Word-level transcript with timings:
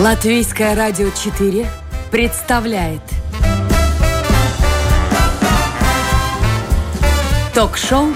Латвийское 0.00 0.74
радио 0.74 1.10
4 1.10 1.66
представляет 2.10 3.02
Ток-шоу 7.54 8.06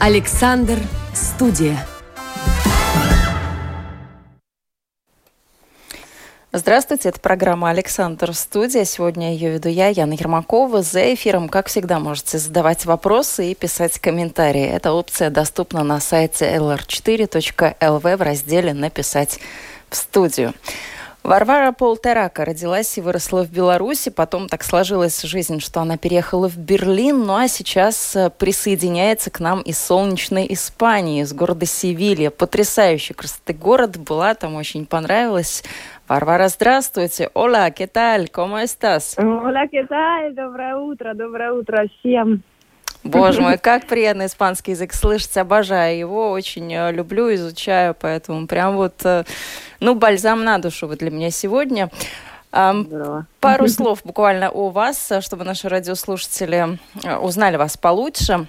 «Александр 0.00 0.80
Студия». 1.14 1.86
Здравствуйте, 6.50 7.10
это 7.10 7.20
программа 7.20 7.70
«Александр 7.70 8.34
Студия». 8.34 8.84
Сегодня 8.84 9.32
ее 9.32 9.50
веду 9.50 9.68
я, 9.68 9.90
Яна 9.90 10.14
Ермакова. 10.14 10.82
За 10.82 11.14
эфиром, 11.14 11.48
как 11.48 11.68
всегда, 11.68 12.00
можете 12.00 12.38
задавать 12.38 12.84
вопросы 12.84 13.52
и 13.52 13.54
писать 13.54 14.00
комментарии. 14.00 14.64
Эта 14.64 14.90
опция 14.90 15.30
доступна 15.30 15.84
на 15.84 16.00
сайте 16.00 16.46
lr4.lv 16.56 18.16
в 18.16 18.22
разделе 18.22 18.74
«Написать 18.74 19.38
в 19.88 19.94
студию». 19.94 20.52
Варвара 21.22 21.70
Полтерака 21.70 22.44
родилась 22.44 22.98
и 22.98 23.00
выросла 23.00 23.44
в 23.44 23.52
Беларуси, 23.52 24.10
потом 24.10 24.48
так 24.48 24.64
сложилась 24.64 25.22
жизнь, 25.22 25.60
что 25.60 25.80
она 25.80 25.96
переехала 25.96 26.48
в 26.48 26.58
Берлин, 26.58 27.24
ну 27.24 27.36
а 27.36 27.46
сейчас 27.46 28.16
э, 28.16 28.28
присоединяется 28.30 29.30
к 29.30 29.38
нам 29.38 29.60
из 29.60 29.78
солнечной 29.78 30.46
Испании, 30.50 31.22
из 31.22 31.32
города 31.32 31.64
Севилья. 31.64 32.32
Потрясающий 32.32 33.14
красоты 33.14 33.52
город, 33.52 33.98
была 33.98 34.34
там, 34.34 34.56
очень 34.56 34.84
понравилась. 34.84 35.62
Варвара, 36.08 36.48
здравствуйте. 36.48 37.30
Hola, 37.34 37.70
¿qué 37.70 37.86
tal? 37.86 38.28
¿Cómo 38.28 38.58
estás? 38.58 39.16
Hola, 39.16 39.68
¿qué 39.68 39.84
tal? 39.86 40.34
Доброе 40.34 40.76
утро, 40.76 41.14
доброе 41.14 41.52
утро 41.52 41.86
всем. 42.00 42.42
Боже 43.04 43.40
мой, 43.40 43.58
как 43.58 43.86
приятно 43.86 44.26
испанский 44.26 44.72
язык 44.72 44.94
слышать, 44.94 45.36
обожаю 45.36 45.98
его, 45.98 46.30
очень 46.30 46.72
э, 46.72 46.92
люблю, 46.92 47.34
изучаю, 47.34 47.96
поэтому 47.98 48.46
прям 48.46 48.76
вот, 48.76 48.94
э, 49.04 49.24
ну, 49.80 49.94
бальзам 49.94 50.44
на 50.44 50.58
душу 50.58 50.86
вы 50.86 50.96
для 50.96 51.10
меня 51.10 51.30
сегодня. 51.30 51.90
Здорово. 52.52 53.26
Пару 53.40 53.68
слов 53.68 54.00
буквально 54.04 54.50
о 54.50 54.70
вас, 54.70 55.10
чтобы 55.20 55.44
наши 55.44 55.68
радиослушатели 55.68 56.78
э, 57.02 57.16
узнали 57.16 57.56
вас 57.56 57.76
получше. 57.76 58.46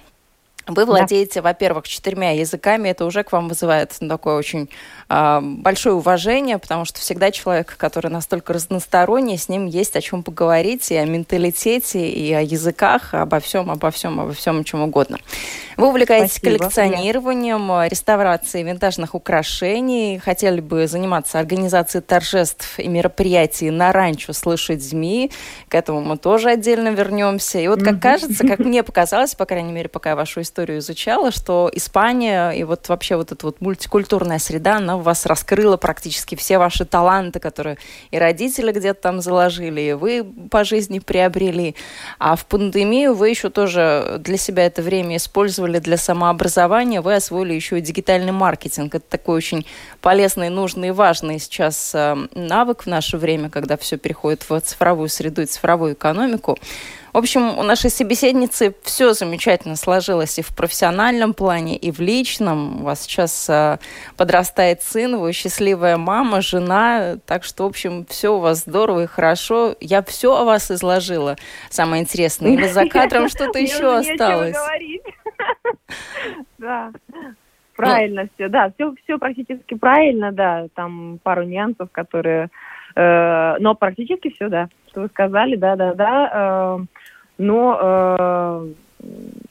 Вы 0.66 0.86
владеете, 0.86 1.40
да. 1.40 1.48
во-первых, 1.50 1.86
четырьмя 1.86 2.30
языками, 2.30 2.88
это 2.88 3.04
уже 3.04 3.22
к 3.22 3.32
вам 3.32 3.48
вызывает 3.48 3.92
такое 4.08 4.36
очень 4.36 4.62
э, 4.62 5.03
большое 5.40 5.94
уважение, 5.94 6.58
потому 6.58 6.84
что 6.84 6.98
всегда 7.00 7.30
человек, 7.30 7.76
который 7.76 8.10
настолько 8.10 8.52
разносторонний, 8.52 9.38
с 9.38 9.48
ним 9.48 9.66
есть 9.66 9.94
о 9.96 10.00
чем 10.00 10.22
поговорить 10.22 10.90
и 10.90 10.96
о 10.96 11.04
менталитете, 11.04 12.08
и 12.08 12.32
о 12.32 12.40
языках, 12.40 13.14
обо 13.14 13.38
всем, 13.38 13.70
обо 13.70 13.90
всем, 13.90 14.18
обо 14.18 14.32
всем, 14.32 14.64
чем 14.64 14.82
угодно. 14.82 15.18
Вы 15.76 15.88
увлекаетесь 15.88 16.36
Спасибо. 16.36 16.58
коллекционированием, 16.58 17.68
Я. 17.68 17.88
реставрацией 17.88 18.64
винтажных 18.64 19.14
украшений, 19.14 20.18
хотели 20.18 20.60
бы 20.60 20.86
заниматься 20.86 21.38
организацией 21.38 22.02
торжеств 22.02 22.78
и 22.78 22.88
мероприятий 22.88 23.70
на 23.70 23.92
ранчо 23.92 24.32
с 24.32 24.44
лошадьми, 24.46 25.30
к 25.68 25.74
этому 25.74 26.00
мы 26.00 26.16
тоже 26.16 26.50
отдельно 26.50 26.88
вернемся. 26.88 27.58
И 27.58 27.68
вот 27.68 27.82
как 27.82 28.00
кажется, 28.00 28.46
как 28.46 28.58
мне 28.60 28.82
показалось, 28.82 29.34
по 29.34 29.44
крайней 29.46 29.72
мере, 29.72 29.88
пока 29.88 30.10
я 30.10 30.16
вашу 30.16 30.40
историю 30.40 30.78
изучала, 30.78 31.30
что 31.30 31.70
Испания 31.72 32.50
и 32.50 32.64
вот 32.64 32.88
вообще 32.88 33.16
вот 33.16 33.32
эта 33.32 33.46
вот 33.46 33.60
мультикультурная 33.60 34.38
среда, 34.38 34.76
она 34.76 34.96
вас 35.04 35.26
раскрыла 35.26 35.76
практически 35.76 36.34
все 36.34 36.58
ваши 36.58 36.84
таланты, 36.84 37.38
которые 37.38 37.78
и 38.10 38.18
родители 38.18 38.72
где-то 38.72 39.00
там 39.00 39.20
заложили, 39.20 39.80
и 39.80 39.92
вы 39.92 40.24
по 40.50 40.64
жизни 40.64 40.98
приобрели. 40.98 41.76
А 42.18 42.34
в 42.34 42.44
пандемию 42.46 43.14
вы 43.14 43.30
еще 43.30 43.50
тоже 43.50 44.16
для 44.18 44.36
себя 44.36 44.66
это 44.66 44.82
время 44.82 45.16
использовали 45.16 45.78
для 45.78 45.96
самообразования, 45.96 47.00
вы 47.00 47.14
освоили 47.14 47.54
еще 47.54 47.78
и 47.78 47.80
дигитальный 47.80 48.32
маркетинг. 48.32 48.96
Это 48.96 49.04
такой 49.08 49.36
очень 49.36 49.66
полезный, 50.00 50.48
нужный 50.48 50.88
и 50.88 50.90
важный 50.90 51.38
сейчас 51.38 51.94
э, 51.94 52.16
навык 52.34 52.82
в 52.82 52.86
наше 52.86 53.16
время, 53.16 53.50
когда 53.50 53.76
все 53.76 53.96
переходит 53.96 54.48
в 54.48 54.60
цифровую 54.60 55.08
среду 55.08 55.42
и 55.42 55.46
цифровую 55.46 55.94
экономику. 55.94 56.58
В 57.14 57.18
общем, 57.18 57.56
у 57.56 57.62
нашей 57.62 57.90
собеседницы 57.90 58.74
все 58.82 59.12
замечательно 59.12 59.76
сложилось 59.76 60.36
и 60.40 60.42
в 60.42 60.48
профессиональном 60.48 61.32
плане, 61.32 61.76
и 61.76 61.92
в 61.92 62.00
личном. 62.00 62.80
У 62.80 62.84
вас 62.86 63.02
сейчас 63.02 63.48
э, 63.48 63.78
подрастает 64.16 64.82
сын, 64.82 65.16
вы 65.16 65.32
счастливая 65.32 65.96
мама, 65.96 66.40
жена. 66.40 67.14
Так 67.24 67.44
что, 67.44 67.62
в 67.62 67.66
общем, 67.68 68.04
все 68.06 68.34
у 68.34 68.40
вас 68.40 68.64
здорово 68.64 69.04
и 69.04 69.06
хорошо. 69.06 69.76
Я 69.80 70.02
все 70.02 70.34
о 70.34 70.44
вас 70.44 70.72
изложила. 70.72 71.36
Самое 71.70 72.02
интересное. 72.02 72.50
Или 72.50 72.66
за 72.66 72.88
кадром 72.88 73.28
что-то 73.28 73.58
еще 73.60 73.96
осталось? 73.96 74.56
Да. 76.58 76.90
Правильно 77.76 78.28
все, 78.34 78.48
да, 78.48 78.72
все, 78.74 78.94
все 79.04 79.18
практически 79.18 79.74
правильно, 79.74 80.32
да, 80.32 80.68
там 80.74 81.18
пару 81.22 81.42
нюансов, 81.42 81.90
которые, 81.90 82.48
э, 82.94 83.56
но 83.58 83.74
практически 83.74 84.30
все, 84.30 84.48
да, 84.48 84.68
что 84.88 85.02
вы 85.02 85.08
сказали, 85.08 85.56
да, 85.56 85.76
да, 85.76 85.94
да. 85.94 86.78
Но 87.38 87.78
э, 87.80 88.68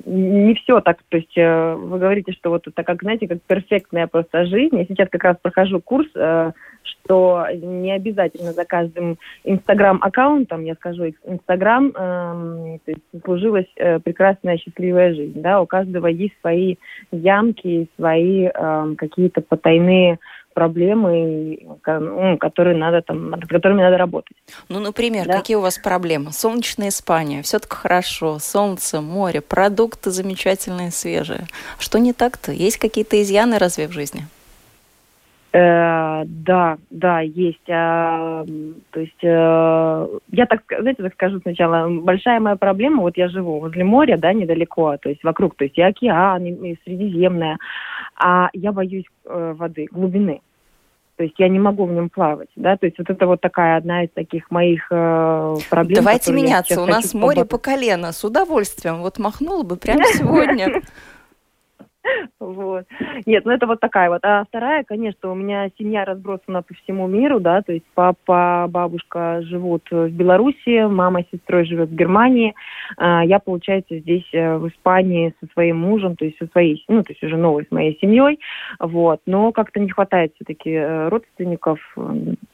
не 0.05 0.55
все 0.55 0.81
так, 0.81 0.99
то 1.09 1.17
есть 1.17 1.37
э, 1.37 1.75
вы 1.75 1.99
говорите, 1.99 2.31
что 2.33 2.49
вот 2.49 2.67
это 2.67 2.83
как, 2.83 3.01
знаете, 3.01 3.27
как 3.27 3.41
перфектная 3.41 4.07
просто 4.07 4.45
жизнь. 4.45 4.77
Я 4.77 4.85
сейчас 4.85 5.09
как 5.09 5.23
раз 5.23 5.37
прохожу 5.41 5.79
курс, 5.81 6.07
э, 6.15 6.51
что 6.83 7.45
не 7.53 7.91
обязательно 7.91 8.53
за 8.53 8.65
каждым 8.65 9.17
инстаграм-аккаунтом, 9.43 10.63
я 10.63 10.75
скажу, 10.75 11.13
инстаграм, 11.25 11.91
э, 11.95 12.77
сложилась 13.23 13.71
э, 13.75 13.99
прекрасная 13.99 14.57
счастливая 14.57 15.13
жизнь, 15.13 15.41
да, 15.41 15.61
у 15.61 15.65
каждого 15.65 16.07
есть 16.07 16.35
свои 16.41 16.75
ямки, 17.11 17.87
свои 17.97 18.49
э, 18.53 18.95
какие-то 18.97 19.41
потайные 19.41 20.19
проблемы, 20.53 21.59
ну, 21.85 22.37
которые 22.37 22.77
надо 22.77 23.01
там, 23.01 23.31
над 23.31 23.47
которыми 23.47 23.81
надо 23.81 23.97
работать. 23.97 24.37
Ну, 24.69 24.79
например, 24.79 25.27
да? 25.27 25.37
какие 25.37 25.57
у 25.57 25.61
вас 25.61 25.77
проблемы? 25.77 26.31
Солнечная 26.31 26.89
Испания, 26.89 27.41
все 27.41 27.59
так 27.59 27.73
хорошо, 27.73 28.39
солнце, 28.39 29.01
море, 29.01 29.41
продукты 29.41 30.11
замечательные, 30.11 30.91
свежие. 30.91 31.47
Что 31.79 31.99
не 31.99 32.13
так-то? 32.13 32.51
Есть 32.51 32.77
какие-то 32.77 33.21
изъяны 33.21 33.57
разве 33.57 33.87
в 33.87 33.91
жизни? 33.91 34.23
Э, 35.55 36.23
да, 36.25 36.77
да, 36.89 37.19
есть. 37.19 37.69
А, 37.69 38.43
то 38.89 38.99
есть 38.99 39.23
э, 39.23 40.07
я 40.31 40.45
так, 40.47 40.63
знаете, 40.79 41.03
так 41.03 41.13
скажу 41.13 41.39
сначала, 41.41 41.87
большая 41.87 42.39
моя 42.39 42.55
проблема, 42.55 43.03
вот 43.03 43.17
я 43.17 43.27
живу 43.27 43.59
возле 43.59 43.83
моря, 43.83 44.17
да, 44.17 44.33
недалеко, 44.33 44.97
то 44.97 45.09
есть 45.09 45.23
вокруг, 45.23 45.55
то 45.55 45.65
есть 45.65 45.77
и 45.77 45.83
океан, 45.83 46.43
и 46.43 46.75
Средиземное, 46.83 47.59
а 48.23 48.49
я 48.53 48.71
боюсь 48.71 49.05
э, 49.25 49.53
воды, 49.57 49.87
глубины. 49.91 50.41
То 51.17 51.23
есть 51.23 51.35
я 51.37 51.49
не 51.49 51.59
могу 51.59 51.85
в 51.85 51.91
нем 51.91 52.09
плавать, 52.09 52.49
да, 52.55 52.75
то 52.75 52.87
есть 52.87 52.97
вот 52.97 53.07
это 53.09 53.27
вот 53.27 53.39
такая 53.39 53.77
одна 53.77 54.03
из 54.03 54.09
таких 54.11 54.49
моих 54.49 54.87
э, 54.89 55.55
проблем. 55.69 55.95
Давайте 55.95 56.31
меняться, 56.31 56.81
у 56.81 56.87
нас 56.87 57.13
море 57.13 57.45
по 57.45 57.59
колено, 57.59 58.11
с 58.13 58.23
удовольствием, 58.23 59.01
вот 59.01 59.19
махнула 59.19 59.63
бы 59.63 59.75
прямо 59.75 60.03
сегодня. 60.05 60.81
Вот. 62.39 62.85
Нет, 63.25 63.45
ну 63.45 63.51
это 63.51 63.67
вот 63.67 63.79
такая 63.79 64.09
вот. 64.09 64.19
А 64.23 64.43
вторая, 64.45 64.83
конечно, 64.83 65.31
у 65.31 65.35
меня 65.35 65.69
семья 65.77 66.05
разбросана 66.05 66.61
по 66.61 66.73
всему 66.73 67.07
миру, 67.07 67.39
да, 67.39 67.61
то 67.61 67.71
есть 67.71 67.85
папа, 67.93 68.67
бабушка 68.69 69.41
живут 69.43 69.83
в 69.89 70.09
Беларуси, 70.09 70.87
мама 70.87 71.23
с 71.23 71.29
сестрой 71.31 71.65
живет 71.65 71.89
в 71.89 71.95
Германии. 71.95 72.53
А 72.97 73.23
я, 73.23 73.39
получается, 73.39 73.99
здесь 73.99 74.27
э, 74.33 74.57
в 74.57 74.67
Испании 74.67 75.33
со 75.39 75.47
своим 75.53 75.77
мужем, 75.77 76.15
то 76.15 76.25
есть 76.25 76.37
со 76.37 76.47
своей, 76.47 76.83
ну, 76.87 77.03
то 77.03 77.11
есть 77.11 77.23
уже 77.23 77.37
новой 77.37 77.65
с 77.65 77.71
моей 77.71 77.97
семьей, 77.99 78.39
вот. 78.79 79.21
Но 79.25 79.51
как-то 79.51 79.79
не 79.79 79.89
хватает 79.89 80.33
все-таки 80.35 80.71
э, 80.71 81.07
родственников, 81.09 81.79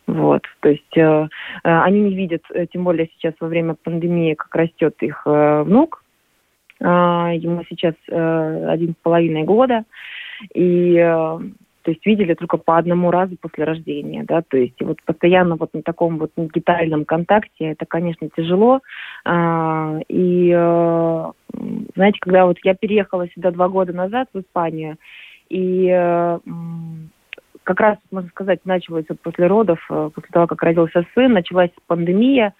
вот. 0.08 0.44
То 0.60 0.70
есть 0.70 0.98
э, 0.98 1.28
они 1.64 2.02
не 2.02 2.16
видят, 2.16 2.44
тем 2.72 2.84
более 2.84 3.10
сейчас 3.14 3.34
во 3.40 3.48
время 3.48 3.76
пандемии, 3.76 4.34
как 4.36 4.54
растет 4.56 4.96
их 5.02 5.24
внук, 5.26 6.04
ему 6.82 7.64
сейчас 7.70 7.94
э, 8.08 8.66
один 8.70 8.94
с 8.94 9.04
половиной 9.04 9.44
года, 9.44 9.84
и 10.54 10.96
э, 10.96 11.40
то 11.82 11.92
есть 11.92 12.06
видели 12.06 12.34
только 12.34 12.58
по 12.58 12.78
одному 12.78 13.12
разу 13.12 13.36
после 13.40 13.66
рождения, 13.66 14.24
да, 14.24 14.42
то 14.42 14.58
есть 14.58 14.82
вот 14.82 15.02
постоянно 15.04 15.56
вот 15.58 15.74
на 15.74 15.82
таком 15.82 16.18
вот 16.18 16.32
детальном 16.38 17.04
контакте 17.04 17.72
это, 17.72 17.86
конечно, 17.86 18.30
тяжело, 18.36 18.80
а, 19.26 20.00
и 20.08 20.54
э, 20.56 21.32
знаете, 21.96 22.20
когда 22.22 22.46
вот 22.46 22.58
я 22.64 22.76
переехала 22.76 23.28
сюда 23.30 23.52
два 23.52 23.68
года 23.68 23.92
назад 23.92 24.30
в 24.34 24.40
Испанию, 24.40 24.98
и 25.50 25.88
как 27.64 27.80
раз, 27.80 27.98
можно 28.12 28.30
сказать, 28.30 28.60
началось 28.66 29.06
вот 29.10 29.20
после 29.22 29.48
родов, 29.48 29.80
после 29.88 30.30
того, 30.32 30.48
как 30.48 30.62
родился 30.62 31.06
сын, 31.14 31.34
началась 31.34 31.72
пандемия, 31.88 32.54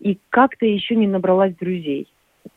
и 0.00 0.18
как-то 0.30 0.64
еще 0.64 0.94
не 0.96 1.06
набралась 1.08 1.54
друзей 1.56 2.08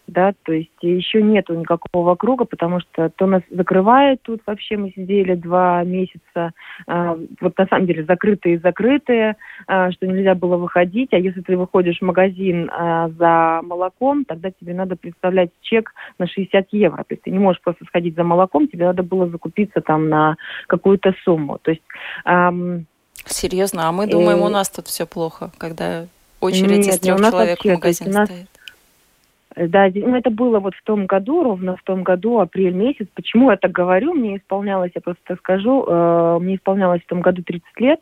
да, 0.10 0.34
то 0.44 0.52
есть 0.54 0.70
еще 0.82 1.22
нету 1.22 1.54
никакого 1.54 2.16
круга, 2.16 2.46
потому 2.46 2.80
что 2.80 3.10
то 3.10 3.26
нас 3.26 3.42
закрывают 3.50 4.22
тут 4.22 4.42
вообще, 4.46 4.78
мы 4.78 4.92
сидели 4.92 5.36
два 5.36 5.84
месяца, 5.84 6.52
э, 6.88 7.18
вот 7.42 7.58
на 7.58 7.68
самом 7.68 7.88
деле 7.88 8.04
закрытые-закрытые, 8.06 9.36
э, 9.68 9.92
что 9.92 10.08
нельзя 10.08 10.36
было 10.36 10.58
выходить, 10.58 11.14
а 11.14 11.18
если 11.18 11.42
ты 11.42 11.58
выходишь 11.58 12.00
в 12.00 12.06
магазин 12.06 12.70
э, 12.70 13.10
за 13.18 13.62
молоком, 13.64 14.26
тогда 14.26 14.52
тебе 14.52 14.74
надо 14.74 14.96
представлять 14.96 15.52
чек 15.62 15.94
на 16.18 16.28
60 16.28 16.68
евро, 16.72 16.98
то 16.98 17.14
есть 17.14 17.24
ты 17.24 17.32
не 17.32 17.40
можешь 17.40 17.62
просто 17.62 17.86
сходить 17.86 18.16
за 18.16 18.24
молоком, 18.24 18.68
тебе 18.68 18.86
надо 18.86 19.04
было 19.04 19.30
закупиться 19.30 19.82
там 19.82 20.10
на 20.10 20.36
какую-то 20.68 21.14
сумму, 21.24 21.60
то 21.62 21.72
есть... 21.72 21.84
Эм, 22.26 22.86
Серьезно? 23.26 23.88
А 23.88 23.92
мы 23.92 24.08
думаем, 24.08 24.40
и... 24.40 24.42
у 24.42 24.50
нас 24.50 24.70
тут 24.70 24.88
все 24.88 25.06
плохо, 25.06 25.52
когда 25.58 26.08
очередь 26.40 26.86
Нет, 26.86 26.96
из 26.96 27.00
трех 27.00 27.20
человек 27.20 27.60
в 27.60 27.66
магазин 27.66 28.12
нас... 28.12 28.30
стоит. 28.30 28.48
Да, 29.68 29.90
ну 29.94 30.16
это 30.16 30.30
было 30.30 30.60
вот 30.60 30.74
в 30.74 30.84
том 30.84 31.06
году, 31.06 31.44
ровно 31.44 31.76
в 31.76 31.84
том 31.84 32.04
году, 32.04 32.40
апрель 32.40 32.74
месяц. 32.74 33.08
Почему 33.14 33.52
я 33.52 33.58
так 33.58 33.72
говорю? 33.72 34.14
Мне 34.14 34.38
исполнялось, 34.38 34.92
я 34.96 35.02
просто 35.02 35.36
скажу, 35.36 35.86
э, 35.86 36.38
мне 36.40 36.56
исполнялось 36.56 37.02
в 37.02 37.08
том 37.08 37.20
году 37.20 37.44
30 37.44 37.64
лет, 37.80 38.00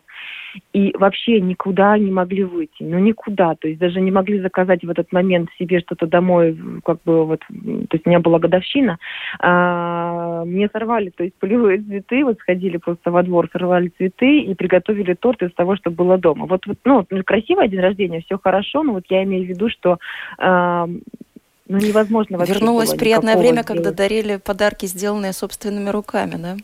и 0.73 0.95
вообще 0.97 1.41
никуда 1.41 1.97
не 1.97 2.11
могли 2.11 2.43
выйти, 2.43 2.83
ну 2.83 2.99
никуда, 2.99 3.55
то 3.55 3.67
есть 3.67 3.79
даже 3.79 4.01
не 4.01 4.11
могли 4.11 4.39
заказать 4.39 4.83
в 4.83 4.89
этот 4.89 5.11
момент 5.11 5.49
себе 5.57 5.79
что-то 5.79 6.05
домой, 6.05 6.57
как 6.85 6.99
бы 7.03 7.25
вот, 7.25 7.39
то 7.47 7.93
есть 7.93 8.05
у 8.05 8.09
меня 8.09 8.19
была 8.19 8.39
годовщина, 8.39 8.97
а, 9.39 10.45
мне 10.45 10.69
сорвали, 10.71 11.09
то 11.09 11.23
есть 11.23 11.35
полевые 11.39 11.79
цветы, 11.79 12.23
вот 12.23 12.37
сходили 12.39 12.77
просто 12.77 13.11
во 13.11 13.23
двор, 13.23 13.49
сорвали 13.51 13.91
цветы 13.97 14.41
и 14.41 14.53
приготовили 14.53 15.13
торт 15.15 15.41
из 15.41 15.53
того, 15.53 15.75
что 15.75 15.89
было 15.89 16.17
дома. 16.17 16.45
Вот, 16.45 16.65
вот 16.67 16.77
ну, 16.85 17.05
красивое 17.25 17.67
день 17.67 17.79
рождения, 17.79 18.21
все 18.21 18.37
хорошо, 18.37 18.83
но 18.83 18.93
вот 18.93 19.05
я 19.09 19.23
имею 19.23 19.45
в 19.45 19.49
виду, 19.49 19.69
что 19.69 19.97
а, 20.37 20.87
ну, 21.67 21.77
невозможно 21.77 22.37
вообще 22.37 22.53
Вернулось 22.53 22.93
приятное 22.93 23.35
время, 23.35 23.61
сделать. 23.61 23.67
когда 23.67 23.91
дарили 23.91 24.37
подарки, 24.37 24.85
сделанные 24.85 25.33
собственными 25.33 25.89
руками, 25.89 26.35
да? 26.35 26.55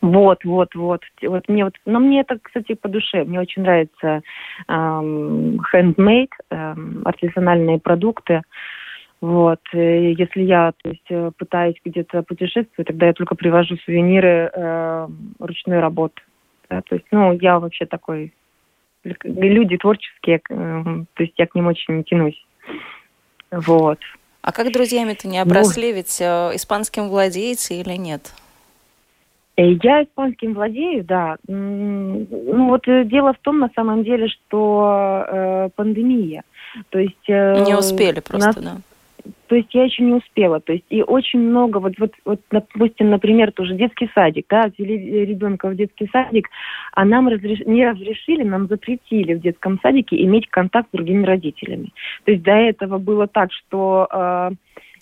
Вот, 0.00 0.44
вот, 0.44 0.74
вот. 0.74 1.00
Вот 1.22 1.48
мне 1.48 1.64
вот, 1.64 1.74
но 1.86 1.98
мне 1.98 2.20
это, 2.20 2.38
кстати, 2.40 2.74
по 2.74 2.88
душе. 2.88 3.24
Мне 3.24 3.40
очень 3.40 3.62
нравится 3.62 4.22
эм, 4.68 5.60
handmade, 5.72 6.28
эм, 6.50 7.02
артизанальные 7.06 7.78
продукты. 7.78 8.42
Вот. 9.22 9.60
И 9.72 10.14
если 10.18 10.42
я, 10.42 10.72
то 10.82 10.90
есть, 10.90 11.06
э, 11.08 11.30
пытаюсь 11.38 11.76
где-то 11.82 12.22
путешествовать, 12.22 12.86
тогда 12.86 13.06
я 13.06 13.14
только 13.14 13.34
привожу 13.34 13.76
сувениры 13.78 14.50
э, 14.52 15.08
ручной 15.38 15.80
работы. 15.80 16.20
Да? 16.68 16.82
То 16.82 16.96
есть, 16.96 17.06
ну, 17.10 17.32
я 17.32 17.58
вообще 17.58 17.86
такой 17.86 18.34
люди 19.04 19.78
творческие, 19.78 20.42
э, 20.50 20.82
то 21.14 21.22
есть 21.22 21.34
я 21.38 21.46
к 21.46 21.54
ним 21.54 21.68
очень 21.68 22.04
тянусь. 22.04 22.44
Вот. 23.60 23.98
А 24.42 24.52
как 24.52 24.72
друзьями-то 24.72 25.26
не 25.28 25.38
обросли? 25.38 25.90
Ну, 25.90 25.96
Ведь 25.96 26.20
э, 26.20 26.50
испанским 26.54 27.08
владеете 27.08 27.80
или 27.80 27.96
нет? 27.96 28.32
Э, 29.56 29.72
я 29.82 30.02
испанским 30.02 30.54
владею, 30.54 31.04
да. 31.04 31.36
Ну 31.46 32.68
вот 32.68 32.86
э, 32.88 33.04
дело 33.04 33.32
в 33.32 33.38
том, 33.38 33.58
на 33.60 33.70
самом 33.74 34.04
деле, 34.04 34.28
что 34.28 35.24
э, 35.26 35.68
пандемия. 35.74 36.42
То 36.90 36.98
есть... 36.98 37.28
Э, 37.28 37.64
не 37.64 37.74
успели 37.74 38.20
просто, 38.20 38.46
нас, 38.46 38.56
да 38.56 38.76
то 39.54 39.58
есть 39.58 39.72
я 39.72 39.84
еще 39.84 40.02
не 40.02 40.14
успела. 40.14 40.58
То 40.58 40.72
есть 40.72 40.84
и 40.90 41.00
очень 41.00 41.38
много, 41.38 41.78
вот, 41.78 41.92
вот, 42.00 42.12
вот 42.24 42.40
допустим, 42.50 43.10
например, 43.10 43.52
тоже 43.52 43.76
детский 43.76 44.10
садик, 44.12 44.46
да, 44.50 44.62
отвели 44.62 45.24
ребенка 45.24 45.68
в 45.68 45.76
детский 45.76 46.08
садик, 46.12 46.48
а 46.92 47.04
нам 47.04 47.28
разреш... 47.28 47.60
не 47.64 47.88
разрешили, 47.88 48.42
нам 48.42 48.66
запретили 48.66 49.34
в 49.34 49.40
детском 49.40 49.78
садике 49.80 50.20
иметь 50.24 50.48
контакт 50.50 50.88
с 50.88 50.96
другими 50.96 51.24
родителями. 51.24 51.92
То 52.24 52.32
есть 52.32 52.42
до 52.42 52.50
этого 52.50 52.98
было 52.98 53.28
так, 53.28 53.52
что 53.52 54.08
э, 54.10 54.50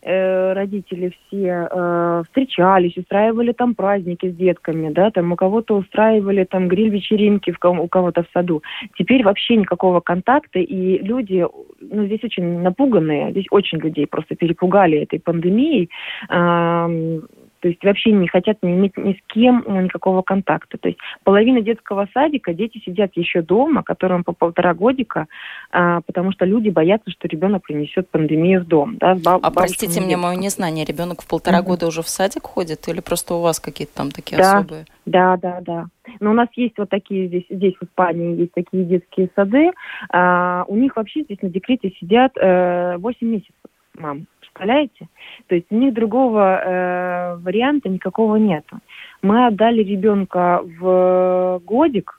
э, 0.02 0.52
родители 0.52 1.12
все 1.26 1.68
э, 1.70 2.22
встречались, 2.26 2.96
устраивали 2.96 3.52
там 3.52 3.74
праздники 3.74 4.30
с 4.30 4.34
детками, 4.34 4.90
да, 4.90 5.10
там 5.10 5.32
у 5.32 5.36
кого-то 5.36 5.76
устраивали 5.76 6.44
там 6.44 6.68
гриль-вечеринки 6.68 7.52
ком- 7.52 7.80
у 7.80 7.88
кого-то 7.88 8.22
в 8.22 8.26
саду. 8.32 8.62
Теперь 8.98 9.24
вообще 9.24 9.56
никакого 9.56 10.00
контакта, 10.00 10.58
и 10.58 10.98
люди, 10.98 11.46
ну, 11.80 12.06
здесь 12.06 12.24
очень 12.24 12.60
напуганные, 12.60 13.30
здесь 13.30 13.46
очень 13.50 13.78
людей 13.78 14.06
просто 14.06 14.34
перепугали 14.34 14.98
этой 14.98 15.20
пандемией. 15.20 15.90
Э, 16.28 17.20
то 17.62 17.68
есть 17.68 17.82
вообще 17.84 18.10
не 18.10 18.26
хотят 18.26 18.58
не 18.62 18.72
иметь 18.72 18.96
ни 18.96 19.12
с 19.12 19.18
кем 19.28 19.64
ну, 19.66 19.80
никакого 19.80 20.22
контакта. 20.22 20.78
То 20.78 20.88
есть 20.88 20.98
половина 21.22 21.60
детского 21.60 22.08
садика, 22.12 22.52
дети 22.52 22.82
сидят 22.84 23.12
еще 23.14 23.40
дома, 23.40 23.84
которым 23.84 24.24
по 24.24 24.32
полтора 24.32 24.74
годика, 24.74 25.28
а, 25.70 26.00
потому 26.00 26.32
что 26.32 26.44
люди 26.44 26.70
боятся, 26.70 27.12
что 27.12 27.28
ребенок 27.28 27.62
принесет 27.62 28.08
пандемию 28.10 28.62
в 28.62 28.66
дом. 28.66 28.96
Да, 28.98 29.14
баб, 29.14 29.40
а 29.44 29.50
простите 29.52 30.00
мне 30.00 30.16
мое 30.16 30.34
незнание, 30.34 30.84
ребенок 30.84 31.22
в 31.22 31.28
полтора 31.28 31.60
mm-hmm. 31.60 31.66
года 31.66 31.86
уже 31.86 32.02
в 32.02 32.08
садик 32.08 32.42
ходит 32.42 32.88
или 32.88 33.00
просто 33.00 33.34
у 33.34 33.40
вас 33.40 33.60
какие-то 33.60 33.94
там 33.94 34.10
такие 34.10 34.38
да, 34.38 34.58
особые? 34.58 34.84
Да, 35.06 35.36
да, 35.36 35.60
да. 35.60 35.86
Но 36.18 36.32
у 36.32 36.34
нас 36.34 36.48
есть 36.56 36.74
вот 36.78 36.90
такие 36.90 37.28
здесь, 37.28 37.46
здесь 37.48 37.74
в 37.80 37.84
Испании 37.84 38.40
есть 38.40 38.52
такие 38.52 38.84
детские 38.84 39.30
сады. 39.36 39.70
А, 40.10 40.64
у 40.66 40.74
них 40.74 40.96
вообще 40.96 41.22
здесь 41.22 41.40
на 41.42 41.48
декрете 41.48 41.92
сидят 42.00 42.32
э, 42.36 42.96
8 42.98 43.24
месяцев 43.24 43.54
мам. 43.94 44.26
Представляете? 44.52 45.08
То 45.48 45.54
есть 45.54 45.66
у 45.70 45.76
них 45.76 45.94
другого 45.94 46.60
э, 46.60 47.36
варианта 47.36 47.88
никакого 47.88 48.36
нету. 48.36 48.78
Мы 49.22 49.46
отдали 49.46 49.82
ребенка 49.82 50.60
в 50.78 51.60
годик, 51.64 52.18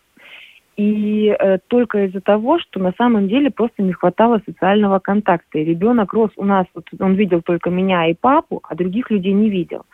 и 0.76 1.28
э, 1.28 1.60
только 1.68 2.06
из-за 2.06 2.22
того, 2.22 2.60
что 2.60 2.80
на 2.80 2.94
самом 2.98 3.28
деле 3.28 3.52
просто 3.52 3.84
не 3.84 3.94
хватало 3.94 4.42
социального 4.46 4.98
контакта. 4.98 5.60
И 5.60 5.64
ребенок 5.64 6.14
рос 6.14 6.32
у 6.36 6.46
нас, 6.46 6.66
вот, 6.74 6.86
он 7.00 7.14
видел 7.14 7.44
только 7.44 7.70
меня 7.70 8.08
и 8.08 8.16
папу, 8.16 8.62
а 8.68 8.76
других 8.76 9.12
людей 9.12 9.34
не 9.34 9.52
видел. 9.52 9.86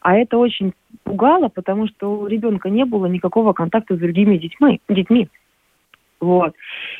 А 0.00 0.14
это 0.16 0.36
очень 0.36 0.74
пугало, 1.04 1.48
потому 1.48 1.88
что 1.88 2.12
у 2.18 2.26
ребенка 2.26 2.68
не 2.68 2.84
было 2.84 3.06
никакого 3.06 3.54
контакта 3.54 3.96
с 3.96 3.98
другими 3.98 4.36
детьми. 4.36 4.80
детьми. 4.88 5.28
Вот. 6.20 6.54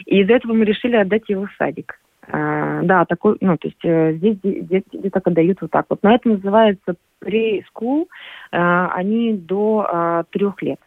И 0.06 0.20
из-за 0.20 0.34
этого 0.34 0.54
мы 0.54 0.64
решили 0.64 0.96
отдать 0.96 1.28
его 1.28 1.44
в 1.44 1.52
садик. 1.58 2.00
А, 2.28 2.82
да, 2.82 3.04
такой, 3.04 3.36
ну, 3.40 3.56
то 3.56 3.68
есть 3.68 3.84
э, 3.84 4.14
здесь 4.14 4.38
дети 4.42 4.84
деток 4.92 5.26
отдают 5.26 5.60
вот 5.60 5.70
так 5.70 5.86
вот. 5.88 6.00
Но 6.02 6.14
это 6.14 6.28
называется 6.28 6.96
pre-school, 7.22 8.06
а, 8.52 8.88
они 8.94 9.34
до 9.34 10.24
трех 10.30 10.60
лет. 10.62 10.80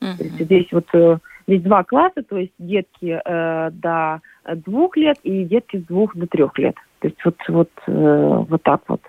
Uh-huh. 0.00 0.16
То 0.16 0.24
есть 0.24 0.40
здесь 0.40 0.68
вот 0.70 0.86
э, 0.92 1.18
здесь 1.48 1.62
два 1.62 1.82
класса, 1.82 2.22
то 2.22 2.36
есть 2.36 2.52
детки 2.58 3.20
э, 3.24 3.70
до 3.72 4.20
двух 4.64 4.96
лет 4.96 5.18
и 5.24 5.44
детки 5.44 5.78
с 5.78 5.84
двух 5.86 6.14
до 6.14 6.26
трех 6.28 6.56
лет. 6.58 6.76
То 7.00 7.08
есть 7.08 7.24
вот, 7.24 7.36
вот, 7.48 7.70
вот 7.86 8.62
так 8.62 8.82
вот. 8.88 9.00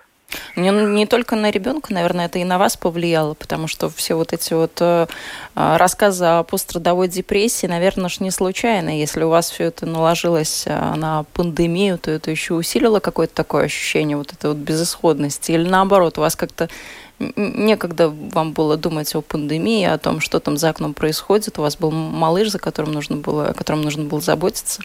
Не, 0.56 0.70
не 0.70 1.06
только 1.06 1.36
на 1.36 1.50
ребенка, 1.50 1.92
наверное, 1.92 2.26
это 2.26 2.38
и 2.38 2.44
на 2.44 2.58
вас 2.58 2.76
повлияло, 2.76 3.34
потому 3.34 3.66
что 3.66 3.88
все 3.88 4.14
вот 4.14 4.32
эти 4.32 4.52
вот 4.54 4.72
э, 4.80 5.06
а, 5.54 5.78
рассказы 5.78 6.24
о 6.24 6.42
пострадовой 6.42 7.08
депрессии, 7.08 7.66
наверное, 7.66 8.08
ж 8.08 8.20
не 8.20 8.30
случайно. 8.30 8.98
Если 8.98 9.22
у 9.22 9.28
вас 9.28 9.50
все 9.50 9.64
это 9.64 9.86
наложилось 9.86 10.64
э, 10.66 10.94
на 10.94 11.24
пандемию, 11.32 11.98
то 11.98 12.10
это 12.10 12.30
еще 12.30 12.54
усилило 12.54 13.00
какое-то 13.00 13.34
такое 13.34 13.64
ощущение 13.64 14.16
вот 14.16 14.32
этой 14.32 14.50
вот 14.50 14.58
безысходности. 14.58 15.52
Или 15.52 15.68
наоборот, 15.68 16.18
у 16.18 16.20
вас 16.20 16.36
как-то 16.36 16.68
некогда 17.36 18.08
вам 18.08 18.52
было 18.52 18.76
думать 18.76 19.14
о 19.14 19.20
пандемии, 19.20 19.84
о 19.84 19.98
том, 19.98 20.20
что 20.20 20.40
там 20.40 20.56
за 20.56 20.70
окном 20.70 20.94
происходит. 20.94 21.58
У 21.58 21.62
вас 21.62 21.76
был 21.76 21.90
малыш, 21.90 22.50
за 22.50 22.58
которым 22.58 22.92
нужно 22.92 23.16
было, 23.16 23.48
о 23.48 23.54
котором 23.54 23.82
нужно 23.82 24.04
было 24.04 24.20
заботиться. 24.20 24.82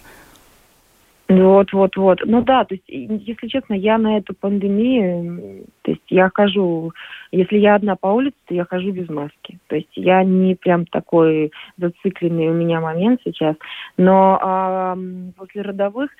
Вот, 1.27 1.73
вот, 1.73 1.95
вот. 1.95 2.19
Ну 2.23 2.43
да, 2.43 2.65
то 2.65 2.75
есть, 2.75 2.83
если 2.87 3.47
честно, 3.47 3.73
я 3.73 3.97
на 3.97 4.17
эту 4.17 4.35
пандемию, 4.35 5.65
то 5.81 5.91
есть 5.91 6.03
я 6.09 6.29
хожу, 6.31 6.93
если 7.31 7.57
я 7.57 7.75
одна 7.75 7.95
по 7.95 8.07
улице, 8.07 8.35
то 8.45 8.53
я 8.53 8.63
хожу 8.65 8.91
без 8.91 9.09
маски. 9.09 9.57
То 9.67 9.75
есть 9.75 9.89
я 9.95 10.23
не 10.23 10.53
прям 10.53 10.85
такой 10.85 11.51
зацикленный 11.77 12.49
у 12.49 12.53
меня 12.53 12.79
момент 12.79 13.21
сейчас. 13.23 13.55
Но 13.97 14.37
а, 14.39 14.97
после 15.35 15.63
родовых 15.63 16.11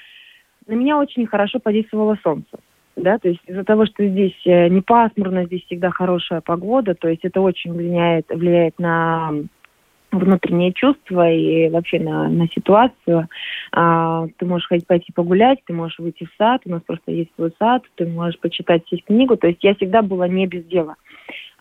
на 0.66 0.74
меня 0.74 0.98
очень 0.98 1.28
хорошо 1.28 1.60
подействовало 1.60 2.18
солнце. 2.24 2.58
Да, 2.96 3.20
то 3.20 3.28
есть 3.28 3.42
из-за 3.46 3.66
того, 3.66 3.86
что 3.86 4.08
здесь 4.08 4.40
э, 4.46 4.70
не 4.70 4.80
пасмурно, 4.80 5.46
здесь 5.46 5.66
всегда 5.66 5.90
хорошая 5.90 6.40
погода, 6.40 6.96
то 6.96 7.10
есть 7.10 7.26
это 7.26 7.42
очень 7.42 7.74
влияет, 7.74 8.30
влияет 8.30 8.80
на 8.80 9.34
внутренние 10.20 10.74
чувства 10.74 11.32
и 11.32 11.70
вообще 11.70 12.00
на, 12.00 12.30
на 12.30 12.48
ситуацию. 12.48 13.28
А, 13.72 14.28
ты 14.38 14.46
можешь 14.46 14.68
ходить 14.68 14.88
пойти 14.88 15.12
погулять, 15.14 15.60
ты 15.66 15.74
можешь 15.74 16.00
выйти 16.00 16.26
в 16.26 16.36
сад, 16.38 16.62
у 16.66 16.70
нас 16.70 16.82
просто 16.86 17.12
есть 17.12 17.32
свой 17.36 17.54
сад, 17.60 17.84
ты 17.96 18.06
можешь 18.06 18.40
почитать 18.40 18.84
здесь 18.88 19.04
книгу. 19.06 19.38
То 19.38 19.48
есть 19.48 19.64
я 19.64 19.76
всегда 19.76 20.02
была 20.02 20.28
не 20.28 20.48
без 20.48 20.66
дела. 20.66 20.96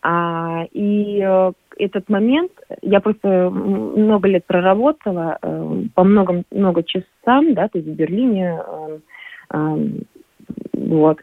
А, 0.03 0.67
и 0.73 1.25
э, 1.27 1.53
этот 1.79 2.11
момент, 2.11 2.53
я 2.83 3.01
просто 3.01 3.51
много 3.51 4.29
лет 4.29 4.45
проработала, 4.45 5.39
э, 5.41 5.83
по 5.95 6.05
много, 6.05 6.45
много 6.51 6.83
часам, 6.83 7.55
да, 7.55 7.69
то 7.69 7.79
есть 7.79 7.89
в 7.89 7.95
Берлине, 7.95 8.61
э, 9.51 9.79
вот, 10.75 11.19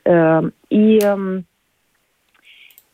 и 0.69 0.99
э, 1.03 1.41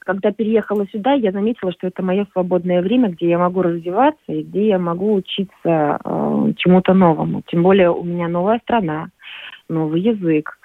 когда 0.08 0.32
переехала 0.32 0.88
сюда, 0.88 1.12
я 1.16 1.34
заметила, 1.34 1.74
что 1.74 1.88
это 1.88 2.02
мое 2.02 2.26
свободное 2.32 2.82
время, 2.82 3.10
где 3.10 3.28
я 3.28 3.38
могу 3.38 3.62
развиваться 3.62 4.32
и 4.32 4.42
где 4.42 4.70
я 4.70 4.80
могу 4.80 5.14
учиться 5.14 5.52
э, 5.66 6.54
чему-то 6.56 6.94
новому. 6.94 7.42
Тем 7.48 7.62
более 7.62 7.92
у 7.92 8.06
меня 8.06 8.30
новая 8.30 8.60
страна, 8.60 9.10
новый 9.68 10.00
язык. 10.00 10.58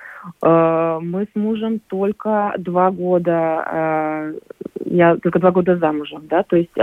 Э, 0.43 1.01
мы 1.03 1.25
с 1.25 1.35
мужем 1.35 1.81
только 1.89 2.55
два 2.57 2.93
года, 2.93 3.65
э, 3.73 4.35
я 4.85 5.17
только 5.17 5.41
два 5.41 5.51
года 5.51 5.77
замужем, 5.77 6.29
да, 6.29 6.45
то 6.45 6.55
есть, 6.55 6.71
э, 6.77 6.81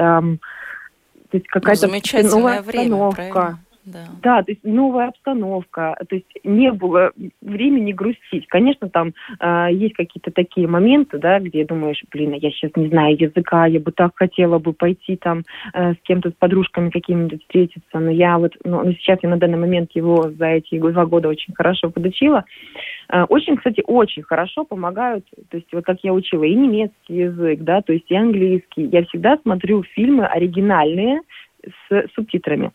то 1.30 1.38
есть 1.38 1.48
какая-то 1.48 1.88
ну, 1.88 2.30
новая 2.30 2.62
время, 2.62 3.08
обстановка. 3.08 3.58
Да. 3.92 4.06
Да, 4.22 4.44
то 4.44 4.52
есть 4.52 4.64
новая 4.64 5.08
обстановка, 5.08 5.96
то 6.08 6.16
есть 6.16 6.28
не 6.44 6.72
было 6.72 7.12
времени 7.42 7.92
грустить. 7.92 8.48
Конечно, 8.48 8.90
там 8.90 9.14
э, 9.40 9.68
есть 9.72 9.96
какие-то 9.96 10.32
такие 10.32 10.68
моменты, 10.68 11.18
да, 11.18 11.40
где 11.40 11.66
думаешь, 11.66 12.04
блин, 12.12 12.34
я 12.34 12.52
сейчас 12.52 12.72
не 12.76 12.88
знаю 12.88 13.18
языка, 13.20 13.66
я 13.66 13.80
бы 13.80 13.92
так 13.92 14.12
хотела 14.16 14.60
бы 14.60 14.74
пойти 14.74 15.16
там 15.16 15.44
э, 15.74 15.94
с 15.94 15.98
кем-то, 16.04 16.30
с 16.30 16.34
подружками 16.34 16.90
какими-то 16.90 17.38
встретиться, 17.40 18.00
но 18.00 18.12
я 18.12 18.38
вот, 18.38 18.54
ну, 18.64 18.84
ну, 18.84 18.94
сейчас 18.94 19.20
я 19.24 19.30
на 19.30 19.38
данный 19.38 19.58
момент 19.58 19.92
его 19.94 20.32
за 20.38 20.46
эти 20.46 20.80
два 20.80 21.06
года 21.06 21.30
очень 21.30 21.54
хорошо 21.54 21.90
подучила. 21.90 22.46
Э, 23.12 23.24
очень, 23.24 23.58
кстати, 23.58 23.84
очень 23.86 24.24
хорошо 24.24 24.66
помогают, 24.66 25.26
то 25.50 25.58
есть 25.58 25.72
вот 25.74 25.84
как 25.84 25.98
я 26.04 26.14
учила 26.14 26.44
и 26.44 26.54
немецкий 26.54 27.16
язык, 27.16 27.62
да, 27.62 27.82
то 27.82 27.94
есть 27.94 28.10
и 28.10 28.16
английский. 28.16 28.86
Я 28.86 29.04
всегда 29.06 29.38
смотрю 29.42 29.84
фильмы 29.84 30.26
оригинальные 30.26 31.22
с 31.64 32.08
субтитрами. 32.14 32.72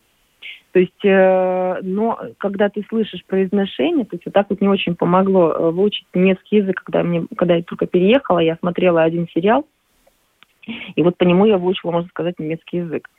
То 0.75 0.79
есть, 0.79 1.05
э, 1.05 1.79
но 1.83 2.19
когда 2.37 2.67
ты 2.67 2.83
слышишь 2.89 3.23
произношение, 3.25 4.03
то 4.03 4.17
есть 4.17 4.25
вот 4.25 4.33
так 4.33 4.47
вот 4.49 4.59
не 4.59 4.67
очень 4.67 4.93
помогло 4.97 5.53
э, 5.53 5.71
выучить 5.71 6.05
немецкий 6.13 6.57
язык, 6.57 6.81
когда, 6.83 7.01
мне, 7.01 7.25
когда 7.37 7.55
я 7.55 7.63
только 7.63 7.85
переехала, 7.85 8.39
я 8.39 8.57
смотрела 8.57 9.01
один 9.01 9.25
сериал, 9.33 9.65
и 10.97 11.01
вот 11.01 11.15
по 11.15 11.23
нему 11.23 11.45
я 11.45 11.57
выучила, 11.57 11.91
можно 11.91 12.09
сказать, 12.09 12.37
немецкий 12.39 12.79
язык. 12.79 13.09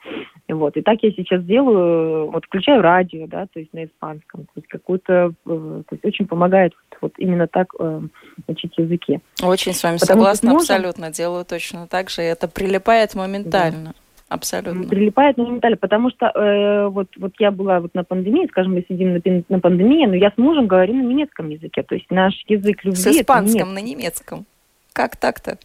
Вот. 0.47 0.77
И 0.77 0.83
так 0.83 0.99
я 1.01 1.09
сейчас 1.13 1.43
делаю, 1.45 2.29
вот 2.29 2.45
включаю 2.45 2.83
радио, 2.83 3.25
да, 3.25 3.47
то 3.51 3.59
есть 3.59 3.73
на 3.73 3.85
испанском, 3.85 4.41
то 4.43 4.51
есть 4.57 4.67
какую-то, 4.67 5.31
э, 5.47 5.81
то 5.89 5.93
есть 5.93 6.05
очень 6.05 6.27
помогает 6.27 6.73
вот, 6.75 6.99
вот 7.01 7.13
именно 7.17 7.47
так 7.47 7.73
э, 7.79 8.01
учить 8.45 8.77
языки. 8.77 9.19
Очень 9.41 9.73
с 9.73 9.81
вами 9.81 9.97
Потому 9.97 10.19
согласна, 10.19 10.51
можно... 10.51 10.75
абсолютно, 10.75 11.09
делаю 11.09 11.43
точно 11.43 11.87
так 11.87 12.11
же, 12.11 12.21
и 12.21 12.25
это 12.25 12.47
прилипает 12.47 13.15
моментально. 13.15 13.93
Да. 13.95 14.06
Абсолютно. 14.29 14.83
Прилипает 14.89 15.37
моментально, 15.37 15.77
потому 15.77 16.09
что 16.09 16.25
э, 16.27 16.87
вот, 16.87 17.07
вот 17.17 17.33
я 17.39 17.49
была 17.49 17.79
вот 17.79 17.95
на 17.95 18.03
пандемии, 18.03 18.47
скажем, 18.47 18.73
мы 18.73 18.85
сидим 18.87 19.13
на, 19.13 19.21
на 19.47 19.59
пандемии, 19.59 20.05
но 20.05 20.15
я 20.15 20.31
с 20.31 20.37
мужем 20.37 20.67
говорю 20.67 20.95
на 20.95 21.01
немецком 21.01 21.49
языке, 21.49 21.83
то 21.83 21.95
есть 21.95 22.11
наш 22.11 22.33
язык 22.47 22.83
любви... 22.83 22.99
С 22.99 23.07
испанском 23.07 23.73
на 23.73 23.79
немецком. 23.79 24.45
Как 24.91 25.15
так-то? 25.15 25.57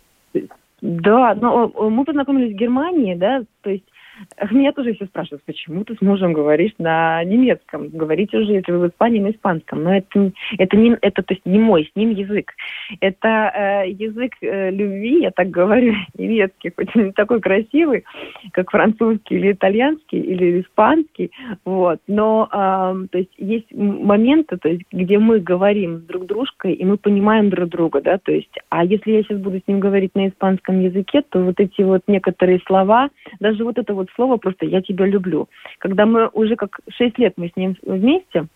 Да, 0.80 1.34
но 1.34 1.72
э, 1.74 1.88
мы 1.88 2.04
познакомились 2.04 2.54
в 2.54 2.58
Германии, 2.58 3.14
да, 3.14 3.42
то 3.62 3.70
есть 3.70 3.84
меня 4.50 4.72
тоже 4.72 4.94
все 4.94 5.06
спрашивают, 5.06 5.42
почему 5.44 5.84
ты 5.84 5.94
с 5.94 6.00
мужем 6.00 6.32
говоришь 6.32 6.72
на 6.78 7.22
немецком? 7.24 7.88
Говорите 7.88 8.38
уже, 8.38 8.52
если 8.52 8.72
вы 8.72 8.86
в 8.86 8.88
Испании, 8.88 9.20
на 9.20 9.30
испанском. 9.30 9.82
Но 9.82 9.94
это, 9.96 10.32
это, 10.58 10.76
не, 10.76 10.96
это 11.00 11.22
то 11.22 11.34
есть 11.34 11.44
не 11.46 11.58
мой 11.58 11.90
с 11.92 11.96
ним 11.96 12.10
язык. 12.10 12.52
Это 13.00 13.52
э, 13.54 13.90
язык 13.90 14.32
э, 14.40 14.70
любви, 14.70 15.22
я 15.22 15.30
так 15.30 15.50
говорю, 15.50 15.94
немецкий, 16.18 16.72
хоть 16.74 16.94
не 16.94 17.12
такой 17.12 17.40
красивый, 17.40 18.04
как 18.52 18.70
французский 18.70 19.36
или 19.36 19.52
итальянский, 19.52 20.20
или 20.20 20.60
испанский. 20.60 21.30
Вот. 21.64 22.00
Но 22.06 22.48
э, 22.52 23.06
то 23.10 23.18
есть 23.18 23.32
есть 23.38 23.72
моменты, 23.72 24.56
то 24.56 24.68
есть, 24.68 24.82
где 24.92 25.18
мы 25.18 25.40
говорим 25.40 25.98
с 25.98 26.02
друг 26.02 26.26
дружкой, 26.26 26.74
и 26.74 26.84
мы 26.84 26.96
понимаем 26.96 27.50
друг 27.50 27.68
друга. 27.68 28.00
Да? 28.00 28.18
То 28.18 28.32
есть, 28.32 28.52
а 28.68 28.84
если 28.84 29.12
я 29.12 29.22
сейчас 29.22 29.38
буду 29.38 29.58
с 29.58 29.68
ним 29.68 29.80
говорить 29.80 30.14
на 30.14 30.28
испанском 30.28 30.80
языке, 30.80 31.22
то 31.28 31.40
вот 31.40 31.58
эти 31.58 31.82
вот 31.82 32.02
некоторые 32.06 32.60
слова, 32.66 33.10
даже 33.40 33.64
вот 33.64 33.78
это 33.78 33.94
вот 33.94 34.01
слово 34.14 34.36
просто 34.36 34.66
«я 34.66 34.82
тебя 34.82 35.06
люблю». 35.06 35.48
Когда 35.78 36.06
мы 36.06 36.28
уже 36.28 36.56
как 36.56 36.80
шесть 36.88 37.18
лет 37.18 37.34
мы 37.36 37.48
с 37.48 37.56
ним 37.56 37.76
вместе, 37.82 38.46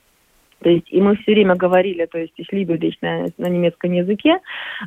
то 0.63 0.71
есть, 0.71 0.91
и 0.91 1.01
мы 1.01 1.17
все 1.17 1.33
время 1.33 1.55
говорили, 1.55 2.07
то 2.07 2.19
есть, 2.19 2.33
liebe 2.51 2.79
dich 2.79 2.95
на, 3.03 3.27
на 3.37 3.49
немецком 3.49 3.93
языке, 3.93 4.39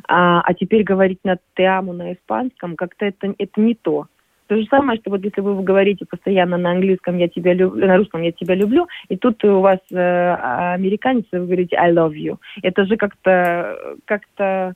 а, 0.08 0.40
а 0.40 0.54
теперь 0.54 0.82
говорить 0.82 1.20
на 1.24 1.38
теаму 1.56 1.92
на 1.92 2.12
испанском, 2.14 2.76
как-то 2.76 3.06
это, 3.06 3.34
это 3.38 3.60
не 3.60 3.74
то. 3.74 4.06
То 4.48 4.56
же 4.56 4.66
самое, 4.66 4.98
что 4.98 5.10
вот 5.10 5.24
если 5.24 5.40
вы 5.42 5.62
говорите 5.62 6.04
постоянно 6.06 6.56
на 6.56 6.72
английском 6.72 7.18
«я 7.18 7.28
тебя 7.28 7.54
люблю», 7.54 7.86
на 7.86 7.96
русском 7.96 8.20
«я 8.22 8.32
тебя 8.32 8.56
люблю», 8.56 8.88
и 9.08 9.16
тут 9.16 9.44
у 9.44 9.60
вас 9.60 9.78
э, 9.92 10.34
американец, 10.74 11.24
вы 11.30 11.46
говорите 11.46 11.76
«I 11.76 11.92
love 11.92 12.14
you». 12.14 12.36
Это 12.62 12.84
же 12.84 12.96
как-то... 12.96 13.78
как-то 14.06 14.74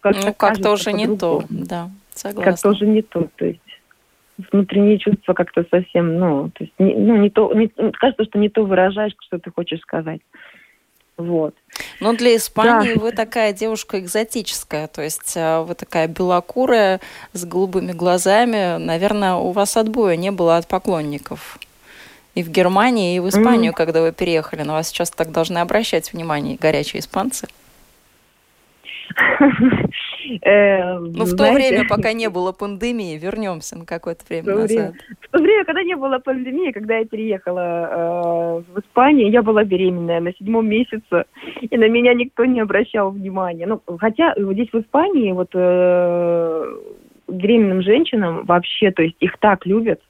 как 0.00 0.14
ну, 0.24 0.34
как-то 0.34 0.70
уже 0.70 0.92
не 0.92 1.16
то, 1.16 1.42
да, 1.50 1.90
согласна. 2.12 2.52
Как-то 2.52 2.68
уже 2.68 2.86
не 2.86 3.02
то, 3.02 3.26
то 3.34 3.46
есть 3.46 3.60
внутренние 4.52 4.98
чувства 4.98 5.34
как-то 5.34 5.64
совсем, 5.70 6.18
ну, 6.18 6.50
то 6.50 6.64
есть, 6.64 6.72
не, 6.78 6.94
ну, 6.94 7.16
не 7.16 7.30
то, 7.30 7.52
не, 7.54 7.68
кажется, 7.92 8.24
что 8.24 8.38
не 8.38 8.48
то 8.48 8.64
выражаешь, 8.64 9.14
что 9.20 9.38
ты 9.38 9.50
хочешь 9.50 9.80
сказать. 9.80 10.20
Вот. 11.16 11.54
Но 12.00 12.12
для 12.12 12.36
Испании 12.36 12.94
да. 12.94 13.00
вы 13.00 13.12
такая 13.12 13.54
девушка 13.54 13.98
экзотическая, 14.00 14.86
то 14.86 15.00
есть 15.00 15.34
э, 15.34 15.60
вы 15.62 15.74
такая 15.74 16.08
белокурая, 16.08 17.00
с 17.32 17.46
голубыми 17.46 17.92
глазами. 17.92 18.76
Наверное, 18.76 19.34
у 19.34 19.50
вас 19.52 19.78
отбоя 19.78 20.16
не 20.16 20.30
было 20.30 20.58
от 20.58 20.68
поклонников. 20.68 21.58
И 22.34 22.42
в 22.42 22.50
Германии, 22.50 23.16
и 23.16 23.20
в 23.20 23.30
Испанию, 23.30 23.72
mm. 23.72 23.74
когда 23.74 24.02
вы 24.02 24.12
переехали. 24.12 24.60
На 24.62 24.74
вас 24.74 24.88
сейчас 24.88 25.10
так 25.10 25.32
должны 25.32 25.56
обращать 25.56 26.12
внимание 26.12 26.58
горячие 26.60 27.00
испанцы. 27.00 27.48
Э, 30.42 30.98
ну, 30.98 31.24
в 31.24 31.36
то 31.36 31.52
время, 31.52 31.84
пока 31.88 32.12
не 32.12 32.28
было 32.28 32.52
пандемии, 32.52 33.18
вернемся 33.18 33.78
на 33.78 33.84
какое-то 33.84 34.24
время 34.28 34.54
назад. 34.54 34.94
В 35.20 35.30
то 35.30 35.38
время, 35.38 35.64
когда 35.64 35.82
не 35.82 35.96
было 35.96 36.18
пандемии, 36.18 36.72
когда 36.72 36.98
я 36.98 37.04
переехала 37.04 37.60
э, 37.60 38.72
в 38.72 38.80
Испанию, 38.80 39.30
я 39.30 39.42
была 39.42 39.64
беременная 39.64 40.20
на 40.20 40.32
седьмом 40.34 40.68
месяце, 40.68 41.24
и 41.60 41.76
на 41.76 41.88
меня 41.88 42.14
никто 42.14 42.44
не 42.44 42.60
обращал 42.60 43.10
внимания. 43.10 43.66
Ну, 43.66 43.80
хотя 43.98 44.34
здесь 44.36 44.68
в 44.72 44.80
Испании 44.80 45.32
вот 45.32 45.50
э, 45.54 46.76
беременным 47.28 47.82
женщинам 47.82 48.44
вообще, 48.44 48.90
то 48.90 49.02
есть 49.02 49.16
их 49.20 49.38
так 49.38 49.66
любят, 49.66 50.00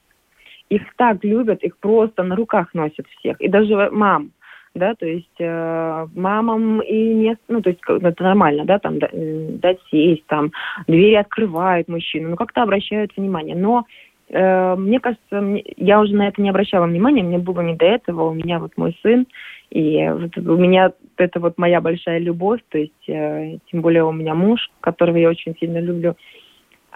их 0.68 0.82
так 0.96 1.22
любят, 1.24 1.62
их 1.62 1.76
просто 1.78 2.22
на 2.22 2.36
руках 2.36 2.74
носят 2.74 3.06
всех. 3.18 3.40
И 3.40 3.48
даже 3.48 3.90
мам, 3.90 4.30
да, 4.76 4.94
то 4.94 5.06
есть 5.06 5.40
э, 5.40 6.06
мамам 6.14 6.80
и 6.80 7.14
не, 7.14 7.36
ну, 7.48 7.62
то 7.62 7.70
есть 7.70 7.80
это 7.88 8.22
нормально, 8.22 8.64
да, 8.64 8.78
там 8.78 8.98
дать 8.98 9.78
сесть, 9.90 10.26
там 10.26 10.52
двери 10.86 11.14
открывают 11.14 11.88
мужчину, 11.88 12.30
ну 12.30 12.36
как-то 12.36 12.62
обращают 12.62 13.12
внимание, 13.16 13.56
но 13.56 13.84
э, 14.28 14.74
мне 14.76 15.00
кажется, 15.00 15.62
я 15.76 16.00
уже 16.00 16.14
на 16.14 16.28
это 16.28 16.40
не 16.42 16.50
обращала 16.50 16.86
внимания, 16.86 17.22
мне 17.22 17.38
было 17.38 17.60
не 17.60 17.74
до 17.74 17.86
этого, 17.86 18.30
у 18.30 18.34
меня 18.34 18.58
вот 18.58 18.72
мой 18.76 18.96
сын, 19.02 19.26
и 19.70 20.08
вот 20.08 20.36
у 20.36 20.56
меня 20.56 20.92
это 21.16 21.40
вот 21.40 21.58
моя 21.58 21.80
большая 21.80 22.18
любовь, 22.18 22.60
то 22.68 22.78
есть 22.78 23.08
э, 23.08 23.58
тем 23.70 23.80
более 23.80 24.04
у 24.04 24.12
меня 24.12 24.34
муж, 24.34 24.70
которого 24.80 25.16
я 25.16 25.30
очень 25.30 25.56
сильно 25.58 25.78
люблю, 25.78 26.16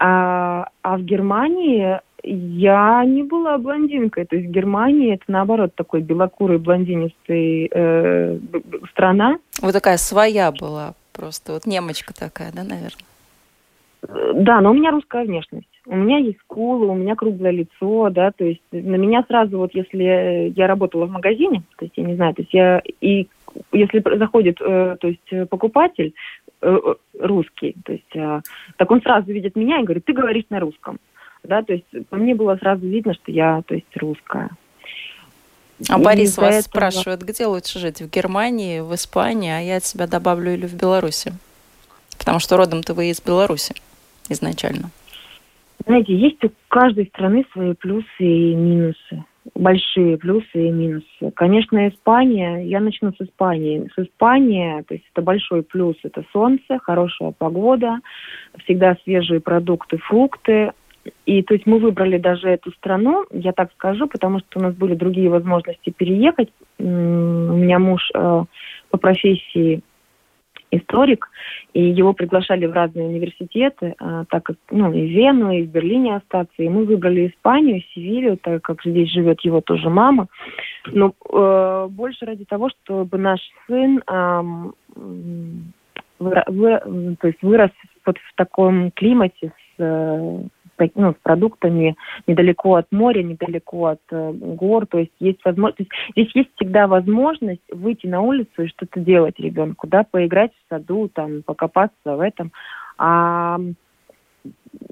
а, 0.03 0.69
а 0.81 0.97
в 0.97 1.03
Германии 1.03 1.99
я 2.23 3.03
не 3.05 3.23
была 3.23 3.57
блондинкой. 3.57 4.25
То 4.25 4.35
есть 4.35 4.49
Германия 4.49 5.15
это 5.15 5.23
наоборот 5.27 5.73
такой 5.75 6.01
белокурый 6.01 6.57
блондинистый 6.57 7.69
э, 7.71 8.39
страна. 8.91 9.37
Вот 9.61 9.73
такая 9.73 9.97
своя 9.97 10.51
была 10.51 10.93
просто, 11.13 11.53
вот 11.53 11.65
немочка 11.65 12.13
такая, 12.13 12.51
да, 12.51 12.63
наверное? 12.63 13.05
Да, 14.33 14.61
но 14.61 14.71
у 14.71 14.73
меня 14.73 14.91
русская 14.91 15.25
внешность. 15.25 15.67
У 15.85 15.95
меня 15.95 16.17
есть 16.17 16.39
скулы, 16.39 16.87
у 16.87 16.95
меня 16.95 17.15
круглое 17.15 17.51
лицо, 17.51 18.09
да, 18.09 18.31
то 18.31 18.43
есть 18.43 18.61
на 18.71 18.95
меня 18.95 19.23
сразу 19.27 19.57
вот, 19.57 19.75
если 19.75 20.53
я 20.55 20.67
работала 20.67 21.05
в 21.05 21.11
магазине, 21.11 21.63
то 21.77 21.85
есть 21.85 21.97
я 21.97 22.03
не 22.03 22.15
знаю, 22.15 22.33
то 22.33 22.41
есть 22.41 22.53
я 22.53 22.81
и 23.01 23.27
если 23.73 24.17
заходит, 24.17 24.59
э, 24.61 24.95
то 24.99 25.07
есть 25.07 25.49
покупатель 25.49 26.13
э, 26.61 26.77
русский, 27.19 27.75
то 27.83 27.91
есть 27.91 28.15
э, 28.15 28.41
так 28.77 28.89
он 28.89 29.01
сразу 29.01 29.31
видит 29.31 29.55
меня 29.55 29.79
и 29.79 29.83
говорит, 29.83 30.05
ты 30.05 30.13
говоришь 30.13 30.45
на 30.49 30.59
русском 30.59 30.99
да, 31.43 31.63
то 31.63 31.73
есть 31.73 31.85
по 32.09 32.17
мне 32.17 32.35
было 32.35 32.55
сразу 32.57 32.85
видно, 32.85 33.13
что 33.13 33.31
я, 33.31 33.61
то 33.65 33.75
есть, 33.75 33.97
русская. 33.97 34.49
А 35.89 35.99
и 35.99 36.03
Борис 36.03 36.37
вас 36.37 36.49
этого... 36.49 36.61
спрашивает, 36.61 37.23
где 37.23 37.45
лучше 37.45 37.79
жить, 37.79 38.01
в 38.01 38.09
Германии, 38.09 38.81
в 38.81 38.93
Испании, 38.93 39.51
а 39.51 39.59
я 39.59 39.77
от 39.77 39.85
себя 39.85 40.07
добавлю 40.07 40.53
или 40.53 40.67
в 40.67 40.75
Беларуси? 40.75 41.33
Потому 42.17 42.39
что 42.39 42.57
родом-то 42.57 42.93
вы 42.93 43.09
из 43.09 43.19
Беларуси 43.19 43.73
изначально. 44.29 44.91
Знаете, 45.85 46.15
есть 46.15 46.43
у 46.43 46.51
каждой 46.67 47.07
страны 47.07 47.45
свои 47.51 47.73
плюсы 47.73 48.05
и 48.19 48.53
минусы. 48.53 49.23
Большие 49.55 50.17
плюсы 50.17 50.67
и 50.67 50.69
минусы. 50.69 51.31
Конечно, 51.35 51.87
Испания, 51.87 52.59
я 52.67 52.79
начну 52.79 53.11
с 53.11 53.19
Испании. 53.19 53.89
С 53.95 54.03
Испании, 54.03 54.83
то 54.83 54.93
есть 54.93 55.05
это 55.11 55.23
большой 55.23 55.63
плюс, 55.63 55.95
это 56.03 56.23
солнце, 56.31 56.77
хорошая 56.83 57.31
погода, 57.31 57.99
всегда 58.63 58.95
свежие 59.03 59.39
продукты, 59.39 59.97
фрукты, 59.97 60.73
и 61.25 61.41
то 61.43 61.53
есть 61.53 61.65
мы 61.65 61.79
выбрали 61.79 62.17
даже 62.17 62.49
эту 62.49 62.71
страну, 62.73 63.25
я 63.31 63.53
так 63.53 63.71
скажу, 63.73 64.07
потому 64.07 64.39
что 64.39 64.59
у 64.59 64.61
нас 64.61 64.75
были 64.75 64.95
другие 64.95 65.29
возможности 65.29 65.89
переехать. 65.89 66.49
У 66.77 66.83
меня 66.83 67.79
муж 67.79 68.09
э, 68.13 68.43
по 68.89 68.97
профессии 68.97 69.81
историк, 70.71 71.29
и 71.73 71.83
его 71.83 72.13
приглашали 72.13 72.65
в 72.65 72.73
разные 72.73 73.07
университеты, 73.07 73.95
э, 73.99 74.25
так 74.29 74.43
как 74.43 74.57
ну, 74.69 74.91
и 74.93 75.07
в 75.07 75.09
Вену, 75.09 75.51
и 75.51 75.63
в 75.63 75.69
Берлине 75.69 76.15
остаться. 76.15 76.53
И 76.57 76.69
мы 76.69 76.85
выбрали 76.85 77.27
Испанию, 77.27 77.81
Севилью, 77.93 78.37
так 78.37 78.61
как 78.61 78.83
здесь 78.83 79.11
живет 79.11 79.41
его 79.41 79.61
тоже 79.61 79.89
мама. 79.89 80.27
Но 80.87 81.13
э, 81.29 81.87
больше 81.89 82.25
ради 82.25 82.45
того, 82.45 82.69
чтобы 82.69 83.17
наш 83.17 83.39
сын 83.67 84.01
э, 84.07 84.41
вы, 86.19 86.43
вы, 86.47 87.15
то 87.19 87.27
есть 87.27 87.41
вырос 87.41 87.71
вот 88.05 88.17
в 88.17 88.35
таком 88.35 88.91
климате 88.91 89.51
с 89.77 90.49
ну, 90.95 91.13
с 91.13 91.21
продуктами 91.21 91.95
недалеко 92.27 92.75
от 92.75 92.87
моря, 92.91 93.23
недалеко 93.23 93.85
от 93.87 94.01
э, 94.11 94.31
гор, 94.33 94.85
то 94.85 94.99
есть 94.99 95.13
есть 95.19 95.39
возможность, 95.45 95.89
здесь 96.11 96.31
есть 96.35 96.49
всегда 96.55 96.87
возможность 96.87 97.61
выйти 97.71 98.07
на 98.07 98.21
улицу 98.21 98.63
и 98.63 98.67
что-то 98.67 98.99
делать 98.99 99.39
ребенку, 99.39 99.87
да, 99.87 100.05
поиграть 100.09 100.51
в 100.51 100.69
саду, 100.69 101.09
там, 101.13 101.43
покопаться 101.43 102.15
в 102.15 102.19
этом. 102.19 102.51
А 102.97 103.59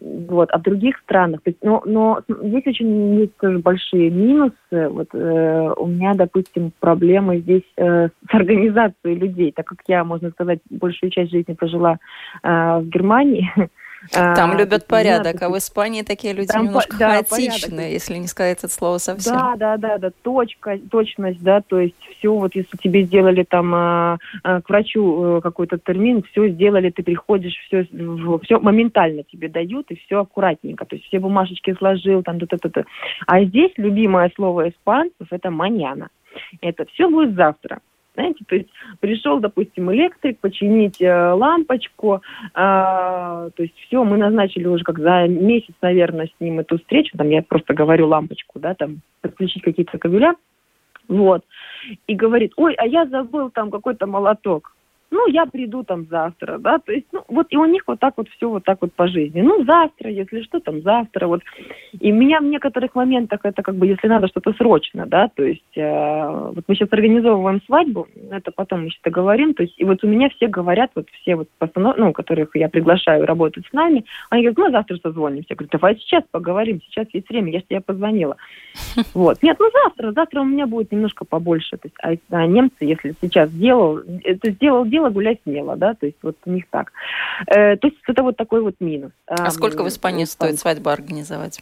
вот, 0.01 0.49
а 0.51 0.59
в 0.59 0.61
других 0.61 0.97
странах, 0.99 1.41
то 1.41 1.49
есть, 1.49 1.63
но, 1.63 1.81
но 1.85 2.21
здесь 2.27 2.67
очень 2.67 3.19
есть 3.19 3.35
тоже 3.37 3.59
большие 3.59 4.09
минусы. 4.09 4.53
Вот 4.71 5.09
э, 5.13 5.73
у 5.77 5.87
меня, 5.87 6.13
допустим, 6.13 6.71
проблемы 6.79 7.39
здесь 7.39 7.63
э, 7.77 8.09
с 8.09 8.33
организацией 8.33 9.15
людей, 9.15 9.51
так 9.51 9.65
как 9.65 9.79
я, 9.87 10.03
можно 10.03 10.29
сказать, 10.31 10.59
большую 10.69 11.09
часть 11.09 11.31
жизни 11.31 11.53
прожила 11.53 11.97
э, 12.43 12.79
в 12.79 12.89
Германии, 12.89 13.51
Там 14.11 14.51
а, 14.51 14.55
любят 14.55 14.87
порядок, 14.87 15.41
а 15.41 15.49
в 15.49 15.57
Испании 15.57 16.03
такие 16.03 16.33
люди 16.33 16.47
там, 16.47 16.65
немножко 16.65 16.97
да, 16.97 17.15
хаотичные, 17.15 17.69
порядок. 17.69 17.91
если 17.91 18.15
не 18.15 18.27
сказать 18.27 18.57
это 18.57 18.67
слово 18.69 18.97
совсем. 18.97 19.33
Да, 19.33 19.55
да, 19.57 19.77
да, 19.77 19.97
да, 19.97 20.11
точка, 20.21 20.79
точность, 20.89 21.41
да, 21.43 21.61
то 21.61 21.79
есть 21.79 21.95
все, 22.17 22.33
вот 22.33 22.55
если 22.55 22.77
тебе 22.77 23.03
сделали 23.03 23.43
там 23.43 23.73
а, 23.75 24.17
а, 24.43 24.61
к 24.61 24.69
врачу 24.69 25.37
э, 25.37 25.41
какой-то 25.41 25.77
термин, 25.77 26.23
все 26.31 26.47
сделали, 26.49 26.89
ты 26.91 27.03
приходишь, 27.03 27.55
все, 27.67 27.85
все 28.43 28.59
моментально 28.59 29.23
тебе 29.23 29.49
дают, 29.49 29.91
и 29.91 29.95
все 29.95 30.21
аккуратненько, 30.21 30.85
то 30.85 30.95
есть 30.95 31.07
все 31.07 31.19
бумажечки 31.19 31.73
сложил, 31.73 32.23
там, 32.23 32.39
тут. 32.39 32.77
А 33.27 33.43
здесь 33.43 33.71
любимое 33.77 34.31
слово 34.35 34.69
испанцев– 34.69 35.27
это 35.29 35.51
маньяна. 35.51 36.09
Это 36.61 36.85
все 36.93 37.09
будет 37.09 37.35
завтра. 37.35 37.79
Знаете, 38.19 38.43
то 38.45 38.55
есть 38.55 38.67
пришел, 38.99 39.39
допустим, 39.39 39.89
электрик 39.93 40.39
починить 40.39 41.01
э, 41.01 41.31
лампочку, 41.31 42.15
э, 42.15 42.19
то 42.53 43.53
есть 43.57 43.73
все, 43.87 44.03
мы 44.03 44.17
назначили 44.17 44.67
уже 44.67 44.83
как 44.83 44.99
за 44.99 45.25
месяц, 45.29 45.73
наверное, 45.81 46.27
с 46.27 46.41
ним 46.41 46.59
эту 46.59 46.79
встречу, 46.79 47.17
там 47.17 47.29
я 47.29 47.41
просто 47.41 47.73
говорю 47.73 48.07
лампочку, 48.07 48.59
да, 48.59 48.73
там 48.75 48.99
подключить 49.21 49.63
какие-то 49.63 49.97
кабеля, 49.97 50.35
вот, 51.07 51.45
и 52.07 52.13
говорит, 52.13 52.51
ой, 52.57 52.73
а 52.73 52.85
я 52.85 53.05
забыл 53.05 53.51
там 53.51 53.71
какой-то 53.71 54.05
молоток 54.05 54.75
ну, 55.11 55.27
я 55.27 55.45
приду 55.45 55.83
там 55.83 56.05
завтра, 56.09 56.57
да, 56.57 56.79
то 56.79 56.91
есть, 56.91 57.07
ну, 57.11 57.23
вот 57.27 57.47
и 57.49 57.57
у 57.57 57.65
них 57.65 57.83
вот 57.87 57.99
так 57.99 58.13
вот 58.17 58.29
все 58.29 58.49
вот 58.49 58.63
так 58.63 58.79
вот 58.81 58.93
по 58.93 59.07
жизни. 59.07 59.41
Ну, 59.41 59.63
завтра, 59.63 60.09
если 60.09 60.41
что, 60.41 60.59
там 60.59 60.81
завтра, 60.81 61.27
вот. 61.27 61.41
И 61.99 62.11
меня 62.11 62.39
в 62.39 62.43
некоторых 62.43 62.95
моментах 62.95 63.41
это 63.43 63.61
как 63.63 63.75
бы, 63.75 63.87
если 63.87 64.07
надо 64.07 64.27
что-то 64.27 64.53
срочно, 64.53 65.05
да, 65.05 65.29
то 65.33 65.43
есть, 65.43 65.77
э, 65.77 66.51
вот 66.53 66.63
мы 66.67 66.75
сейчас 66.75 66.89
организовываем 66.91 67.61
свадьбу, 67.65 68.07
это 68.31 68.51
потом 68.51 68.81
мы 68.81 68.85
еще 68.87 68.99
договорим, 69.03 69.53
то 69.53 69.63
есть, 69.63 69.75
и 69.77 69.85
вот 69.85 70.03
у 70.03 70.07
меня 70.07 70.29
все 70.29 70.47
говорят, 70.47 70.91
вот 70.95 71.07
все 71.21 71.35
вот 71.35 71.49
постанов, 71.57 71.97
ну, 71.97 72.13
которых 72.13 72.55
я 72.55 72.69
приглашаю 72.69 73.25
работать 73.25 73.65
с 73.67 73.73
нами, 73.73 74.05
они 74.29 74.43
говорят, 74.43 74.57
мы 74.57 74.71
завтра 74.71 74.97
созвонимся. 75.01 75.47
Я 75.49 75.55
говорю, 75.55 75.69
давай 75.71 75.95
сейчас 75.95 76.23
поговорим, 76.31 76.81
сейчас 76.81 77.07
есть 77.13 77.29
время, 77.29 77.51
я 77.51 77.59
же 77.59 77.65
тебе 77.65 77.81
позвонила. 77.81 78.37
Вот. 79.13 79.41
Нет, 79.41 79.57
ну 79.59 79.69
завтра, 79.83 80.11
завтра 80.11 80.41
у 80.41 80.45
меня 80.45 80.67
будет 80.67 80.91
немножко 80.91 81.25
побольше. 81.25 81.77
То 81.77 81.87
есть, 81.87 82.21
а, 82.31 82.37
а 82.37 82.47
немцы, 82.47 82.75
если 82.81 83.13
сейчас 83.21 83.49
сделал, 83.49 83.99
это 84.23 84.51
сделал, 84.51 84.85
дело, 84.85 84.98
смело, 84.99 85.09
гулять 85.09 85.39
смело, 85.43 85.75
да, 85.75 85.93
то 85.93 86.05
есть 86.05 86.17
вот 86.21 86.35
у 86.45 86.51
них 86.51 86.65
так. 86.69 86.91
Э, 87.47 87.77
то 87.77 87.87
есть 87.87 87.97
это 88.07 88.23
вот 88.23 88.37
такой 88.37 88.61
вот 88.61 88.75
минус. 88.79 89.11
А 89.27 89.49
сколько 89.51 89.83
в 89.83 89.87
Испании 89.87 90.25
стоит 90.25 90.59
свадьбу 90.59 90.89
организовать? 90.89 91.59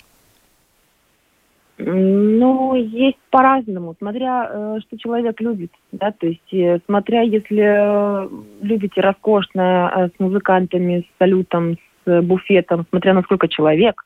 Ну, 1.79 2.73
есть 2.73 3.19
по-разному, 3.29 3.95
смотря 3.99 4.49
э, 4.51 4.77
что 4.81 4.97
человек 4.97 5.39
любит, 5.39 5.71
да, 5.91 6.11
то 6.11 6.25
есть 6.25 6.51
э, 6.51 6.79
смотря 6.85 7.21
если 7.21 8.25
э, 8.25 8.29
любите 8.61 8.99
роскошное 8.99 10.09
с 10.15 10.19
музыкантами, 10.19 11.01
с 11.01 11.17
салютом, 11.19 11.77
с 12.05 12.21
буфетом, 12.21 12.87
смотря 12.89 13.13
на 13.13 13.21
сколько 13.21 13.47
человек, 13.47 14.03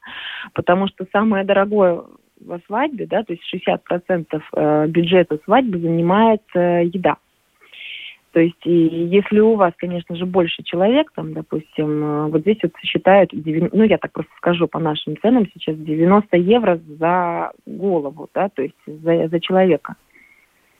потому 0.53 0.89
что 0.89 1.05
самое 1.13 1.45
дорогое 1.45 2.01
во 2.45 2.59
свадьбе, 2.67 3.05
да, 3.05 3.23
то 3.23 3.31
есть 3.31 3.43
60% 3.53 4.41
э, 4.53 4.87
бюджета 4.87 5.39
свадьбы 5.45 5.79
занимает 5.79 6.41
еда. 6.53 7.15
То 8.31 8.39
есть, 8.39 8.65
и 8.65 8.71
если 8.71 9.39
у 9.39 9.55
вас, 9.55 9.73
конечно 9.77 10.15
же, 10.15 10.25
больше 10.25 10.63
человек, 10.63 11.11
там, 11.15 11.33
допустим, 11.33 12.03
э, 12.03 12.27
вот 12.27 12.41
здесь 12.41 12.59
вот 12.63 12.71
считают, 12.81 13.31
ну, 13.33 13.83
я 13.83 13.97
так 13.97 14.13
просто 14.13 14.31
скажу 14.37 14.67
по 14.67 14.79
нашим 14.79 15.17
ценам 15.17 15.47
сейчас, 15.53 15.75
90 15.75 16.37
евро 16.37 16.79
за 16.99 17.51
голову, 17.65 18.29
да, 18.33 18.49
то 18.49 18.61
есть 18.61 18.75
за, 18.85 19.27
за 19.27 19.39
человека. 19.41 19.95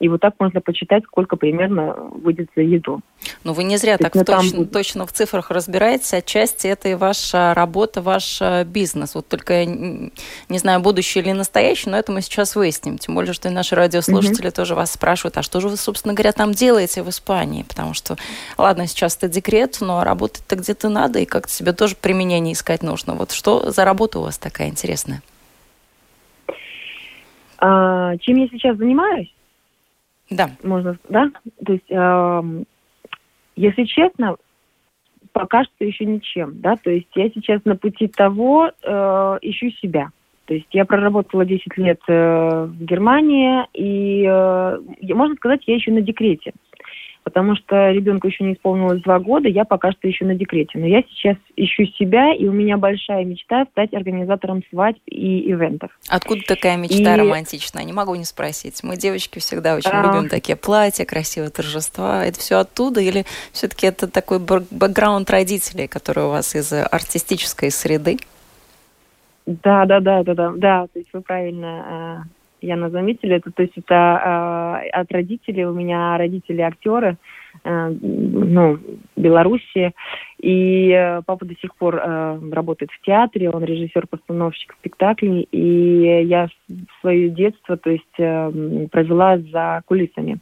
И 0.02 0.10
вот 0.10 0.20
так 0.20 0.34
можно 0.40 0.62
почитать, 0.62 1.04
сколько 1.04 1.36
примерно 1.36 1.94
выйдет 1.94 2.50
за 2.56 2.64
еду. 2.64 3.02
Ну, 3.44 3.54
вы 3.54 3.64
не 3.64 3.78
зря 3.78 4.00
так 4.00 4.16
ну, 4.16 4.26
точно, 4.26 4.58
там... 4.58 4.68
точно 4.68 5.06
в 5.06 5.14
цифрах 5.14 5.52
разбираетесь. 5.52 6.12
Отчасти 6.12 6.66
это 6.66 6.90
и 6.90 6.96
ваша 6.96 7.54
работа, 7.54 8.02
ваш 8.02 8.42
э, 8.42 8.64
бизнес. 8.64 9.14
Вот 9.14 9.28
только 9.28 9.64
не 9.64 10.58
знаю, 10.58 10.80
будущий 10.80 11.20
или 11.20 11.32
настоящий, 11.34 11.92
но 11.92 12.00
это 12.00 12.12
мы 12.12 12.24
сейчас 12.24 12.56
выясним. 12.56 12.98
Тем 12.98 13.14
более, 13.14 13.34
что 13.34 13.48
и 13.48 13.52
наши 13.52 13.76
радиослушатели 13.76 14.48
угу. 14.48 14.56
тоже 14.56 14.74
вас 14.74 14.92
спрашивают, 14.92 15.38
а 15.38 15.44
что 15.44 15.62
же 15.62 15.70
вы, 15.70 15.78
собственно 15.78 16.16
говоря, 16.16 16.32
там 16.32 16.52
делаете 16.52 17.04
в 17.04 17.10
Испании? 17.10 17.62
Потому 17.62 17.94
что, 17.94 18.16
ладно, 18.58 18.88
сейчас 18.88 19.18
это 19.18 19.28
декрет, 19.30 19.78
но 19.82 20.04
работать-то 20.04 20.56
где-то 20.56 20.90
надо, 20.90 21.20
и 21.20 21.26
как-то 21.26 21.54
себе 21.54 21.74
тоже 21.74 21.96
применение 21.96 22.56
искать 22.56 22.82
нужно. 22.82 23.14
Вот 23.14 23.34
что 23.34 23.70
за 23.70 23.86
работа 23.86 24.18
у 24.18 24.24
вас 24.24 24.40
такая 24.40 24.70
интересная? 24.70 25.22
А, 27.60 28.18
чем 28.18 28.38
я 28.38 28.48
сейчас 28.48 28.78
занимаюсь? 28.78 29.32
Да. 30.32 30.50
Можно, 30.64 30.98
да? 31.10 31.30
То 31.66 31.74
есть, 31.74 31.90
э, 31.90 32.64
если 33.56 33.84
честно, 33.84 34.38
пока 35.34 35.64
что 35.64 35.86
еще 35.86 36.06
ничем, 36.06 36.62
да, 36.62 36.78
то 36.78 36.90
есть 36.90 37.10
я 37.16 37.30
сейчас 37.30 37.64
на 37.66 37.76
пути 37.76 38.08
того, 38.08 38.72
э, 38.82 39.38
ищу 39.42 39.70
себя. 39.82 40.10
То 40.46 40.56
есть 40.56 40.68
я 40.72 40.86
проработала 40.86 41.46
10 41.46 41.78
лет 41.78 42.02
э, 42.08 42.66
в 42.66 42.84
Германии, 42.84 43.66
и, 43.74 44.26
э, 44.26 45.14
можно 45.14 45.36
сказать, 45.36 45.62
я 45.68 45.76
еще 45.76 45.92
на 45.92 46.02
декрете 46.02 46.54
потому 47.24 47.56
что 47.56 47.92
ребенку 47.92 48.28
еще 48.28 48.44
не 48.44 48.54
исполнилось 48.54 49.02
два 49.02 49.20
года, 49.20 49.48
я 49.48 49.66
пока 49.66 49.92
что 49.92 50.08
еще 50.08 50.26
на 50.26 50.36
декрете. 50.36 50.80
Но 50.80 50.88
я 50.88 51.04
сейчас 51.04 51.38
ищу 51.56 51.86
себя, 51.98 52.34
и 52.34 52.48
у 52.48 52.52
меня 52.52 52.78
большая 52.78 53.24
мечта 53.26 53.66
стать 53.72 53.94
организатором 53.94 54.64
свадьб 54.70 55.00
и 55.06 55.52
ивентов. 55.52 55.92
Откуда 56.10 56.42
такая 56.48 56.78
мечта 56.78 57.16
и... 57.16 57.20
романтичная? 57.20 57.84
Не 57.84 57.94
могу 57.94 58.16
не 58.16 58.26
спросить. 58.26 58.82
Мы, 58.84 58.98
девочки, 58.98 59.40
всегда 59.40 59.76
очень 59.76 59.92
а... 59.92 60.04
любим 60.04 60.30
такие 60.30 60.56
платья, 60.56 61.06
красивые 61.06 61.52
торжества. 61.52 62.26
Это 62.26 62.40
все 62.40 62.56
оттуда 62.56 63.02
или 63.02 63.26
все-таки 63.52 63.88
это 63.88 64.08
такой 64.08 64.40
бэкграунд 64.40 65.30
родителей, 65.30 65.88
которые 65.88 66.26
у 66.28 66.32
вас 66.32 66.56
из 66.56 66.74
артистической 66.74 67.72
среды? 67.72 68.18
Да, 69.46 69.86
да, 69.86 70.00
да, 70.00 70.24
да, 70.24 70.34
да, 70.34 70.54
да. 70.56 70.88
То 70.94 71.00
есть 71.00 71.10
вы 71.14 71.22
правильно 71.22 71.68
а, 71.68 72.24
Яна 72.62 72.90
заметили, 72.90 73.36
это 73.36 73.52
то 73.52 73.64
есть 73.64 73.78
это 73.78 73.96
э, 73.96 74.90
от 74.90 75.12
родителей, 75.12 75.66
у 75.66 75.74
меня 75.74 76.18
родители 76.18 76.62
актеры, 76.62 77.18
ну, 77.64 78.80
Беларуси, 79.16 79.94
и 80.42 80.90
э, 80.90 81.22
папа 81.26 81.46
до 81.46 81.54
сих 81.56 81.76
пор 81.76 81.98
э, 81.98 82.40
работает 82.52 82.90
в 82.92 83.02
театре, 83.06 83.50
он 83.52 83.64
режиссер-постановщик 83.64 84.74
спектаклей, 84.80 85.48
и 85.52 86.24
я 86.26 86.50
свое 87.00 87.30
детство, 87.30 87.78
то 87.78 87.92
есть 87.92 88.04
э, 88.18 88.88
провела 88.92 89.38
за 89.38 89.82
кулисами. 89.86 90.40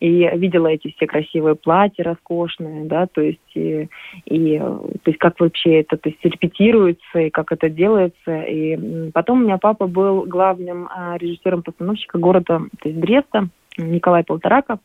И 0.00 0.28
видела 0.34 0.66
эти 0.66 0.92
все 0.94 1.06
красивые 1.06 1.54
платья 1.54 2.04
роскошные, 2.04 2.84
да, 2.84 3.06
то 3.06 3.22
есть 3.22 3.40
и, 3.54 3.88
и 4.26 4.58
то 4.58 4.90
есть 5.06 5.18
как 5.18 5.40
вообще 5.40 5.80
это, 5.80 5.96
то 5.96 6.10
есть 6.10 6.22
репетируется 6.22 7.18
и 7.18 7.30
как 7.30 7.50
это 7.50 7.70
делается. 7.70 8.42
И 8.42 9.10
потом 9.12 9.40
у 9.40 9.44
меня 9.44 9.56
папа 9.56 9.86
был 9.86 10.24
главным 10.24 10.88
э, 10.88 11.16
режиссером-постановщика 11.18 12.18
города, 12.18 12.60
то 12.82 12.88
есть 12.88 13.00
Бреста, 13.00 13.48
Николай 13.78 14.24
Полторака 14.24 14.78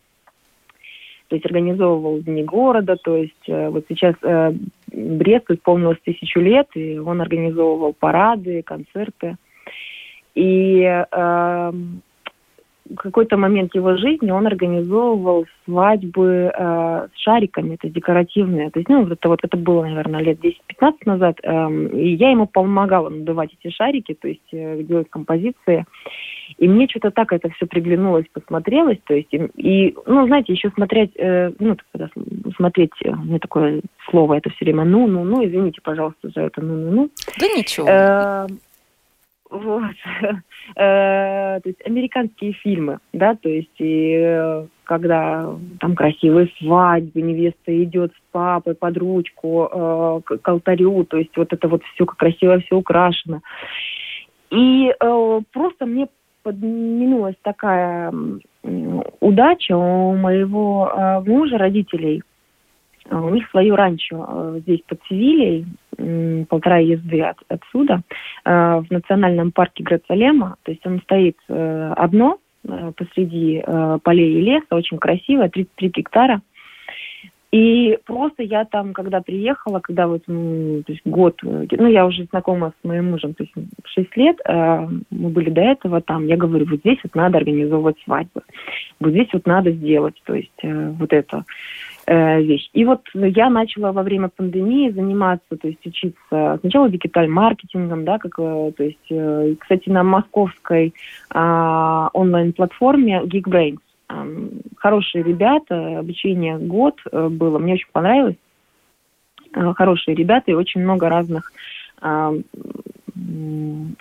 то 1.33 1.37
есть 1.37 1.47
организовывал 1.47 2.19
дни 2.19 2.43
города, 2.43 2.95
то 2.95 3.17
есть 3.17 3.49
э, 3.49 3.69
вот 3.69 3.85
сейчас 3.89 4.13
э, 4.21 4.53
Бресту 4.91 5.55
исполнилось 5.55 5.97
тысячу 6.05 6.39
лет, 6.39 6.67
и 6.75 6.99
он 6.99 7.21
организовывал 7.21 7.93
парады, 7.93 8.61
концерты. 8.61 9.37
И 10.35 10.83
э, 10.83 11.71
какой-то 12.95 13.37
момент 13.37 13.73
его 13.75 13.95
жизни 13.97 14.31
он 14.31 14.45
организовывал 14.45 15.45
свадьбы 15.65 16.51
э, 16.53 17.07
с 17.13 17.19
шариками, 17.19 17.75
это 17.75 17.89
декоративные. 17.89 18.69
То 18.71 18.79
есть, 18.79 18.89
ну, 18.89 19.07
это 19.07 19.29
вот 19.29 19.39
это 19.43 19.57
было, 19.57 19.83
наверное, 19.83 20.21
лет 20.21 20.39
10-15 20.43 20.93
назад. 21.05 21.37
Э, 21.43 21.69
и 21.93 22.15
я 22.15 22.31
ему 22.31 22.45
помогала 22.45 23.09
надувать 23.09 23.51
эти 23.59 23.73
шарики, 23.73 24.13
то 24.13 24.27
есть 24.27 24.41
э, 24.51 24.83
делать 24.83 25.09
композиции. 25.09 25.85
И 26.57 26.67
мне 26.67 26.87
что-то 26.87 27.11
так 27.11 27.31
это 27.31 27.49
все 27.49 27.65
приглянулось, 27.65 28.25
посмотрелось. 28.31 28.99
То 29.05 29.13
есть, 29.13 29.33
и, 29.33 29.37
и 29.55 29.95
ну, 30.05 30.27
знаете, 30.27 30.53
еще 30.53 30.69
смотреть, 30.71 31.11
э, 31.15 31.51
ну, 31.59 31.77
когда 31.91 32.09
смотреть, 32.55 32.91
э, 33.03 33.11
мне 33.11 33.39
такое 33.39 33.81
слово 34.09 34.35
это 34.35 34.49
все 34.51 34.65
время, 34.65 34.83
ну, 34.83 35.07
ну, 35.07 35.23
ну, 35.23 35.45
извините, 35.45 35.79
пожалуйста, 35.81 36.29
за 36.29 36.41
это, 36.41 36.61
ну, 36.61 36.75
ну, 36.75 36.91
ну. 36.91 37.09
Да 37.39 37.47
ничего. 37.47 37.87
Э, 37.87 38.47
вот, 39.53 39.95
то 40.75 41.61
есть 41.63 41.85
американские 41.85 42.53
фильмы, 42.53 42.99
да, 43.13 43.35
то 43.35 43.49
есть 43.49 43.75
и 43.77 44.65
когда 44.83 45.55
там 45.79 45.95
красивые 45.95 46.49
свадьбы, 46.59 47.21
невеста 47.21 47.83
идет 47.83 48.11
с 48.11 48.31
папой 48.31 48.75
под 48.75 48.97
ручку 48.97 49.69
э, 49.71 50.21
к, 50.25 50.47
алтарю, 50.47 51.05
то 51.05 51.17
есть 51.17 51.35
вот 51.37 51.53
это 51.53 51.67
вот 51.67 51.83
все 51.93 52.05
как 52.05 52.17
красиво, 52.17 52.59
все 52.59 52.75
украшено. 52.75 53.41
И 54.49 54.93
э, 54.99 55.39
просто 55.51 55.85
мне 55.85 56.07
подминулась 56.43 57.35
такая 57.41 58.13
удача 59.19 59.75
у 59.77 60.15
моего 60.15 60.91
э, 60.93 61.21
мужа, 61.21 61.57
родителей. 61.57 62.23
У 63.09 63.29
них 63.29 63.49
свое 63.49 63.75
ранчо 63.75 64.25
э, 64.27 64.59
здесь 64.61 64.81
под 64.87 64.99
Севильей, 65.09 65.65
полтора 66.45 66.77
езды 66.77 67.21
от, 67.21 67.37
отсюда, 67.47 68.01
э, 68.45 68.49
в 68.49 68.85
национальном 68.89 69.51
парке 69.51 69.83
Грацалема. 69.83 70.55
То 70.63 70.71
есть 70.71 70.85
он 70.85 71.01
стоит 71.01 71.37
э, 71.49 71.93
одно, 71.95 72.39
Э, 72.65 72.93
посреди 72.95 73.61
э, 73.65 73.99
полей 74.03 74.39
и 74.39 74.41
леса, 74.41 74.67
очень 74.71 74.97
красиво, 74.97 75.49
33 75.49 75.89
гектара. 75.89 76.41
И 77.51 77.99
просто 78.05 78.41
я 78.41 78.65
там, 78.65 78.93
когда 78.93 79.21
приехала, 79.21 79.79
когда 79.79 80.07
вот 80.07 80.25
то 80.25 80.83
есть 80.87 81.01
год, 81.05 81.39
ну, 81.43 81.87
я 81.87 82.07
уже 82.07 82.23
знакома 82.31 82.73
с 82.81 82.87
моим 82.87 83.11
мужем, 83.11 83.35
то 83.35 83.43
есть 83.43 83.53
6 83.85 84.17
лет, 84.17 84.39
мы 84.47 85.29
были 85.29 85.51
до 85.51 85.61
этого 85.61 86.01
там, 86.01 86.25
я 86.25 86.35
говорю, 86.35 86.65
вот 86.65 86.79
здесь 86.79 86.97
вот 87.03 87.13
надо 87.13 87.37
организовывать 87.37 87.97
свадьбы, 88.05 88.41
вот 88.99 89.11
здесь 89.11 89.27
вот 89.33 89.45
надо 89.45 89.69
сделать, 89.69 90.19
то 90.25 90.33
есть 90.33 90.63
вот 90.63 91.13
это 91.13 91.45
э, 92.05 92.41
вещь. 92.41 92.69
И 92.73 92.85
вот 92.85 93.01
я 93.13 93.49
начала 93.49 93.91
во 93.91 94.03
время 94.03 94.29
пандемии 94.29 94.89
заниматься, 94.89 95.57
то 95.57 95.67
есть 95.67 95.85
учиться 95.85 96.57
сначала 96.59 96.89
digital 96.89 97.30
-маркетингом, 97.30 98.05
да, 98.05 98.17
как, 98.17 98.33
э, 98.37 98.71
то 98.75 98.83
есть, 98.83 99.11
э, 99.11 99.55
кстати, 99.59 99.89
на 99.89 100.03
московской 100.03 100.93
э, 101.33 102.07
онлайн-платформе 102.13 103.21
Geekbrains. 103.25 103.79
Э, 104.09 104.49
хорошие 104.77 105.23
ребята, 105.23 105.99
обучение 105.99 106.57
год 106.57 106.99
было, 107.11 107.59
мне 107.59 107.73
очень 107.73 107.91
понравилось. 107.91 108.35
Э, 109.55 109.73
хорошие 109.75 110.15
ребята 110.15 110.51
и 110.51 110.55
очень 110.55 110.81
много 110.81 111.09
разных 111.09 111.51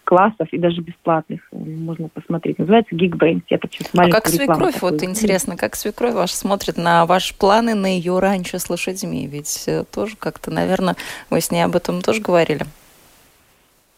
классов 0.04 0.48
и 0.52 0.58
даже 0.58 0.80
бесплатных 0.80 1.40
можно 1.52 2.08
посмотреть. 2.08 2.58
Называется 2.58 2.94
Geekbrains. 2.94 3.42
Я 3.50 3.58
так 3.58 3.72
сейчас 3.72 3.90
А 3.94 4.08
как 4.08 4.26
свекровь, 4.26 4.74
такую. 4.74 4.92
вот 4.92 5.02
интересно, 5.02 5.56
как 5.56 5.76
свекровь 5.76 6.14
ваша 6.14 6.34
смотрит 6.34 6.78
на 6.78 7.04
ваши 7.04 7.36
планы 7.36 7.74
на 7.74 7.86
ее 7.86 8.18
раньше 8.18 8.58
с 8.58 8.70
лошадьми? 8.70 9.26
Ведь 9.26 9.64
э, 9.66 9.84
тоже 9.92 10.16
как-то, 10.18 10.50
наверное, 10.50 10.96
вы 11.28 11.40
с 11.40 11.50
ней 11.50 11.62
об 11.62 11.76
этом 11.76 12.00
тоже 12.00 12.22
говорили. 12.22 12.64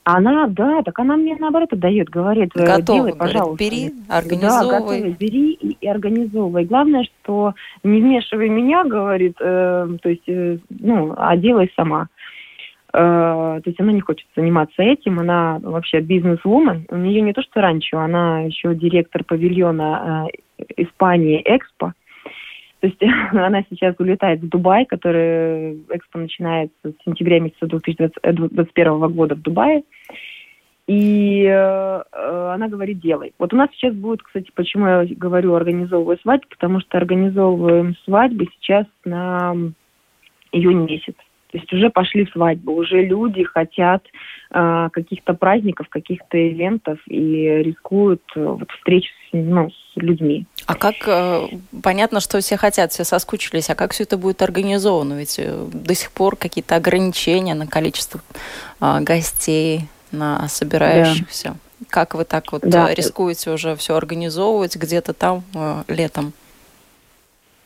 Она, 0.04 0.46
да, 0.48 0.82
так 0.82 0.98
она 0.98 1.16
мне 1.16 1.34
наоборот 1.38 1.70
дает, 1.72 2.10
говорит, 2.10 2.50
э, 2.56 2.66
Готова, 2.66 2.98
делай, 2.98 3.14
пожалуйста. 3.14 3.64
бери, 3.64 3.92
организовывай. 4.08 4.70
Да, 4.70 4.78
готовы, 4.80 5.16
бери 5.18 5.52
и, 5.52 5.76
и 5.80 5.88
организовывай. 5.88 6.64
Главное, 6.66 7.04
что 7.04 7.54
не 7.82 8.02
вмешивай 8.02 8.50
меня, 8.50 8.84
говорит, 8.84 9.36
э, 9.40 9.88
то 10.02 10.08
есть, 10.08 10.28
э, 10.28 10.58
ну, 10.68 11.14
а 11.16 11.36
делай 11.38 11.72
сама. 11.74 12.08
Э, 12.96 13.60
то 13.60 13.62
есть 13.66 13.80
она 13.80 13.90
не 13.90 14.00
хочет 14.00 14.28
заниматься 14.36 14.80
этим, 14.80 15.18
она 15.18 15.58
вообще 15.60 16.00
бизнес-вумен. 16.00 16.86
У 16.90 16.96
нее 16.96 17.22
не 17.22 17.32
то 17.32 17.42
что 17.42 17.60
раньше, 17.60 17.96
она 17.96 18.42
еще 18.42 18.72
директор 18.72 19.24
павильона 19.24 20.28
э, 20.58 20.64
Испании 20.76 21.42
Экспо. 21.44 21.92
То 22.78 22.86
есть 22.86 23.02
она 23.32 23.64
сейчас 23.68 23.96
улетает 23.98 24.42
в 24.42 24.48
Дубай, 24.48 24.84
который 24.84 25.82
Экспо 25.90 26.20
начинается 26.20 26.76
с 26.84 27.04
сентября 27.04 27.40
месяца 27.40 27.66
2021 27.66 28.92
э, 28.92 29.08
года 29.08 29.34
в 29.34 29.42
Дубае. 29.42 29.82
И 30.86 31.46
э, 31.46 32.02
она 32.12 32.68
говорит, 32.68 33.00
делай. 33.00 33.32
Вот 33.40 33.52
у 33.52 33.56
нас 33.56 33.70
сейчас 33.72 33.92
будет, 33.94 34.22
кстати, 34.22 34.52
почему 34.54 34.86
я 34.86 35.04
говорю 35.16 35.54
организовываю 35.54 36.16
свадьбу, 36.18 36.46
потому 36.48 36.78
что 36.78 36.96
организовываем 36.96 37.96
свадьбы 38.04 38.46
сейчас 38.60 38.86
на 39.04 39.56
июнь 40.52 40.84
месяц. 40.84 41.16
То 41.54 41.58
есть 41.60 41.72
уже 41.72 41.88
пошли 41.88 42.26
свадьбы, 42.32 42.74
уже 42.74 43.00
люди 43.00 43.44
хотят 43.44 44.04
э, 44.50 44.88
каких-то 44.92 45.34
праздников, 45.34 45.88
каких-то 45.88 46.36
ивентов 46.36 46.98
и 47.06 47.62
рискуют 47.62 48.22
э, 48.34 48.44
вот, 48.44 48.68
встреч 48.72 49.04
с, 49.30 49.34
ну, 49.34 49.70
с 49.70 49.92
людьми. 49.94 50.46
А 50.66 50.74
как, 50.74 50.96
э, 51.06 51.46
понятно, 51.80 52.18
что 52.18 52.40
все 52.40 52.56
хотят, 52.56 52.90
все 52.90 53.04
соскучились, 53.04 53.70
а 53.70 53.76
как 53.76 53.92
все 53.92 54.02
это 54.02 54.18
будет 54.18 54.42
организовано? 54.42 55.14
Ведь 55.14 55.38
э, 55.38 55.68
до 55.72 55.94
сих 55.94 56.10
пор 56.10 56.34
какие-то 56.34 56.74
ограничения 56.74 57.54
на 57.54 57.68
количество 57.68 58.20
э, 58.80 58.98
гостей, 59.02 59.82
на 60.10 60.48
собирающихся. 60.48 61.50
Да. 61.78 61.86
Как 61.88 62.16
вы 62.16 62.24
так 62.24 62.50
вот 62.50 62.62
да. 62.62 62.92
рискуете 62.92 63.52
уже 63.52 63.76
все 63.76 63.94
организовывать 63.94 64.74
где-то 64.74 65.12
там 65.12 65.44
э, 65.54 65.84
летом? 65.86 66.32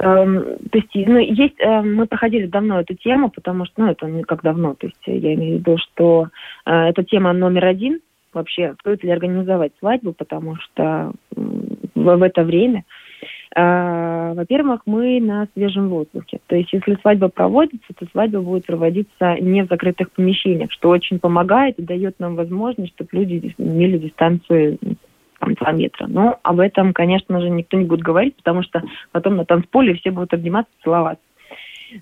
Эм, 0.01 0.59
то 0.71 0.79
есть, 0.79 0.89
ну, 0.95 1.19
есть, 1.19 1.57
э, 1.59 1.83
мы 1.83 2.07
проходили 2.07 2.47
давно 2.47 2.81
эту 2.81 2.95
тему, 2.95 3.31
потому 3.31 3.65
что, 3.65 3.83
ну, 3.83 3.91
это 3.91 4.07
не 4.07 4.23
как 4.23 4.43
давно, 4.43 4.75
то 4.75 4.87
есть 4.87 5.01
я 5.07 5.35
имею 5.35 5.57
в 5.57 5.61
виду, 5.61 5.77
что 5.79 6.29
э, 6.67 6.73
эта 6.73 7.03
тема 7.03 7.33
номер 7.33 7.65
один 7.65 7.99
вообще, 8.33 8.75
стоит 8.81 9.03
ли 9.03 9.11
организовать 9.11 9.73
свадьбу, 9.81 10.13
потому 10.13 10.55
что 10.57 11.13
в, 11.35 12.17
в 12.17 12.23
это 12.23 12.45
время, 12.45 12.85
э, 13.57 14.33
во-первых, 14.37 14.83
мы 14.87 15.21
на 15.21 15.49
свежем 15.55 15.89
воздухе. 15.89 16.39
То 16.47 16.55
есть, 16.55 16.73
если 16.73 16.97
свадьба 17.01 17.29
проводится, 17.29 17.93
то 17.99 18.07
свадьба 18.13 18.41
будет 18.41 18.67
проводиться 18.67 19.35
не 19.41 19.65
в 19.65 19.69
закрытых 19.69 20.13
помещениях, 20.13 20.71
что 20.71 20.91
очень 20.91 21.19
помогает 21.19 21.77
и 21.81 21.83
дает 21.83 22.21
нам 22.21 22.37
возможность, 22.37 22.95
чтобы 22.95 23.09
люди 23.13 23.53
имели 23.59 23.99
дистанцию 23.99 24.79
там, 25.39 25.55
2 25.55 25.73
метра. 25.73 26.07
Но 26.07 26.39
об 26.43 26.61
этом, 26.61 26.93
конечно 26.93 27.41
же, 27.41 27.51
никто 27.51 27.77
не 27.77 27.85
будет 27.85 28.01
говорить, 28.01 28.37
потому 28.37 28.63
что 28.63 28.83
потом 29.13 29.37
на 29.37 29.45
танцполе 29.45 29.95
все 29.95 30.11
будут 30.11 30.35
обниматься, 30.35 30.71
целоваться. 30.83 31.23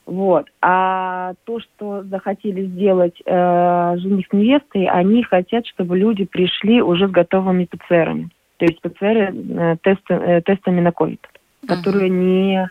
Вот. 0.04 0.46
А 0.60 1.34
то, 1.44 1.60
что 1.60 2.02
захотели 2.04 2.66
сделать 2.66 3.20
э, 3.24 3.94
жених 3.98 4.26
с 4.28 4.32
невестой, 4.32 4.86
они 4.86 5.22
хотят, 5.22 5.66
чтобы 5.66 5.96
люди 5.96 6.24
пришли 6.24 6.82
уже 6.82 7.08
с 7.08 7.10
готовыми 7.10 7.66
ПЦРами. 7.66 8.30
То 8.58 8.64
есть 8.64 8.80
ПЦР 8.80 9.32
э, 9.32 9.76
тесты, 9.82 10.14
э, 10.14 10.40
тестами 10.40 10.80
на 10.80 10.92
ковид, 10.92 11.20
uh-huh. 11.62 11.68
которые 11.68 12.08
не, 12.08 12.68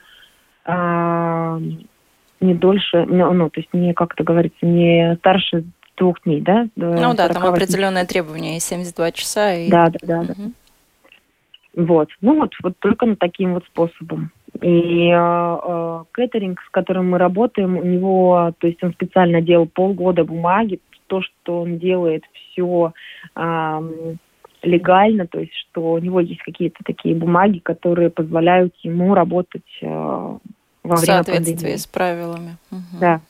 э, 0.66 1.60
не 2.42 2.54
дольше, 2.54 3.06
ну, 3.06 3.32
ну, 3.34 3.50
то 3.50 3.60
есть 3.60 3.74
не, 3.74 3.94
как 3.94 4.14
это 4.14 4.24
говорится, 4.24 4.66
не 4.66 5.16
старше 5.18 5.64
двух 5.98 6.22
дней, 6.24 6.42
да? 6.42 6.68
Ну 6.76 7.14
да, 7.14 7.30
там 7.30 7.46
определенное 7.46 8.06
требование, 8.06 8.60
72 8.60 9.12
часа. 9.12 9.54
И... 9.54 9.70
Да, 9.70 9.90
да, 9.90 10.00
да. 10.04 10.20
Угу. 10.22 10.34
да. 10.38 10.44
Вот. 11.76 12.10
Ну 12.22 12.40
вот, 12.40 12.54
вот 12.64 12.74
только 12.80 13.06
на 13.06 13.16
таким 13.16 13.54
вот 13.54 13.66
способом. 13.66 14.32
И 14.62 15.10
э, 15.14 16.04
кэтеринг, 16.12 16.62
с 16.62 16.70
которым 16.72 17.10
мы 17.10 17.18
работаем, 17.18 17.78
у 17.78 17.84
него, 17.84 18.54
то 18.58 18.68
есть 18.68 18.82
он 18.82 18.94
специально 18.94 19.42
делал 19.42 19.68
полгода 19.68 20.24
бумаги, 20.24 20.80
то, 21.08 21.22
что 21.22 21.62
он 21.62 21.78
делает 21.78 22.24
все 22.34 22.94
э, 23.36 24.16
легально, 24.62 25.28
то 25.28 25.40
есть 25.40 25.54
что 25.54 25.94
у 25.94 25.98
него 25.98 26.22
есть 26.22 26.42
какие-то 26.42 26.80
такие 26.86 27.16
бумаги, 27.16 27.60
которые 27.60 28.10
позволяют 28.10 28.74
ему 28.82 29.14
работать 29.14 29.62
э, 29.82 29.88
во 29.88 30.40
время 30.84 30.96
В 30.96 31.00
соответствии 31.00 31.54
пандемии. 31.54 31.76
с 31.76 31.88
правилами. 31.88 32.58
Угу. 32.72 33.00
Да. 33.02 33.22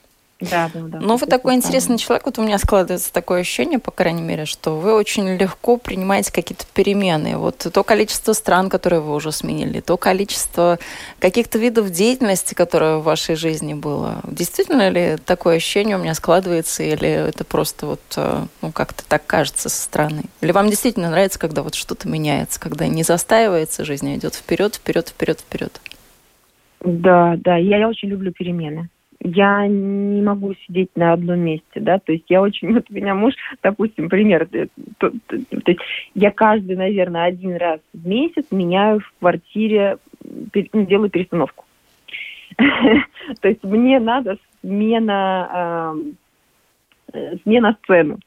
Да, 0.42 0.70
да, 0.74 0.82
да. 0.82 1.00
Ну, 1.00 1.16
вы 1.16 1.28
такой 1.28 1.40
правильно. 1.40 1.66
интересный 1.66 1.98
человек. 1.98 2.26
Вот 2.26 2.38
у 2.38 2.44
меня 2.44 2.58
складывается 2.58 3.14
такое 3.14 3.42
ощущение, 3.42 3.80
по 3.80 3.92
крайней 3.92 4.22
мере, 4.22 4.46
что 4.46 4.78
вы 4.78 4.94
очень 4.94 5.38
легко 5.38 5.78
принимаете 5.78 6.34
какие-то 6.34 6.66
перемены. 6.74 7.38
Вот 7.38 7.66
то 7.72 7.84
количество 7.84 8.34
стран, 8.34 8.70
которые 8.70 9.00
вы 9.00 9.16
уже 9.16 9.32
сменили, 9.32 9.80
то 9.80 9.96
количество 9.96 10.78
каких-то 11.20 11.58
видов 11.58 11.90
деятельности, 11.90 12.54
которое 12.54 12.98
в 12.98 13.04
вашей 13.04 13.36
жизни 13.36 13.74
было. 13.74 14.20
Действительно 14.24 14.90
ли 14.90 15.16
такое 15.26 15.56
ощущение 15.56 15.96
у 15.96 16.02
меня 16.02 16.14
складывается, 16.14 16.84
или 16.84 17.08
это 17.08 17.46
просто 17.46 17.86
вот, 17.86 18.02
э, 18.18 18.46
ну, 18.62 18.74
как-то 18.74 19.06
так 19.08 19.26
кажется 19.26 19.70
со 19.70 19.82
стороны? 19.82 20.24
Или 20.42 20.52
вам 20.52 20.70
действительно 20.70 21.10
нравится, 21.10 21.40
когда 21.40 21.64
вот 21.64 21.76
что-то 21.76 22.10
меняется, 22.10 22.60
когда 22.60 22.88
не 22.88 23.04
застаивается 23.04 23.86
жизнь, 23.86 24.12
а 24.12 24.16
идет 24.18 24.36
вперед, 24.36 24.76
вперед, 24.76 25.08
вперед, 25.08 25.40
вперед? 25.40 25.80
Да, 26.82 27.36
да, 27.38 27.56
я, 27.56 27.78
я 27.78 27.88
очень 27.88 28.10
люблю 28.10 28.34
перемены 28.34 28.90
я 29.22 29.68
не 29.68 30.22
могу 30.22 30.54
сидеть 30.66 30.90
на 30.96 31.14
одном 31.14 31.40
месте, 31.40 31.80
да, 31.80 32.00
то 32.00 32.12
есть 32.12 32.26
я 32.30 32.42
очень, 32.42 32.74
вот 32.74 32.86
у 32.90 32.94
меня 32.94 33.16
муж, 33.16 33.34
допустим, 33.64 34.10
пример, 34.10 34.48
то, 34.48 34.68
то, 35.00 35.12
то 35.30 35.72
есть 35.72 35.82
я 36.14 36.32
каждый, 36.32 36.76
наверное, 36.76 37.26
один 37.26 37.56
раз 37.56 37.80
в 37.94 38.08
месяц 38.08 38.46
меняю 38.52 39.00
в 39.00 39.14
квартире, 39.20 39.98
ну, 40.74 40.86
делаю 40.86 41.10
перестановку. 41.10 41.66
То 43.42 43.48
есть 43.48 43.64
мне 43.64 44.00
надо 44.00 44.38
смена, 44.62 45.96
э, 47.14 47.38
смена 47.44 47.78
сцены. 47.84 48.18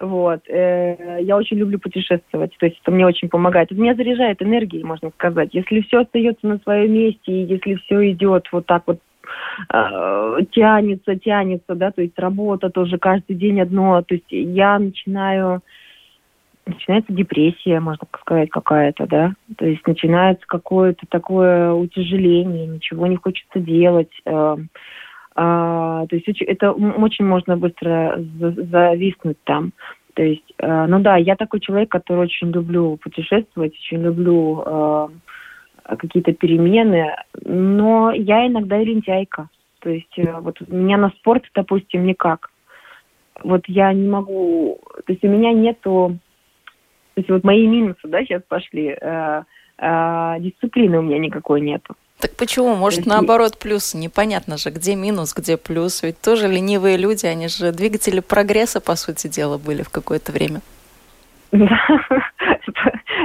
Вот. 0.00 0.40
Э, 0.48 1.18
я 1.22 1.36
очень 1.36 1.58
люблю 1.58 1.78
путешествовать, 1.78 2.56
то 2.58 2.66
есть 2.66 2.78
это 2.82 2.90
мне 2.90 3.06
очень 3.06 3.28
помогает. 3.28 3.70
Это 3.70 3.80
меня 3.80 3.94
заряжает 3.94 4.42
энергией, 4.42 4.84
можно 4.84 5.10
сказать. 5.10 5.50
Если 5.52 5.80
все 5.82 6.00
остается 6.00 6.46
на 6.46 6.58
своем 6.58 6.92
месте, 6.92 7.32
и 7.32 7.44
если 7.44 7.76
все 7.76 8.10
идет 8.10 8.48
вот 8.52 8.66
так 8.66 8.82
вот 8.86 8.98
э, 9.72 10.38
тянется, 10.52 11.16
тянется, 11.16 11.74
да, 11.74 11.90
то 11.90 12.02
есть 12.02 12.18
работа 12.18 12.70
тоже 12.70 12.98
каждый 12.98 13.36
день 13.36 13.60
одно, 13.60 14.02
то 14.02 14.14
есть 14.14 14.30
я 14.30 14.78
начинаю 14.78 15.62
начинается 16.64 17.12
депрессия, 17.12 17.80
можно 17.80 18.06
сказать, 18.20 18.50
какая-то, 18.50 19.06
да. 19.06 19.32
То 19.58 19.66
есть 19.66 19.84
начинается 19.86 20.44
какое-то 20.46 21.06
такое 21.08 21.72
утяжеление, 21.72 22.66
ничего 22.66 23.08
не 23.08 23.16
хочется 23.16 23.58
делать. 23.58 24.12
Э, 24.24 24.56
а, 25.34 26.06
то 26.06 26.16
есть 26.16 26.28
это 26.42 26.72
очень 26.72 27.24
можно 27.24 27.56
быстро 27.56 28.22
зависнуть 28.38 29.38
там. 29.44 29.72
То 30.14 30.22
есть, 30.22 30.52
э, 30.58 30.86
ну 30.86 31.00
да, 31.00 31.16
я 31.16 31.36
такой 31.36 31.60
человек, 31.60 31.90
который 31.90 32.24
очень 32.24 32.50
люблю 32.50 32.98
путешествовать, 32.98 33.72
очень 33.72 34.02
люблю 34.02 34.62
э, 34.64 35.08
какие-то 35.84 36.32
перемены, 36.32 37.16
но 37.44 38.12
я 38.12 38.46
иногда 38.46 38.80
и 38.80 38.84
лентяйка. 38.84 39.48
То 39.80 39.90
есть 39.90 40.18
э, 40.18 40.32
вот 40.40 40.58
у 40.60 40.74
меня 40.74 40.96
на 40.96 41.10
спорт, 41.10 41.44
допустим, 41.54 42.06
никак. 42.06 42.50
Вот 43.42 43.62
я 43.66 43.92
не 43.92 44.08
могу, 44.08 44.80
то 45.04 45.12
есть 45.12 45.24
у 45.24 45.28
меня 45.28 45.52
нету, 45.52 46.18
то 47.14 47.20
есть 47.20 47.30
вот 47.30 47.44
мои 47.44 47.66
минусы, 47.66 48.00
да, 48.04 48.22
сейчас 48.22 48.42
пошли, 48.46 48.96
э, 49.00 49.42
э, 49.78 50.36
дисциплины 50.40 50.98
у 50.98 51.02
меня 51.02 51.18
никакой 51.18 51.60
нету. 51.60 51.96
Так 52.20 52.36
почему? 52.36 52.76
Может, 52.76 52.98
есть... 53.00 53.08
наоборот, 53.08 53.58
плюс? 53.58 53.94
Непонятно 53.94 54.56
же, 54.56 54.70
где 54.70 54.94
минус, 54.94 55.34
где 55.34 55.56
плюс. 55.56 56.04
Ведь 56.04 56.20
тоже 56.20 56.46
ленивые 56.46 56.96
люди, 56.96 57.26
они 57.26 57.48
же 57.48 57.72
двигатели 57.72 58.20
прогресса, 58.20 58.80
по 58.80 58.94
сути 58.94 59.26
дела, 59.26 59.58
были 59.58 59.82
в 59.82 59.90
какое-то 59.90 60.30
время. 60.30 60.60
Да, 61.50 61.68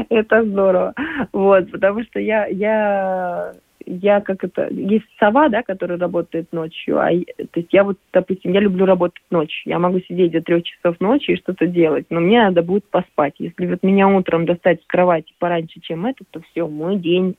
это 0.10 0.44
здорово. 0.44 0.94
Вот, 1.32 1.72
потому 1.72 2.04
что 2.04 2.20
я, 2.20 2.46
я 2.48 3.54
я 3.88 4.20
как 4.20 4.44
это... 4.44 4.68
Есть 4.70 5.06
сова, 5.18 5.48
да, 5.50 5.64
которая 5.64 5.98
работает 5.98 6.52
ночью, 6.52 7.00
а 7.00 7.10
то 7.10 7.60
есть 7.60 7.70
я 7.72 7.84
вот, 7.86 7.98
допустим, 8.12 8.52
я 8.52 8.60
люблю 8.60 8.86
работать 8.86 9.24
ночью. 9.32 9.62
Я 9.66 9.80
могу 9.80 10.00
сидеть 10.02 10.32
до 10.32 10.42
трех 10.42 10.64
часов 10.64 11.00
ночи 11.00 11.32
и 11.32 11.38
что-то 11.38 11.68
делать, 11.68 12.06
но 12.10 12.20
мне 12.20 12.42
надо 12.42 12.62
будет 12.62 12.84
поспать. 12.90 13.36
Если 13.40 13.66
вот 13.66 13.84
меня 13.84 14.08
утром 14.10 14.46
достать 14.46 14.82
с 14.84 14.86
кровати 14.88 15.34
пораньше, 15.40 15.80
чем 15.80 16.06
это, 16.06 16.24
то 16.30 16.42
все, 16.52 16.68
мой 16.68 16.98
день, 16.98 17.38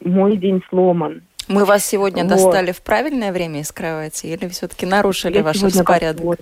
мой 0.00 0.36
день 0.36 0.62
сломан. 0.68 1.22
Мы 1.48 1.64
вас 1.64 1.84
сегодня 1.84 2.22
вот. 2.22 2.30
достали 2.30 2.72
в 2.72 2.82
правильное 2.82 3.32
время 3.32 3.60
из 3.60 3.72
кровати 3.72 4.26
или 4.26 4.48
все-таки 4.48 4.86
нарушили 4.86 5.38
я 5.38 5.42
ваш 5.42 5.62
распорядок? 5.62 6.38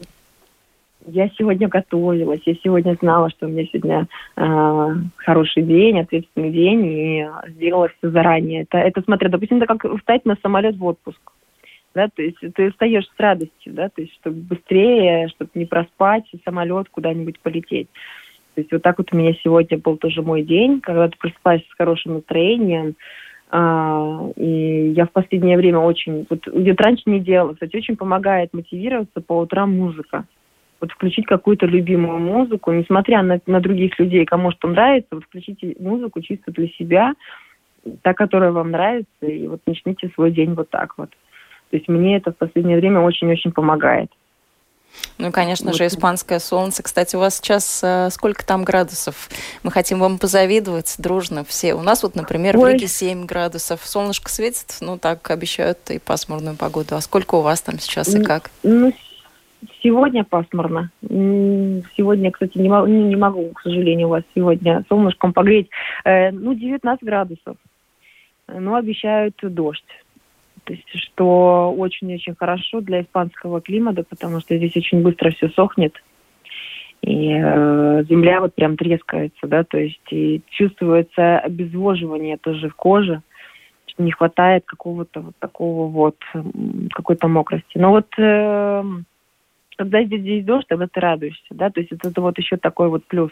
Я 1.07 1.29
сегодня 1.37 1.69
готовилась, 1.69 2.41
я 2.47 2.55
сегодня 2.63 2.97
знала, 3.01 3.29
что 3.31 3.47
у 3.47 3.51
меня 3.51 3.67
сегодня 3.67 4.09
э, 4.37 4.95
хороший 5.17 5.63
день, 5.63 6.01
ответственный 6.01 6.51
день, 6.51 6.87
и 6.87 7.27
сделала 7.49 7.89
все 7.89 8.11
заранее. 8.11 8.63
Это, 8.63 8.79
это 8.79 9.03
смотря, 9.03 9.29
допустим, 9.29 9.59
это 9.59 9.67
как 9.67 9.85
встать 9.99 10.25
на 10.25 10.37
самолет 10.43 10.77
в 10.77 10.85
отпуск. 10.85 11.21
Да, 11.95 12.09
то 12.09 12.23
есть 12.23 12.39
ты 12.55 12.71
встаешь 12.71 13.05
с 13.05 13.21
радостью, 13.21 13.73
да, 13.73 13.89
то 13.89 14.01
есть 14.01 14.15
чтобы 14.15 14.39
быстрее, 14.39 15.29
чтобы 15.29 15.51
не 15.55 15.65
проспать 15.65 16.25
самолет 16.45 16.89
куда-нибудь 16.89 17.39
полететь. 17.39 17.89
То 18.55 18.63
есть 18.63 18.73
вот 18.73 18.83
так 18.83 18.99
вот 18.99 19.13
у 19.13 19.17
меня 19.17 19.35
сегодня 19.35 19.79
был 19.79 19.97
тоже 19.97 20.23
мой 20.23 20.43
день, 20.43 20.81
когда 20.81 21.09
ты 21.09 21.17
просыпаешься 21.19 21.69
с 21.69 21.77
хорошим 21.77 22.15
настроением, 22.15 22.97
а, 23.51 24.29
и 24.37 24.93
я 24.97 25.07
в 25.07 25.13
последнее 25.13 25.57
время 25.57 25.79
очень, 25.79 26.27
вот 26.29 26.47
где 26.49 26.73
раньше 26.73 27.03
не 27.07 27.21
делала, 27.21 27.53
кстати, 27.53 27.77
очень 27.77 27.97
помогает 27.97 28.53
мотивироваться 28.53 29.21
по 29.21 29.39
утрам 29.39 29.71
музыка 29.71 30.25
вот 30.81 30.93
включить 30.93 31.27
какую-то 31.27 31.67
любимую 31.67 32.19
музыку, 32.19 32.73
несмотря 32.73 33.23
на, 33.23 33.41
на 33.47 33.61
других 33.61 33.99
людей, 33.99 34.25
кому 34.25 34.51
что 34.53 34.69
нравится, 34.69 35.09
вот 35.13 35.25
включите 35.25 35.77
музыку 35.79 36.21
чисто 36.21 36.53
для 36.53 36.69
себя, 36.69 37.15
та, 38.03 38.15
которая 38.15 38.53
вам 38.53 38.71
нравится, 38.71 39.27
и 39.27 39.47
вот 39.47 39.61
начните 39.67 40.11
свой 40.15 40.31
день 40.31 40.55
вот 40.55 40.71
так 40.71 40.95
вот. 40.97 41.11
То 41.71 41.77
есть 41.77 41.89
мне 41.89 42.17
это 42.17 42.33
в 42.33 42.37
последнее 42.37 42.79
время 42.79 43.01
очень-очень 43.01 43.53
помогает. 43.53 44.11
Ну, 45.19 45.33
конечно 45.33 45.71
вот. 45.71 45.77
же, 45.77 45.87
испанское 45.87 46.39
солнце. 46.39 46.83
Кстати, 46.83 47.17
у 47.17 47.19
вас 47.19 47.37
сейчас 47.37 47.81
э, 47.83 48.11
сколько 48.11 48.45
там 48.45 48.65
градусов? 48.65 49.29
Мы 49.63 49.71
хотим 49.71 49.99
вам 49.99 50.19
позавидовать 50.19 50.95
дружно 50.99 51.45
все. 51.45 51.75
У 51.75 51.83
нас 51.83 52.03
вот, 52.03 52.15
например, 52.15 52.57
Ой. 52.57 52.71
в 52.71 52.73
Риге 52.75 52.89
7 52.89 53.27
градусов. 53.27 53.81
Солнышко 53.85 54.31
светит, 54.31 54.77
ну, 54.81 54.99
так 54.99 55.29
обещают 55.31 55.79
и 55.91 55.99
пасмурную 55.99 56.57
погоду. 56.57 56.95
А 56.97 57.01
сколько 57.01 57.37
у 57.37 57.41
вас 57.41 57.61
там 57.61 57.79
сейчас 57.79 58.15
и 58.15 58.23
как? 58.23 58.51
Ну, 58.63 58.93
Сегодня 59.83 60.25
пасмурно. 60.25 60.91
Сегодня, 61.03 62.31
кстати, 62.31 62.59
не, 62.59 62.69
могу, 62.69 62.87
не 62.87 63.17
могу, 63.17 63.51
к 63.51 63.61
сожалению, 63.63 64.09
у 64.09 64.11
вас 64.11 64.23
сегодня 64.35 64.85
солнышком 64.89 65.33
погреть. 65.33 65.69
Э, 66.05 66.31
ну, 66.31 66.55
19 66.55 67.05
градусов. 67.05 67.57
Но 68.49 68.75
обещают 68.75 69.37
дождь. 69.43 69.85
То 70.65 70.73
есть, 70.73 70.89
что 70.95 71.75
очень-очень 71.77 72.35
хорошо 72.35 72.81
для 72.81 73.03
испанского 73.03 73.61
климата, 73.61 74.05
потому 74.09 74.41
что 74.41 74.57
здесь 74.57 74.77
очень 74.77 75.03
быстро 75.03 75.31
все 75.31 75.49
сохнет. 75.51 75.95
И 77.03 77.33
э, 77.35 78.05
земля 78.09 78.41
вот 78.41 78.55
прям 78.55 78.79
трескается, 78.79 79.47
да, 79.47 79.63
то 79.63 79.77
есть 79.77 80.01
и 80.11 80.41
чувствуется 80.49 81.39
обезвоживание 81.39 82.39
тоже 82.39 82.71
в 82.71 82.75
коже. 82.75 83.21
Не 83.99 84.11
хватает 84.11 84.65
какого-то 84.65 85.21
вот 85.21 85.37
такого 85.39 85.87
вот, 85.87 86.17
какой-то 86.93 87.29
мокрости. 87.29 87.77
Но 87.77 87.91
вот 87.91 88.07
э, 88.19 88.83
когда 89.77 90.03
здесь, 90.05 90.21
здесь 90.21 90.45
дождь, 90.45 90.67
тогда 90.69 90.87
ты 90.87 91.01
радуешься, 91.01 91.47
да, 91.51 91.71
то 91.71 91.81
есть 91.81 91.93
это, 91.93 92.09
это 92.09 92.21
вот 92.21 92.39
еще 92.39 92.57
такой 92.57 92.89
вот 92.89 93.05
плюс 93.07 93.31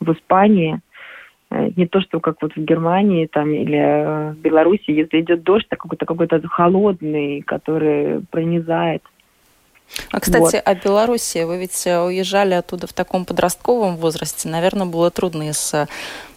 в 0.00 0.12
Испании, 0.12 0.80
э, 1.50 1.70
не 1.76 1.86
то, 1.86 2.00
что 2.00 2.20
как 2.20 2.42
вот 2.42 2.54
в 2.54 2.64
Германии 2.64 3.26
там 3.26 3.50
или 3.52 3.78
э, 3.78 4.32
в 4.32 4.38
Беларуси, 4.38 4.90
если 4.90 5.20
идет 5.20 5.42
дождь, 5.42 5.68
так 5.68 5.80
какой-то 5.80 6.06
какой-то 6.06 6.40
холодный, 6.48 7.42
который 7.42 8.22
пронизает. 8.30 9.02
А, 10.10 10.20
кстати, 10.20 10.56
вот. 10.56 10.62
о 10.64 10.74
Беларуси. 10.74 11.44
Вы 11.44 11.58
ведь 11.58 11.86
э, 11.86 12.00
уезжали 12.00 12.54
оттуда 12.54 12.86
в 12.86 12.92
таком 12.92 13.24
подростковом 13.24 13.96
возрасте. 13.96 14.48
Наверное, 14.48 14.86
было 14.86 15.10
трудно 15.10 15.48
и 15.48 15.52
с 15.52 15.88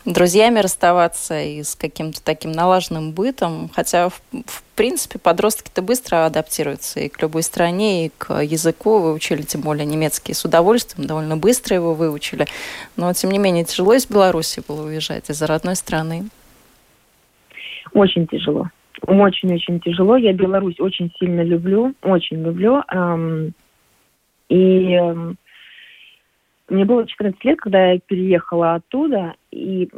друзьями 0.05 0.59
расставаться, 0.59 1.41
и 1.41 1.63
с 1.63 1.75
каким-то 1.75 2.21
таким 2.21 2.51
налаженным 2.51 3.11
бытом. 3.11 3.69
Хотя, 3.73 4.09
в, 4.09 4.21
в 4.31 4.63
принципе, 4.75 5.17
подростки-то 5.17 5.81
быстро 5.81 6.25
адаптируются 6.25 6.99
и 6.99 7.09
к 7.09 7.21
любой 7.21 7.43
стране, 7.43 8.07
и 8.07 8.11
к 8.17 8.41
языку. 8.41 8.99
Вы 8.99 9.13
учили, 9.13 9.43
тем 9.43 9.61
более, 9.61 9.85
немецкий 9.85 10.33
с 10.33 10.43
удовольствием, 10.45 11.07
довольно 11.07 11.37
быстро 11.37 11.75
его 11.75 11.93
выучили. 11.93 12.47
Но, 12.95 13.13
тем 13.13 13.31
не 13.31 13.39
менее, 13.39 13.65
тяжело 13.65 13.93
из 13.93 14.05
Беларуси 14.05 14.61
было 14.67 14.85
уезжать, 14.85 15.29
из-за 15.29 15.47
родной 15.47 15.75
страны. 15.75 16.25
Очень 17.93 18.27
тяжело. 18.27 18.69
Очень-очень 19.05 19.79
тяжело. 19.81 20.15
Я 20.15 20.33
Беларусь 20.33 20.79
очень 20.79 21.11
сильно 21.19 21.41
люблю, 21.41 21.93
очень 22.03 22.41
люблю. 22.41 22.81
И 24.49 24.99
мне 26.69 26.85
было 26.85 27.05
14 27.05 27.43
лет, 27.43 27.59
когда 27.59 27.91
я 27.91 27.99
переехала 27.99 28.75
оттуда. 28.75 29.33
И 29.51 29.89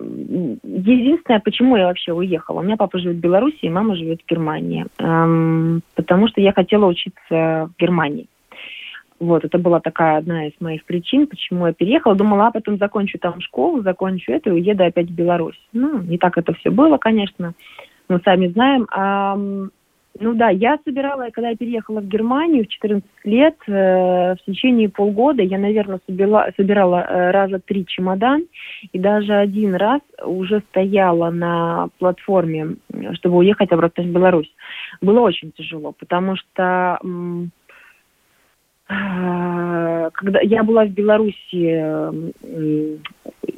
единственное, 0.63 1.39
почему 1.39 1.77
я 1.77 1.85
вообще 1.85 2.13
уехала. 2.13 2.59
У 2.59 2.63
меня 2.63 2.77
папа 2.77 2.97
живет 2.97 3.17
в 3.17 3.21
Беларуси, 3.21 3.59
и 3.61 3.69
мама 3.69 3.95
живет 3.95 4.21
в 4.21 4.29
Германии. 4.29 4.85
Потому 4.97 6.27
что 6.27 6.41
я 6.41 6.51
хотела 6.51 6.87
учиться 6.87 7.29
в 7.29 7.71
Германии. 7.77 8.27
Вот, 9.19 9.45
это 9.45 9.57
была 9.59 9.79
такая 9.79 10.17
одна 10.17 10.47
из 10.47 10.53
моих 10.59 10.83
причин, 10.83 11.27
почему 11.27 11.67
я 11.67 11.73
переехала. 11.73 12.15
Думала, 12.15 12.47
а 12.47 12.51
потом 12.51 12.77
закончу 12.77 13.17
там 13.19 13.39
школу, 13.39 13.81
закончу 13.81 14.31
это 14.31 14.49
и 14.49 14.53
уеду 14.53 14.83
опять 14.83 15.07
в 15.09 15.15
Беларусь. 15.15 15.59
Ну, 15.71 16.01
не 16.01 16.17
так 16.17 16.37
это 16.37 16.53
все 16.53 16.71
было, 16.71 16.97
конечно 16.97 17.53
мы 18.07 18.19
сами 18.23 18.47
знаем. 18.47 18.87
А, 18.91 19.37
ну 20.17 20.33
да, 20.33 20.49
я 20.49 20.79
собирала, 20.85 21.29
когда 21.31 21.49
я 21.49 21.57
переехала 21.57 21.99
в 21.99 22.07
Германию 22.07 22.63
в 22.63 22.69
14 22.69 23.03
лет, 23.25 23.55
э, 23.67 24.35
в 24.35 24.37
течение 24.45 24.87
полгода 24.87 25.41
я, 25.41 25.57
наверное, 25.57 25.99
собирала, 26.07 26.49
собирала 26.55 27.01
э, 27.01 27.31
раза 27.31 27.59
три 27.59 27.85
чемодан, 27.85 28.45
и 28.93 28.97
даже 28.97 29.33
один 29.33 29.75
раз 29.75 30.01
уже 30.23 30.61
стояла 30.69 31.31
на 31.31 31.89
платформе, 31.99 32.77
чтобы 33.15 33.37
уехать 33.37 33.73
обратно 33.73 34.03
в 34.03 34.07
Беларусь. 34.07 34.49
Было 35.01 35.19
очень 35.19 35.51
тяжело, 35.51 35.91
потому 35.91 36.37
что 36.37 36.63
а, 36.63 36.99
когда 38.87 40.39
я 40.41 40.63
была 40.63 40.85
в 40.85 40.89
Беларуси 40.89 42.35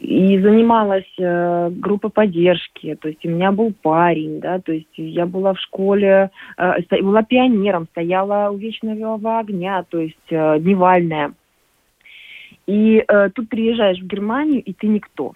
и 0.08 0.40
занималась 0.40 1.12
э, 1.18 1.70
группой 1.72 2.10
поддержки, 2.10 2.96
то 2.96 3.10
есть 3.10 3.26
у 3.26 3.30
меня 3.30 3.52
был 3.52 3.74
парень, 3.82 4.40
да, 4.40 4.60
то 4.60 4.72
есть 4.72 4.88
я 4.96 5.26
была 5.26 5.54
в 5.54 5.60
школе, 5.60 6.32
э, 6.58 7.02
была 7.02 7.24
пионером, 7.24 7.88
стояла 7.92 8.50
у 8.52 8.58
вечного 8.58 9.40
огня, 9.40 9.84
то 9.90 10.00
есть 10.00 10.16
э, 10.30 10.60
дневальная. 10.60 11.34
И 12.66 13.02
тут 13.34 13.48
приезжаешь 13.48 14.00
в 14.00 14.08
Германию, 14.08 14.62
и 14.62 14.74
ты 14.74 14.88
никто 14.88 15.34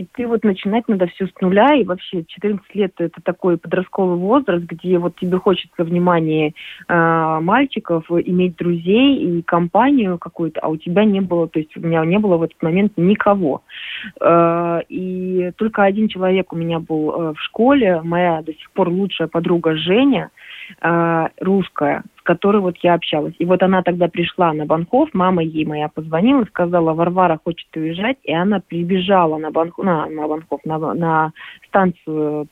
и 0.00 0.06
ты 0.14 0.26
вот 0.26 0.44
начинать 0.44 0.88
надо 0.88 1.06
все 1.08 1.26
с 1.26 1.40
нуля, 1.42 1.74
и 1.74 1.84
вообще 1.84 2.24
14 2.24 2.74
лет 2.74 2.92
это 2.98 3.20
такой 3.22 3.58
подростковый 3.58 4.16
возраст, 4.16 4.64
где 4.64 4.98
вот 4.98 5.16
тебе 5.16 5.36
хочется 5.36 5.84
внимания 5.84 6.54
э, 6.88 7.38
мальчиков, 7.42 8.10
иметь 8.10 8.56
друзей 8.56 9.16
и 9.16 9.42
компанию 9.42 10.16
какую-то, 10.18 10.60
а 10.60 10.68
у 10.68 10.78
тебя 10.78 11.04
не 11.04 11.20
было, 11.20 11.48
то 11.48 11.58
есть 11.58 11.76
у 11.76 11.80
меня 11.80 12.02
не 12.06 12.18
было 12.18 12.38
в 12.38 12.42
этот 12.42 12.62
момент 12.62 12.92
никого. 12.96 13.62
Э, 14.22 14.80
и 14.88 15.50
только 15.56 15.84
один 15.84 16.08
человек 16.08 16.50
у 16.54 16.56
меня 16.56 16.78
был 16.78 17.10
э, 17.10 17.34
в 17.34 17.40
школе, 17.42 18.00
моя 18.02 18.40
до 18.40 18.54
сих 18.54 18.70
пор 18.70 18.88
лучшая 18.88 19.28
подруга 19.28 19.76
Женя, 19.76 20.30
э, 20.80 21.28
русская, 21.40 22.04
которой 22.30 22.58
вот 22.58 22.76
я 22.84 22.94
общалась. 22.94 23.34
И 23.40 23.44
вот 23.44 23.60
она 23.60 23.82
тогда 23.82 24.06
пришла 24.06 24.52
на 24.52 24.64
Банхов, 24.64 25.08
мама 25.14 25.42
ей 25.42 25.64
моя 25.64 25.88
позвонила, 25.88 26.44
сказала, 26.44 26.94
Варвара 26.94 27.40
хочет 27.42 27.66
уезжать, 27.74 28.18
и 28.22 28.32
она 28.32 28.60
прибежала 28.60 29.36
на 29.36 29.50
Банхов, 29.50 29.84
на, 29.84 30.06
на 30.06 30.28
Банхов, 30.28 30.60
на, 30.64 30.78
на 30.94 31.32
станцию 31.66 32.46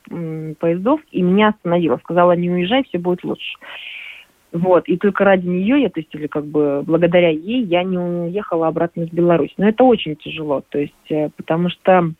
поездов, 0.59 1.01
и 1.13 1.23
меня 1.23 1.51
остановила, 1.51 1.97
сказала, 1.99 2.33
не 2.33 2.51
уезжай, 2.51 2.83
все 2.83 2.99
будет 2.99 3.23
лучше. 3.23 3.57
Вот, 4.51 4.89
и 4.89 4.97
только 4.97 5.23
ради 5.23 5.47
нее 5.47 5.83
я, 5.83 5.91
то 5.91 6.01
есть, 6.01 6.13
или 6.13 6.27
как 6.27 6.45
бы 6.47 6.83
благодаря 6.85 7.29
ей 7.29 7.63
я 7.63 7.85
не 7.85 7.99
уехала 7.99 8.67
обратно 8.67 9.07
в 9.07 9.13
Беларусь. 9.13 9.55
Но 9.59 9.69
это 9.69 9.85
очень 9.85 10.17
тяжело, 10.17 10.65
то 10.69 10.79
есть, 10.81 11.11
э, 11.11 11.29
потому 11.37 11.69
что 11.69 12.11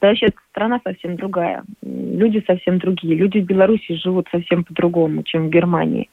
да, 0.00 0.08
вообще 0.08 0.28
страна 0.50 0.80
совсем 0.82 1.16
другая, 1.16 1.62
люди 1.82 2.42
совсем 2.46 2.78
другие. 2.78 3.14
Люди 3.16 3.38
в 3.38 3.44
Беларуси 3.44 3.94
живут 3.94 4.28
совсем 4.30 4.64
по-другому, 4.64 5.22
чем 5.22 5.46
в 5.46 5.50
Германии. 5.50 6.08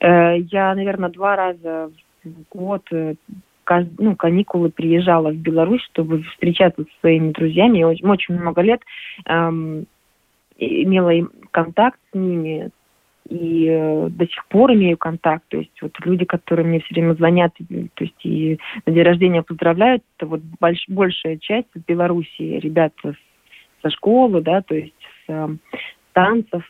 Э, 0.00 0.38
я, 0.38 0.74
наверное, 0.74 1.10
два 1.10 1.36
раза 1.36 1.90
в 2.24 2.56
год 2.56 2.82
э, 2.90 3.14
ну, 3.98 4.16
каникулы 4.16 4.70
приезжала 4.70 5.30
в 5.30 5.36
Беларусь, 5.36 5.82
чтобы 5.92 6.22
встречаться 6.22 6.82
со 6.82 7.00
своими 7.00 7.32
друзьями. 7.32 7.78
Я 7.78 7.88
очень, 7.88 8.34
много 8.34 8.62
лет 8.62 8.80
эм, 9.26 9.86
имела 10.56 11.28
контакт 11.50 11.98
с 12.10 12.14
ними, 12.14 12.70
и 13.28 13.66
э, 13.68 14.08
до 14.10 14.26
сих 14.26 14.46
пор 14.46 14.72
имею 14.72 14.96
контакт. 14.96 15.44
То 15.48 15.58
есть 15.58 15.82
вот 15.82 15.92
люди, 16.04 16.24
которые 16.24 16.66
мне 16.66 16.80
все 16.80 16.94
время 16.94 17.14
звонят, 17.14 17.52
то 17.58 18.04
есть 18.04 18.24
и 18.24 18.58
на 18.86 18.92
день 18.92 19.02
рождения 19.02 19.42
поздравляют, 19.42 20.02
это 20.16 20.26
вот 20.26 20.40
больш, 20.60 20.84
большая 20.88 21.36
часть 21.36 21.68
Беларуси 21.86 22.58
ребята 22.58 23.14
со 23.82 23.90
школы, 23.90 24.40
да, 24.40 24.62
то 24.62 24.74
есть 24.74 24.94
с 25.26 25.30
э, 25.30 25.48
танцев. 26.12 26.62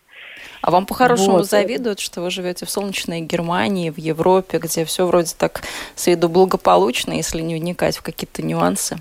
А 0.62 0.70
вам 0.70 0.86
по-хорошему 0.86 1.38
вот. 1.38 1.46
завидуют, 1.46 2.00
что 2.00 2.20
вы 2.20 2.30
живете 2.30 2.66
в 2.66 2.70
солнечной 2.70 3.20
Германии, 3.20 3.90
в 3.90 3.98
Европе, 3.98 4.58
где 4.58 4.84
все 4.84 5.06
вроде 5.06 5.34
так 5.38 5.62
с 5.94 6.06
виду 6.06 6.28
благополучно, 6.28 7.12
если 7.12 7.40
не 7.40 7.56
вникать 7.56 7.96
в 7.96 8.02
какие-то 8.02 8.42
нюансы? 8.42 8.96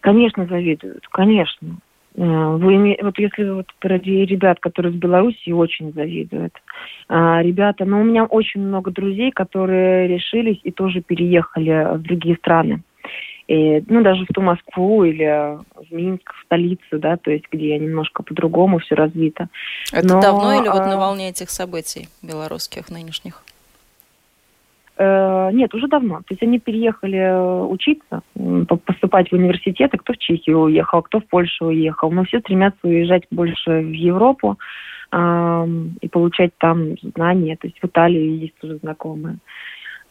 Конечно, 0.00 0.46
завидуют, 0.46 1.06
конечно. 1.08 1.76
Э, 2.14 2.56
вы, 2.56 2.96
вот 3.02 3.18
если 3.18 3.48
вот 3.48 3.66
ради 3.80 4.10
ребят, 4.10 4.58
которые 4.60 4.92
в 4.92 4.96
Беларуси, 4.96 5.50
очень 5.50 5.92
завидуют. 5.92 6.52
А, 7.08 7.42
ребята, 7.42 7.84
ну 7.84 8.00
у 8.00 8.04
меня 8.04 8.24
очень 8.24 8.60
много 8.60 8.90
друзей, 8.90 9.30
которые 9.30 10.08
решились 10.08 10.60
и 10.62 10.70
тоже 10.70 11.00
переехали 11.00 11.96
в 11.96 12.02
другие 12.02 12.36
страны. 12.36 12.82
И, 13.48 13.82
ну, 13.88 14.02
даже 14.02 14.24
в 14.24 14.28
ту 14.28 14.42
Москву 14.42 15.04
или 15.04 15.58
в 15.74 15.90
Минск, 15.90 16.34
в 16.34 16.44
столицу, 16.44 16.98
да, 16.98 17.16
то 17.16 17.30
есть 17.30 17.46
где 17.50 17.78
немножко 17.78 18.22
по-другому 18.22 18.78
все 18.78 18.94
развито. 18.94 19.48
Это 19.90 20.06
Но, 20.06 20.20
давно 20.20 20.52
или 20.52 20.68
вот 20.68 20.80
на 20.80 20.94
а, 20.94 20.98
волне 20.98 21.30
этих 21.30 21.48
событий 21.48 22.08
белорусских 22.22 22.90
нынешних? 22.90 23.42
Э, 24.98 25.48
нет, 25.50 25.72
уже 25.74 25.88
давно. 25.88 26.18
То 26.18 26.34
есть 26.34 26.42
они 26.42 26.58
переехали 26.58 27.18
э, 27.18 27.62
учиться, 27.64 28.20
поступать 28.84 29.30
в 29.30 29.34
университеты. 29.34 29.96
Кто 29.96 30.12
в 30.12 30.18
Чехию 30.18 30.58
уехал, 30.58 31.00
кто 31.00 31.20
в 31.20 31.26
Польшу 31.26 31.66
уехал. 31.66 32.10
Но 32.10 32.24
все 32.24 32.40
стремятся 32.40 32.80
уезжать 32.82 33.22
больше 33.30 33.80
в 33.80 33.92
Европу 33.92 34.58
и 35.10 36.08
получать 36.08 36.50
там 36.58 36.98
знания. 37.14 37.56
То 37.56 37.66
есть 37.66 37.78
в 37.80 37.86
Италии 37.86 38.42
есть 38.42 38.62
уже 38.62 38.76
знакомые. 38.76 39.38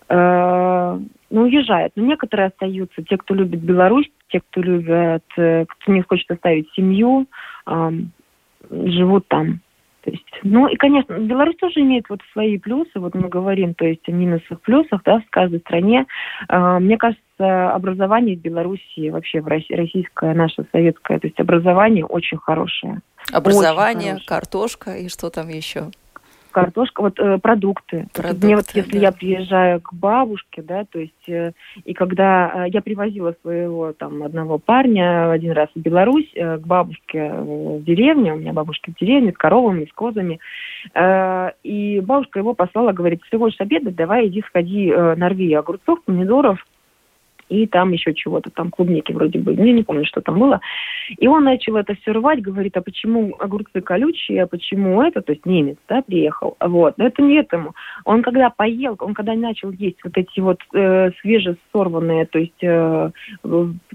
Э, 0.10 1.00
ну, 1.30 1.44
уезжают. 1.44 1.94
Но 1.96 2.04
некоторые 2.04 2.48
остаются. 2.48 3.04
Те, 3.04 3.18
кто 3.18 3.34
любит 3.34 3.62
Беларусь, 3.62 4.10
те, 4.30 4.40
кто 4.40 4.62
любят, 4.62 5.24
кто 5.34 5.92
не 5.92 6.02
хочет 6.02 6.30
оставить 6.32 6.70
семью, 6.74 7.28
живут 8.70 9.28
там. 9.28 9.62
То 10.08 10.12
есть, 10.12 10.24
ну 10.44 10.68
и, 10.68 10.78
конечно, 10.78 11.18
Беларусь 11.18 11.58
тоже 11.58 11.82
имеет 11.82 12.06
вот 12.08 12.22
свои 12.32 12.58
плюсы, 12.58 12.92
вот 12.96 13.13
мы 13.13 13.28
говорим, 13.28 13.74
то 13.74 13.84
есть 13.84 14.08
о 14.08 14.13
минусах, 14.13 14.62
плюсах, 14.62 15.02
да, 15.04 15.20
в 15.20 15.30
каждой 15.30 15.60
стране. 15.60 16.06
А, 16.48 16.80
мне 16.80 16.98
кажется, 16.98 17.74
образование 17.74 18.38
в 18.38 18.40
Беларуси, 18.40 19.10
вообще 19.10 19.42
в 19.42 19.48
российское, 19.48 20.34
наше 20.34 20.66
советское, 20.72 21.20
то 21.20 21.28
есть 21.28 21.38
образование 21.42 22.06
очень 22.06 22.38
хорошее. 22.38 23.02
Образование, 23.34 24.13
очень 24.13 24.26
хорошее. 24.26 24.28
картошка 24.28 24.92
и 24.96 25.10
что 25.10 25.30
там 25.30 25.50
еще? 25.50 25.88
Картошка, 26.58 27.02
вот 27.02 27.20
э, 27.20 27.38
продукты. 27.38 28.08
продукты. 28.13 28.46
Мне 28.46 28.56
вот 28.56 28.65
если 28.74 28.93
да. 28.93 29.00
я 29.00 29.12
приезжаю 29.12 29.80
к 29.80 29.93
бабушке, 29.93 30.63
да, 30.63 30.86
то 30.86 31.00
есть 31.00 31.30
э, 31.30 31.52
и 31.86 31.93
когда 31.93 32.65
э, 32.65 32.70
я 32.70 32.82
привозила 32.82 33.36
своего 33.43 33.93
там 33.93 34.24
одного 34.24 34.58
парня 34.58 35.32
один 35.32 35.52
раз 35.52 35.70
в 35.76 35.80
Беларусь 35.80 36.32
э, 36.34 36.58
к 36.58 36.65
бабушке 36.65 37.20
э, 37.20 37.41
в 37.41 37.84
деревню, 37.84 38.34
у 38.34 38.38
меня 38.38 38.54
бабушка 38.54 38.91
в 38.91 39.00
деревне 39.00 39.34
с 39.34 39.38
коровами, 39.38 39.86
с 39.86 39.93
козами, 39.93 40.39
э, 40.96 41.52
и 41.63 42.00
бабушка 42.00 42.39
его 42.39 42.56
послала, 42.56 42.91
говорит, 42.91 43.22
ты 43.30 43.38
хочешь 43.38 43.62
обедать, 43.62 43.96
давай 43.96 44.28
иди 44.28 44.41
сходи, 44.48 44.89
э, 44.89 45.15
нарви 45.15 45.54
огурцов, 45.54 46.04
помидоров, 46.06 46.65
и 47.49 47.67
там 47.67 47.91
еще 47.91 48.13
чего-то, 48.13 48.49
там 48.49 48.71
клубники 48.71 49.12
вроде 49.12 49.39
бы, 49.39 49.53
я 49.53 49.73
не 49.73 49.83
помню, 49.83 50.05
что 50.05 50.21
там 50.21 50.39
было. 50.39 50.60
И 51.17 51.27
он 51.27 51.43
начал 51.43 51.75
это 51.75 51.95
все 51.95 52.12
рвать, 52.12 52.41
говорит, 52.41 52.75
а 52.77 52.81
почему 52.81 53.36
огурцы 53.39 53.81
колючие, 53.81 54.43
а 54.43 54.47
почему 54.47 55.01
это, 55.01 55.21
то 55.21 55.31
есть 55.31 55.45
немец, 55.45 55.77
да, 55.88 56.01
приехал, 56.01 56.57
вот. 56.60 56.97
Но 56.97 57.07
это 57.07 57.21
не 57.21 57.36
этому. 57.36 57.75
Он 58.05 58.21
когда 58.21 58.49
поел, 58.49 58.95
он 58.99 59.13
когда 59.13 59.33
начал 59.33 59.71
есть 59.71 59.97
вот 60.03 60.17
эти 60.17 60.39
вот 60.39 60.60
э, 60.73 61.12
свежесорванные, 61.21 62.25
то 62.25 62.39
есть 62.39 62.63
э, 62.63 63.12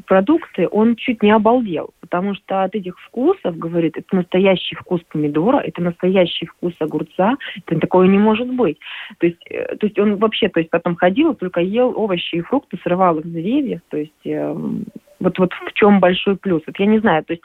продукты, 0.06 0.68
он 0.70 0.96
чуть 0.96 1.22
не 1.22 1.30
обалдел, 1.30 1.90
потому 2.12 2.34
что 2.34 2.64
от 2.64 2.74
этих 2.74 2.98
вкусов, 2.98 3.56
говорит, 3.56 3.96
это 3.96 4.14
настоящий 4.14 4.76
вкус 4.76 5.00
помидора, 5.08 5.60
это 5.60 5.80
настоящий 5.80 6.44
вкус 6.44 6.74
огурца, 6.78 7.36
это 7.66 7.80
такое 7.80 8.06
не 8.06 8.18
может 8.18 8.52
быть. 8.52 8.76
То 9.18 9.28
есть, 9.28 9.40
э, 9.48 9.76
то 9.76 9.86
есть 9.86 9.98
он 9.98 10.16
вообще, 10.16 10.50
то 10.50 10.60
есть 10.60 10.68
потом 10.68 10.94
ходил, 10.94 11.34
только 11.34 11.60
ел 11.60 11.94
овощи 11.96 12.34
и 12.34 12.42
фрукты, 12.42 12.78
срывал 12.82 13.18
их 13.18 13.32
деревьев, 13.32 13.80
то 13.88 13.96
есть 13.96 14.26
э, 14.26 14.54
вот, 15.20 15.38
вот 15.38 15.52
в 15.54 15.72
чем 15.72 16.00
большой 16.00 16.36
плюс. 16.36 16.60
Вот 16.66 16.78
я 16.78 16.84
не 16.84 16.98
знаю, 16.98 17.24
то 17.24 17.32
есть 17.32 17.44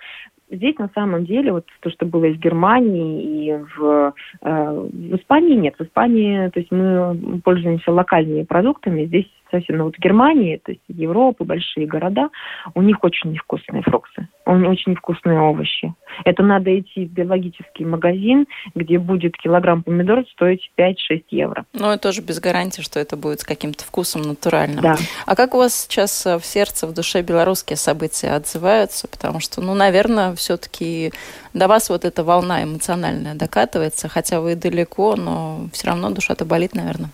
здесь 0.52 0.78
на 0.80 0.90
самом 0.94 1.24
деле 1.24 1.54
вот 1.54 1.66
то, 1.80 1.90
что 1.90 2.06
было 2.06 2.26
из 2.26 2.38
Германии 2.38 3.24
и 3.24 3.64
в, 3.78 4.14
э, 4.42 4.90
в 4.92 5.16
Испании 5.16 5.56
нет. 5.56 5.76
В 5.80 5.84
Испании, 5.84 6.50
то 6.50 6.60
есть 6.60 6.72
мы 6.72 7.40
пользуемся 7.42 7.94
локальными 7.94 8.44
продуктами. 8.44 9.06
Здесь 9.06 9.32
совсем, 9.52 9.78
ну 9.78 9.86
вот 9.86 9.96
в 9.96 10.00
Германии, 10.00 10.58
то 10.58 10.72
есть 10.72 10.84
Европы, 10.88 11.44
большие 11.44 11.88
города, 11.88 12.30
у 12.76 12.82
них 12.82 13.04
очень 13.04 13.32
невкусные 13.32 13.82
фрукты, 13.84 14.28
очень 14.46 14.92
невкусные 14.92 15.40
овощи. 15.40 15.94
Это 16.26 16.44
надо 16.44 16.78
идти 16.80 17.06
в 17.06 17.12
биологический 17.12 17.86
магазин, 17.86 18.48
где 18.76 19.00
будет 19.00 19.38
килограмм 19.38 19.84
помидоров 19.84 20.28
стоить 20.30 20.72
5-6 20.78 21.24
евро. 21.30 21.66
Ну, 21.74 21.88
это 21.90 22.04
тоже 22.04 22.22
без 22.22 22.40
гарантии, 22.40 22.82
что 22.82 23.00
это 23.00 23.18
будет 23.18 23.42
с 23.42 23.44
каким-то 23.44 23.84
вкусом 23.84 24.22
натуральным. 24.24 24.82
Да. 24.82 24.96
А 25.26 25.36
как 25.36 25.54
у 25.54 25.58
вас 25.58 25.86
сейчас 25.86 26.26
э, 26.26 26.38
в 26.38 26.46
сердце, 26.46 26.88
в 26.88 26.94
душе 26.94 27.22
белорусские 27.22 27.78
события 27.78 28.30
отзываются? 28.30 29.08
Потому 29.08 29.40
что, 29.40 29.62
ну, 29.62 29.74
наверное, 29.74 30.36
все-таки 30.36 31.12
до 31.54 31.68
вас 31.68 31.90
вот 31.90 32.06
эта 32.06 32.24
волна 32.24 32.64
эмоциональная 32.64 33.36
докатывается, 33.36 34.08
хотя 34.08 34.42
вы 34.42 34.56
далеко, 34.56 35.16
но 35.16 35.68
все 35.74 35.88
равно 35.88 36.10
душа-то 36.10 36.46
болит, 36.46 36.74
наверное. 36.74 37.10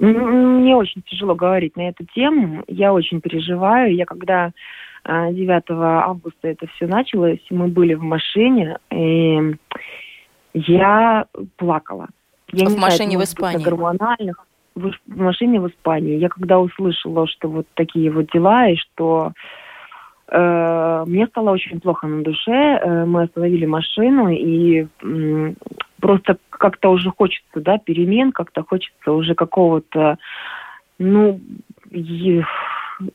Мне 0.00 0.74
очень 0.74 1.02
тяжело 1.02 1.34
говорить 1.34 1.76
на 1.76 1.88
эту 1.88 2.04
тему. 2.14 2.64
Я 2.66 2.92
очень 2.92 3.20
переживаю. 3.20 3.94
Я 3.94 4.06
когда 4.06 4.52
9 5.04 5.62
а, 5.68 6.04
августа 6.06 6.48
это 6.48 6.66
все 6.74 6.86
началось, 6.86 7.40
мы 7.50 7.68
были 7.68 7.94
в 7.94 8.02
машине, 8.02 8.78
и 8.90 9.56
я 10.54 11.26
плакала. 11.56 12.08
Я 12.52 12.66
в 12.66 12.76
машине 12.76 13.12
знаю, 13.12 13.20
в 13.20 13.24
Испании? 13.24 13.64
Гормональных. 13.64 14.46
В, 14.74 14.90
в 15.06 15.16
машине 15.16 15.60
в 15.60 15.68
Испании. 15.68 16.16
Я 16.16 16.28
когда 16.28 16.58
услышала, 16.58 17.26
что 17.26 17.48
вот 17.48 17.66
такие 17.74 18.10
вот 18.10 18.26
дела, 18.32 18.68
и 18.68 18.76
что 18.76 19.32
э, 20.28 21.04
мне 21.06 21.26
стало 21.26 21.50
очень 21.50 21.80
плохо 21.80 22.06
на 22.06 22.22
душе, 22.22 22.52
э, 22.52 23.04
мы 23.04 23.24
остановили 23.24 23.66
машину, 23.66 24.28
и 24.28 24.86
э, 25.02 25.54
просто 26.00 26.38
как-то 26.50 26.90
уже 26.90 27.10
хочется, 27.10 27.60
да, 27.60 27.78
перемен, 27.78 28.32
как-то 28.32 28.62
хочется 28.62 29.12
уже 29.12 29.34
какого-то, 29.34 30.18
ну, 30.98 31.40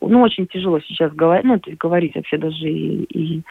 ну, 0.02 0.22
очень 0.22 0.48
тяжело 0.48 0.80
сейчас 0.80 1.12
говорить, 1.14 1.46
ну, 1.46 1.60
то 1.60 1.70
есть 1.70 1.80
говорить 1.80 2.16
вообще 2.16 2.38
даже 2.38 2.68
и, 2.68 3.04
и 3.04 3.42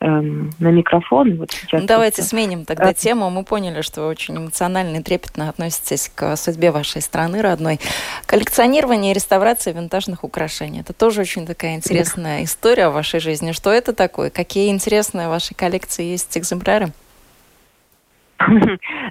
эм, 0.00 0.50
на 0.58 0.68
микрофон. 0.68 1.36
Вот 1.36 1.50
сейчас 1.50 1.80
ну, 1.80 1.86
давайте 1.86 2.22
сменим 2.22 2.64
тогда 2.64 2.88
а... 2.88 2.94
тему. 2.94 3.30
Мы 3.30 3.44
поняли, 3.44 3.82
что 3.82 4.02
вы 4.02 4.08
очень 4.08 4.36
эмоционально 4.36 4.98
и 4.98 5.02
трепетно 5.02 5.48
относитесь 5.48 6.10
к 6.14 6.36
судьбе 6.36 6.70
вашей 6.70 7.02
страны 7.02 7.42
родной. 7.42 7.80
Коллекционирование 8.26 9.12
и 9.12 9.14
реставрация 9.14 9.74
винтажных 9.74 10.24
украшений. 10.24 10.80
Это 10.80 10.92
тоже 10.92 11.22
очень 11.22 11.46
такая 11.46 11.76
интересная 11.76 12.44
история 12.44 12.88
в 12.88 12.94
вашей 12.94 13.20
жизни. 13.20 13.52
Что 13.52 13.70
это 13.70 13.92
такое? 13.92 14.30
Какие 14.30 14.70
интересные 14.70 15.28
в 15.28 15.30
вашей 15.30 15.54
коллекции 15.54 16.04
есть 16.04 16.36
экземпляры? 16.36 16.92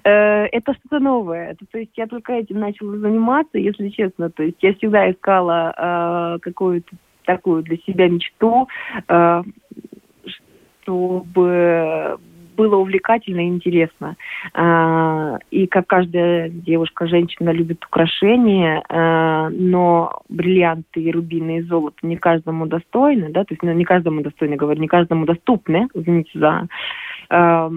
Э, 0.03 0.45
это 0.45 0.73
что-то 0.73 0.99
новое. 0.99 1.55
То 1.71 1.77
есть 1.77 1.91
я 1.95 2.07
только 2.07 2.33
этим 2.33 2.59
начала 2.59 2.97
заниматься, 2.97 3.57
если 3.57 3.89
честно. 3.89 4.29
То 4.29 4.43
есть 4.43 4.57
я 4.61 4.73
всегда 4.75 5.11
искала 5.11 5.73
э, 5.77 6.39
какую-то 6.41 6.95
такую 7.25 7.63
для 7.63 7.77
себя 7.77 8.07
мечту, 8.07 8.67
э, 9.07 9.43
чтобы 10.81 12.17
было 12.55 12.77
увлекательно 12.77 13.41
и 13.41 13.49
интересно. 13.49 14.17
А, 14.53 15.37
и 15.51 15.67
как 15.67 15.85
каждая 15.85 16.49
девушка, 16.49 17.05
женщина 17.05 17.51
любит 17.51 17.85
украшения, 17.85 18.83
а, 18.89 19.49
но 19.49 20.23
бриллианты 20.27 21.01
и 21.01 21.11
рубины 21.11 21.59
и 21.59 21.61
золото 21.61 21.97
не 22.01 22.17
каждому 22.17 22.65
достойны, 22.65 23.29
да, 23.29 23.43
то 23.43 23.53
есть 23.53 23.61
ну, 23.61 23.71
не 23.73 23.85
каждому 23.85 24.21
достойны, 24.21 24.55
говорю, 24.55 24.81
не 24.81 24.87
каждому 24.87 25.25
доступны, 25.25 25.87
извините 25.93 26.31
за 26.33 26.67
Э, 27.29 27.69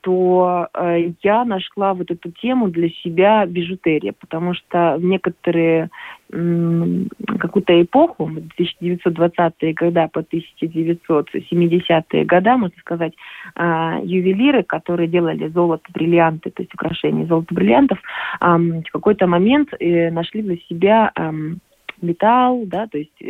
то 0.00 0.68
э, 0.74 1.12
я 1.22 1.44
нашла 1.44 1.94
вот 1.94 2.10
эту 2.10 2.32
тему 2.32 2.68
для 2.68 2.88
себя 2.88 3.46
бижутерия, 3.46 4.12
потому 4.18 4.54
что 4.54 4.96
в 4.98 5.04
некоторые 5.04 5.90
какую-то 6.30 7.82
эпоху, 7.82 8.30
1920-е 8.56 9.74
годы 9.74 10.08
по 10.12 10.20
1970-е 10.20 12.24
годы, 12.24 12.56
можно 12.56 12.78
сказать, 12.78 13.14
а, 13.56 13.98
ювелиры, 14.04 14.62
которые 14.62 15.08
делали 15.08 15.48
золото, 15.48 15.82
бриллианты, 15.92 16.50
то 16.50 16.62
есть 16.62 16.72
украшения 16.72 17.26
золото, 17.26 17.52
бриллиантов, 17.52 17.98
в 18.40 18.90
какой-то 18.92 19.26
момент 19.26 19.70
э, 19.80 20.12
нашли 20.12 20.42
для 20.42 20.56
себя 20.68 21.12
металл, 22.00 22.62
да, 22.64 22.86
то 22.86 22.96
есть 22.96 23.20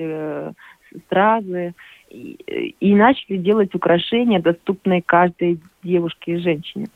стразы, 1.07 1.73
и, 2.11 2.95
начали 2.95 3.37
делать 3.37 3.75
украшения, 3.75 4.41
доступные 4.41 5.03
каждой 5.03 5.61
девушке 5.83 6.33
и 6.33 6.39
женщине, 6.39 6.89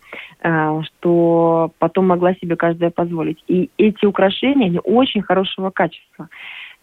э, 0.43 0.83
что 0.83 1.73
потом 1.79 2.09
могла 2.09 2.35
себе 2.35 2.57
каждая 2.57 2.91
позволить. 2.91 3.43
И 3.47 3.71
эти 3.79 4.05
украшения, 4.05 4.67
они 4.67 4.81
очень 4.83 5.23
хорошего 5.23 5.71
качества. 5.71 6.29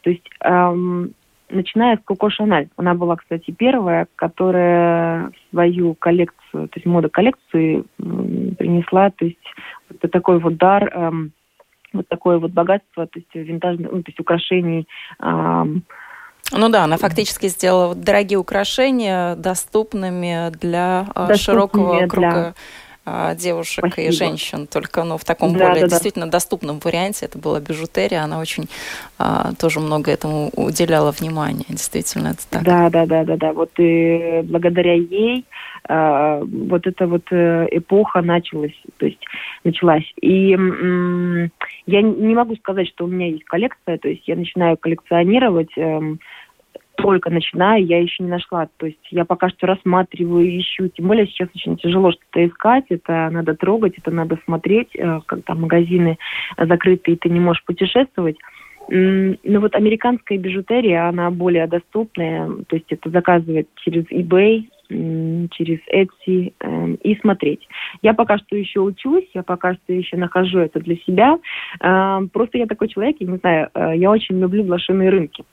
То 0.02 0.10
есть 0.10 0.28
эм, 0.44 1.14
начиная 1.52 1.98
с 1.98 2.00
Коко 2.04 2.30
Шаналь. 2.30 2.70
Она 2.78 2.96
была, 2.96 3.18
кстати, 3.18 3.52
первая, 3.52 4.08
которая 4.16 5.32
свою 5.50 5.94
коллекцию, 5.94 6.68
то 6.70 6.76
есть 6.76 6.86
мода 6.86 7.10
коллекции 7.10 7.84
принесла, 7.98 9.12
то 9.12 9.26
есть 9.26 9.38
вот 9.90 10.12
такой 10.12 10.40
вот 10.40 10.58
дар, 10.58 10.90
эм, 10.94 11.32
вот 11.94 12.08
такое 12.08 12.40
вот 12.40 12.52
богатство, 12.52 13.06
то 13.06 13.20
есть 13.20 13.34
винтажных, 13.34 13.92
ну, 13.92 14.02
то 14.02 14.10
есть 14.10 14.20
украшений, 14.20 14.88
эм, 15.20 15.84
ну 16.52 16.70
да, 16.70 16.84
она 16.84 16.98
фактически 16.98 17.48
сделала 17.48 17.96
дорогие 17.96 18.38
украшения 18.40 19.36
доступными 19.36 20.52
для 20.58 21.08
а, 21.16 21.28
доступными 21.28 21.38
широкого 21.38 22.08
круга 22.08 22.56
для... 23.06 23.36
девушек 23.36 23.86
Спасибо. 23.88 24.08
и 24.08 24.12
женщин, 24.12 24.68
только 24.68 25.04
ну, 25.04 25.18
в 25.18 25.26
таком 25.26 25.54
да, 25.54 25.68
более 25.68 25.82
да, 25.82 25.88
действительно 25.88 26.26
да. 26.26 26.34
доступном 26.34 26.80
варианте. 26.80 27.26
Это 27.26 27.38
была 27.38 27.60
бижутерия, 27.60 28.24
она 28.24 28.40
очень 28.40 28.70
а, 29.18 29.54
тоже 29.60 29.80
много 29.80 30.12
этому 30.12 30.50
уделяла 30.56 31.12
внимания, 31.12 31.66
действительно, 31.70 32.30
это 32.30 32.50
так. 32.50 32.64
Да, 32.64 32.90
да, 32.90 33.06
да, 33.06 33.24
да, 33.24 33.38
да. 33.38 33.54
Вот 33.54 33.72
и 33.78 34.42
благодаря 34.44 34.94
ей 34.94 35.46
а, 35.90 36.42
вот 36.44 36.86
эта 36.86 37.08
вот 37.08 37.24
э, 37.32 37.68
эпоха 37.72 38.22
началась, 38.22 38.80
то 38.98 39.08
есть 39.08 39.20
началась. 39.64 40.06
И 40.22 40.54
м- 40.54 41.52
я 41.88 42.02
не 42.02 42.36
могу 42.36 42.56
сказать, 42.56 42.88
что 42.88 43.06
у 43.06 43.08
меня 43.08 43.28
есть 43.28 43.44
коллекция, 43.46 43.98
то 43.98 44.08
есть 44.08 44.28
я 44.28 44.36
начинаю 44.36 44.78
коллекционировать. 44.78 45.72
Эм, 45.78 46.20
только 47.02 47.30
начинаю, 47.30 47.86
я 47.86 48.02
еще 48.02 48.24
не 48.24 48.30
нашла. 48.30 48.68
То 48.78 48.86
есть 48.86 49.00
я 49.10 49.26
пока 49.26 49.50
что 49.50 49.68
рассматриваю, 49.68 50.48
ищу. 50.60 50.88
Тем 50.90 51.08
более 51.08 51.28
сейчас 51.28 51.50
очень 51.56 51.78
тяжело 51.78 52.12
что-то 52.12 52.46
искать. 52.48 52.86
Это 52.90 53.30
надо 53.32 53.56
трогать, 53.56 53.98
это 53.98 54.12
надо 54.12 54.38
смотреть, 54.46 54.96
э, 54.96 55.20
там 55.46 55.62
магазины 55.62 56.18
закрыты, 56.58 57.14
и 57.14 57.16
ты 57.16 57.30
не 57.30 57.40
можешь 57.40 57.64
путешествовать. 57.66 58.38
Но 58.90 59.60
вот 59.62 59.76
американская 59.76 60.38
бижутерия, 60.38 61.08
она 61.08 61.32
более 61.32 61.68
доступная. 61.68 62.50
То 62.68 62.76
есть 62.76 62.92
это 62.92 63.10
заказывать 63.10 63.68
через 63.76 64.04
eBay, 64.12 64.66
через 65.52 65.80
Etsy 65.88 66.54
э, 66.60 66.96
и 67.02 67.16
смотреть. 67.22 67.66
Я 68.02 68.14
пока 68.14 68.38
что 68.38 68.56
еще 68.58 68.82
учусь, 68.82 69.30
я 69.34 69.44
пока 69.44 69.74
что 69.76 69.94
еще 69.94 70.18
нахожу 70.18 70.60
это 70.60 70.80
для 70.80 70.98
себя. 70.98 71.40
Э, 71.80 72.20
просто 72.34 72.58
я 72.58 72.66
такой 72.66 72.90
человек, 72.90 73.16
я 73.20 73.28
не 73.28 73.38
знаю, 73.38 73.70
э, 73.74 73.94
я 73.96 74.12
очень 74.12 74.40
люблю 74.40 74.64
блошиные 74.64 75.10
рынки. 75.10 75.46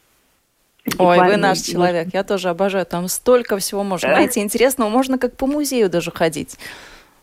Ой, 0.98 1.18
вы 1.18 1.36
наш 1.36 1.58
человек, 1.58 2.08
я 2.12 2.24
тоже 2.24 2.48
обожаю. 2.48 2.86
Там 2.86 3.08
столько 3.08 3.58
всего 3.58 3.84
можно 3.84 4.10
найти 4.10 4.40
интересного, 4.40 4.88
можно 4.88 5.18
как 5.18 5.36
по 5.36 5.46
музею 5.46 5.90
даже 5.90 6.10
ходить. 6.10 6.58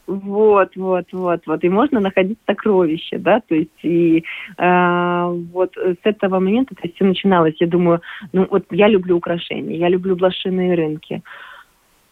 Вот, 0.08 0.76
вот, 0.76 1.06
вот, 1.12 1.42
вот. 1.48 1.64
И 1.64 1.70
можно 1.70 2.00
находить 2.00 2.38
сокровища, 2.46 3.18
да, 3.18 3.42
то 3.48 3.56
есть 3.56 3.72
и 3.82 4.24
э, 4.58 5.44
вот 5.52 5.76
с 5.78 5.98
этого 6.04 6.40
момента, 6.40 6.76
то 6.76 6.82
есть 6.84 6.96
все 6.96 7.06
начиналось, 7.06 7.56
я 7.60 7.66
думаю, 7.66 8.02
ну 8.32 8.48
вот 8.50 8.66
я 8.70 8.88
люблю 8.88 9.18
украшения, 9.18 9.78
я 9.78 9.90
люблю 9.90 10.16
блошиные 10.16 10.76
рынки. 10.76 11.24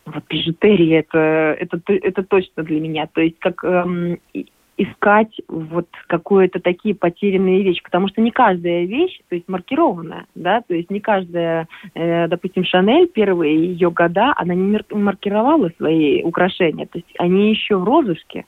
Вот 0.05 0.23
бижутерия 0.27 0.99
это, 0.99 1.55
это, 1.59 1.79
это 1.87 2.23
точно 2.23 2.63
для 2.63 2.79
меня. 2.79 3.07
То 3.07 3.21
есть 3.21 3.37
как 3.39 3.63
эм, 3.63 4.19
искать 4.77 5.39
вот 5.47 5.87
какое-то 6.07 6.59
такие 6.59 6.95
потерянные 6.95 7.63
вещи, 7.63 7.83
потому 7.83 8.07
что 8.07 8.21
не 8.21 8.31
каждая 8.31 8.85
вещь, 8.85 9.19
то 9.29 9.35
есть 9.35 9.47
маркированная, 9.47 10.25
да, 10.35 10.61
то 10.61 10.73
есть 10.73 10.89
не 10.89 10.99
каждая, 10.99 11.67
э, 11.93 12.27
допустим, 12.27 12.63
Шанель 12.65 13.07
первые 13.07 13.55
ее 13.55 13.91
года, 13.91 14.33
она 14.35 14.55
не 14.55 14.79
маркировала 14.91 15.69
свои 15.77 16.23
украшения, 16.23 16.87
то 16.87 16.97
есть 16.97 17.13
они 17.19 17.51
еще 17.51 17.77
в 17.77 17.83
розыске. 17.83 18.45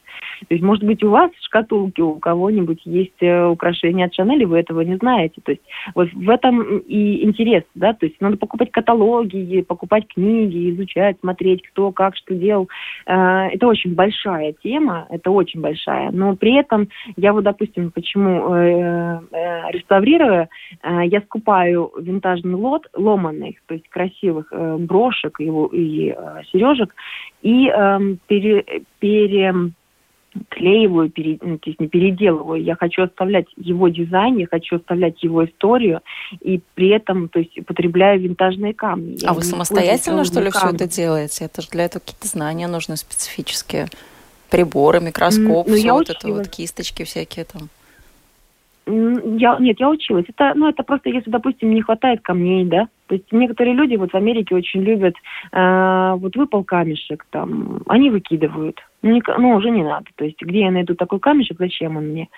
То 0.47 0.55
есть, 0.55 0.63
может 0.63 0.83
быть, 0.83 1.03
у 1.03 1.09
вас 1.09 1.31
в 1.31 1.45
шкатулке 1.45 2.01
у 2.01 2.15
кого-нибудь 2.15 2.81
есть 2.85 3.21
э, 3.21 3.45
украшения 3.45 4.05
от 4.05 4.13
Шанель, 4.13 4.41
и 4.41 4.45
вы 4.45 4.59
этого 4.59 4.81
не 4.81 4.95
знаете. 4.95 5.41
То 5.43 5.51
есть 5.51 5.63
вот 5.93 6.11
в 6.11 6.29
этом 6.29 6.79
и 6.79 7.23
интерес, 7.23 7.63
да, 7.75 7.93
то 7.93 8.05
есть 8.05 8.19
надо 8.19 8.37
покупать 8.37 8.71
каталоги, 8.71 9.61
покупать 9.61 10.07
книги, 10.07 10.71
изучать, 10.71 11.17
смотреть, 11.19 11.61
кто 11.67 11.91
как 11.91 12.15
что 12.15 12.33
делал. 12.33 12.67
Э, 13.05 13.47
это 13.51 13.67
очень 13.67 13.93
большая 13.93 14.53
тема, 14.53 15.05
это 15.09 15.29
очень 15.29 15.61
большая 15.61 16.11
но 16.15 16.35
при 16.35 16.55
этом 16.55 16.89
я 17.17 17.33
вот, 17.33 17.43
допустим, 17.43 17.91
почему 17.91 18.53
э, 18.53 19.19
э, 19.31 19.71
реставрируя, 19.71 20.49
э, 20.81 21.01
я 21.05 21.21
скупаю 21.21 21.91
винтажный 21.99 22.55
лот 22.55 22.87
ломаных, 22.93 23.55
то 23.67 23.73
есть 23.73 23.87
красивых 23.89 24.47
э, 24.51 24.77
брошек 24.79 25.39
и, 25.39 25.45
и 25.45 26.15
э, 26.17 26.41
сережек, 26.51 26.93
и 27.41 27.67
э, 27.67 27.99
пере, 28.27 28.65
пере 28.99 29.53
клеиваю, 30.49 31.09
пере, 31.09 31.37
ну, 31.41 31.57
то 31.57 31.69
есть 31.69 31.79
не 31.79 31.87
переделываю. 31.87 32.61
Я 32.61 32.75
хочу 32.75 33.03
оставлять 33.03 33.45
его 33.55 33.87
дизайн, 33.89 34.37
я 34.37 34.47
хочу 34.47 34.77
оставлять 34.77 35.21
его 35.23 35.45
историю, 35.45 36.01
и 36.41 36.59
при 36.73 36.89
этом, 36.89 37.29
то 37.29 37.39
есть, 37.39 37.57
употребляю 37.57 38.19
винтажные 38.19 38.73
камни. 38.73 39.17
Я 39.21 39.29
а 39.29 39.33
вы 39.33 39.43
самостоятельно, 39.43 40.25
что 40.25 40.41
ли, 40.41 40.51
камни. 40.51 40.75
все 40.75 40.75
это 40.75 40.93
делаете? 40.93 41.45
Это 41.45 41.61
же 41.61 41.69
для 41.69 41.85
этого 41.85 42.01
какие-то 42.01 42.27
знания 42.27 42.67
нужны 42.67 42.97
специфические 42.97 43.87
приборы, 44.49 44.99
микроскоп, 44.99 45.67
ну, 45.67 45.75
все 45.75 45.91
вот 45.91 46.09
училась. 46.09 46.23
это 46.23 46.27
вот 46.33 46.47
кисточки 46.47 47.03
всякие 47.03 47.45
там. 47.45 47.69
Я, 48.87 49.57
нет, 49.59 49.79
я 49.79 49.89
училась. 49.89 50.25
Это, 50.27 50.53
ну, 50.55 50.69
это 50.69 50.83
просто, 50.83 51.09
если, 51.09 51.31
допустим, 51.31 51.73
не 51.73 51.81
хватает 51.81 52.21
камней, 52.21 52.65
да. 52.65 52.87
То 53.07 53.15
есть 53.15 53.31
некоторые 53.31 53.75
люди 53.75 53.95
вот 53.95 54.11
в 54.11 54.15
Америке 54.15 54.55
очень 54.55 54.81
любят, 54.81 55.15
э, 55.51 56.13
вот 56.17 56.35
выпал 56.35 56.63
камешек 56.63 57.25
там, 57.31 57.81
они 57.87 58.11
выкидывают. 58.11 58.79
Ну, 59.01 59.11
не, 59.11 59.23
ну, 59.37 59.55
уже 59.55 59.71
не 59.71 59.83
надо. 59.83 60.05
То 60.15 60.25
есть 60.25 60.39
где 60.39 60.61
я 60.61 60.71
найду 60.71 60.93
такой 60.95 61.19
камешек, 61.19 61.57
зачем 61.57 61.97
он 61.97 62.09
мне? 62.09 62.29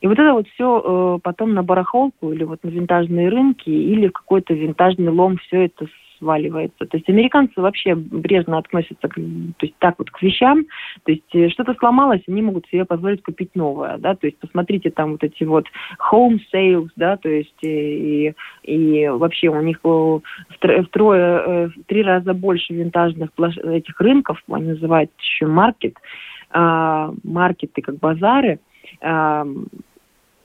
И 0.00 0.06
вот 0.06 0.18
это 0.18 0.34
вот 0.34 0.46
все 0.48 0.82
э, 0.84 1.18
потом 1.22 1.54
на 1.54 1.62
барахолку 1.62 2.32
или 2.32 2.44
вот 2.44 2.62
на 2.62 2.68
винтажные 2.68 3.30
рынки 3.30 3.70
или 3.70 4.08
в 4.08 4.12
какой-то 4.12 4.52
винтажный 4.52 5.10
лом 5.10 5.38
все 5.38 5.66
это 5.66 5.86
сваливается. 6.24 6.86
То 6.86 6.96
есть 6.96 7.08
американцы 7.08 7.60
вообще 7.60 7.94
брежно 7.94 8.58
относятся 8.58 9.08
к, 9.08 9.14
то 9.14 9.66
есть 9.66 9.74
так 9.78 9.96
вот 9.98 10.10
к 10.10 10.22
вещам. 10.22 10.64
То 11.04 11.12
есть 11.12 11.34
э, 11.34 11.50
что-то 11.50 11.74
сломалось, 11.74 12.22
они 12.26 12.40
могут 12.40 12.66
себе 12.68 12.86
позволить 12.86 13.22
купить 13.22 13.54
новое, 13.54 13.98
да. 13.98 14.14
То 14.14 14.26
есть 14.26 14.38
посмотрите 14.38 14.90
там 14.90 15.12
вот 15.12 15.22
эти 15.22 15.44
вот 15.44 15.66
home 16.10 16.38
sales, 16.52 16.88
да, 16.96 17.18
то 17.18 17.28
есть 17.28 17.62
э, 17.62 17.68
и, 17.68 18.34
и 18.62 19.08
вообще 19.08 19.48
у 19.48 19.60
них 19.60 19.78
втрое, 19.78 21.38
э, 21.38 21.66
в 21.68 21.84
три 21.86 22.02
раза 22.02 22.32
больше 22.32 22.72
винтажных 22.72 23.30
этих 23.36 24.00
рынков, 24.00 24.42
они 24.50 24.68
называют 24.68 25.10
еще 25.18 25.46
маркет, 25.46 25.96
маркеты 26.52 27.82
как 27.82 27.98
базары, 27.98 28.60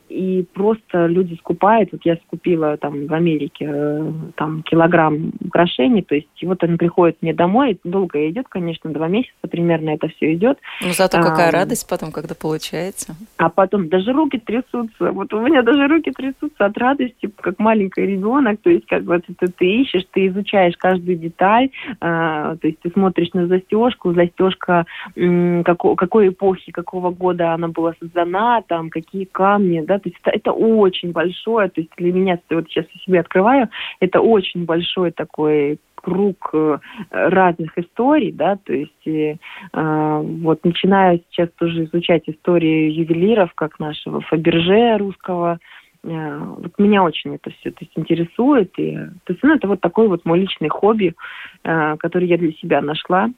и 0.10 0.44
просто 0.54 1.06
люди 1.08 1.36
скупают. 1.36 1.92
Вот 1.92 2.02
я 2.04 2.18
скупила 2.18 2.78
там 2.78 3.08
в 3.08 3.14
Америке 3.14 3.70
э, 3.70 4.12
там 4.36 4.64
килограмм 4.64 5.32
украшений, 5.46 6.02
то 6.02 6.16
есть 6.16 6.28
вот 6.42 6.64
он 6.64 6.78
приходит 6.78 7.18
мне 7.22 7.34
домой, 7.34 7.80
долго 7.84 8.30
идет, 8.30 8.48
конечно, 8.50 8.92
два 8.92 9.08
месяца 9.08 9.48
примерно 9.50 9.92
это 9.92 10.08
все 10.10 10.34
идет. 10.34 10.58
Ну 10.82 10.94
зато 10.94 11.22
какая 11.22 11.50
а, 11.50 11.52
радость 11.52 11.88
потом, 11.88 12.12
когда 12.12 12.36
получается. 12.36 13.16
А 13.38 13.50
потом 13.50 13.90
даже 13.90 14.12
руки 14.12 14.40
трясутся. 14.40 15.12
Вот 15.12 15.34
у 15.34 15.42
меня 15.42 15.62
даже 15.62 15.88
руки 15.88 16.12
трясутся 16.12 16.66
от 16.66 16.78
радости, 16.78 17.32
как 17.42 17.60
маленький 17.60 18.02
ребенок. 18.02 18.60
То 18.62 18.70
есть 18.70 18.86
как 18.88 19.04
вот 19.04 19.24
это 19.28 19.52
ты 19.52 19.82
ищешь, 19.82 20.06
ты 20.12 20.28
изучаешь 20.28 20.76
каждую 20.78 21.18
деталь, 21.18 21.70
а, 22.02 22.56
то 22.56 22.68
есть 22.68 22.80
ты 22.80 22.90
смотришь 22.90 23.34
на 23.34 23.48
застежку, 23.48 24.14
застежка 24.14 24.86
м, 25.16 25.64
какой, 25.64 25.96
какой 25.96 26.30
эпохи, 26.30 26.72
какого 26.72 27.12
года 27.12 27.54
она 27.54 27.68
была 27.68 27.94
создана, 28.00 28.62
там 28.62 28.90
какие 28.90 29.26
камни, 29.26 29.82
да, 29.82 29.99
то 30.00 30.10
есть 30.10 30.20
это, 30.24 30.36
это 30.36 30.52
очень 30.52 31.12
большое, 31.12 31.70
то 31.70 31.82
есть 31.82 31.92
для 31.98 32.12
меня, 32.12 32.40
вот 32.50 32.68
сейчас 32.68 32.86
я 32.94 33.02
себе 33.02 33.20
открываю, 33.20 33.70
это 34.00 34.22
очень 34.22 34.66
большой 34.66 35.12
такой 35.12 35.80
круг 35.96 36.50
э, 36.54 36.78
разных 37.12 37.78
историй, 37.78 38.32
да, 38.32 38.58
то 38.64 38.74
есть 38.74 39.08
э, 39.08 39.36
вот 39.74 40.64
начинаю 40.64 41.22
сейчас 41.30 41.50
тоже 41.58 41.86
изучать 41.86 42.24
истории 42.28 42.90
ювелиров, 42.92 43.54
как 43.54 43.80
нашего 43.80 44.22
Фаберже 44.22 44.98
русского, 44.98 45.60
э, 46.04 46.38
вот 46.38 46.72
меня 46.78 47.04
очень 47.04 47.36
это 47.36 47.52
все 47.52 47.72
то 47.72 47.80
есть, 47.82 47.92
интересует, 47.96 48.72
и, 48.78 48.96
то 48.96 49.34
есть, 49.34 49.44
ну, 49.44 49.56
это 49.56 49.68
вот 49.68 49.82
такой 49.82 50.08
вот 50.08 50.26
мой 50.26 50.40
личный 50.40 50.70
хобби, 50.70 51.16
э, 51.64 51.98
который 51.98 52.28
я 52.28 52.38
для 52.38 52.54
себя 52.54 52.82
нашла, 52.82 53.30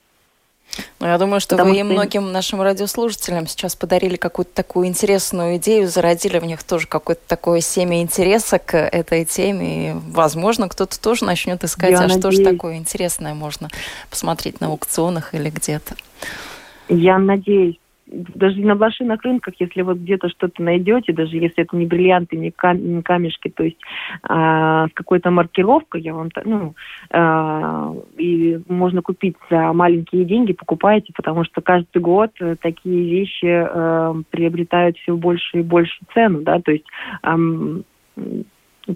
ну, 0.99 1.07
я 1.07 1.17
думаю, 1.17 1.39
что 1.39 1.55
Потому 1.55 1.73
вы 1.73 1.79
и 1.79 1.83
многим 1.83 2.31
нашим 2.31 2.61
радиослушателям 2.61 3.47
сейчас 3.47 3.75
подарили 3.75 4.15
какую-то 4.15 4.51
такую 4.53 4.87
интересную 4.87 5.57
идею, 5.57 5.87
зародили 5.87 6.39
в 6.39 6.45
них 6.45 6.63
тоже 6.63 6.87
какое-то 6.87 7.21
такое 7.27 7.61
семя 7.61 8.01
интереса 8.01 8.59
к 8.59 8.77
этой 8.77 9.25
теме. 9.25 9.91
И, 9.91 9.95
возможно, 10.09 10.69
кто-то 10.69 10.99
тоже 10.99 11.25
начнет 11.25 11.63
искать, 11.63 11.91
я 11.91 11.99
а 11.99 12.01
надеюсь. 12.03 12.19
что 12.19 12.31
же 12.31 12.43
такое 12.43 12.77
интересное 12.77 13.33
можно 13.33 13.69
посмотреть 14.09 14.61
на 14.61 14.67
аукционах 14.67 15.33
или 15.33 15.49
где-то. 15.49 15.95
Я 16.87 17.17
надеюсь, 17.17 17.80
даже 18.11 18.59
на 18.61 18.75
блошиных 18.75 19.23
рынках, 19.23 19.55
если 19.59 19.81
вот 19.81 19.97
где-то 19.97 20.29
что-то 20.29 20.61
найдете, 20.61 21.13
даже 21.13 21.37
если 21.37 21.63
это 21.63 21.75
не 21.75 21.85
бриллианты, 21.85 22.35
не, 22.35 22.51
кам 22.51 22.77
не 22.77 23.01
камешки, 23.01 23.49
то 23.49 23.63
есть 23.63 23.77
а, 24.23 24.87
с 24.87 24.93
какой-то 24.93 25.31
маркировкой, 25.31 26.01
я 26.01 26.13
вам, 26.13 26.29
ну, 26.43 26.75
а, 27.11 27.93
и 28.17 28.59
можно 28.67 29.01
купить 29.01 29.35
за 29.49 29.71
маленькие 29.73 30.25
деньги, 30.25 30.53
покупаете, 30.53 31.13
потому 31.15 31.45
что 31.45 31.61
каждый 31.61 32.01
год 32.01 32.31
э, 32.39 32.55
такие 32.61 33.09
вещи 33.09 33.45
а, 33.45 34.15
приобретают 34.29 34.97
все 34.97 35.15
больше 35.15 35.59
и 35.59 35.63
больше 35.63 35.97
цену, 36.13 36.41
да, 36.41 36.59
то 36.59 36.71
есть 36.71 36.85
а, 37.23 37.37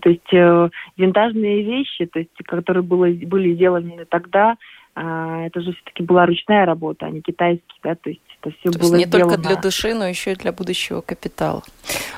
то 0.02 0.10
есть 0.10 0.34
э, 0.34 0.70
винтажные 0.98 1.64
вещи, 1.64 2.06
то 2.06 2.20
есть, 2.20 2.32
которые 2.46 2.84
было, 2.84 3.08
были 3.08 3.54
сделаны 3.54 4.06
тогда, 4.10 4.58
э, 4.96 5.44
это 5.46 5.62
же 5.62 5.74
все-таки 5.74 6.04
была 6.04 6.26
ручная 6.26 6.66
работа, 6.66 7.06
а 7.06 7.12
не 7.12 7.22
китайские, 7.22 7.80
да, 7.84 7.96
то 7.96 8.10
есть 8.10 8.22
это 8.46 8.56
все 8.60 8.72
То 8.72 8.80
было 8.80 8.96
не 8.96 9.06
сделано... 9.06 9.30
только 9.30 9.48
для 9.48 9.56
души, 9.56 9.94
но 9.94 10.08
еще 10.08 10.34
и 10.34 10.36
для 10.36 10.52
будущего 10.52 11.02
капитала. 11.02 11.64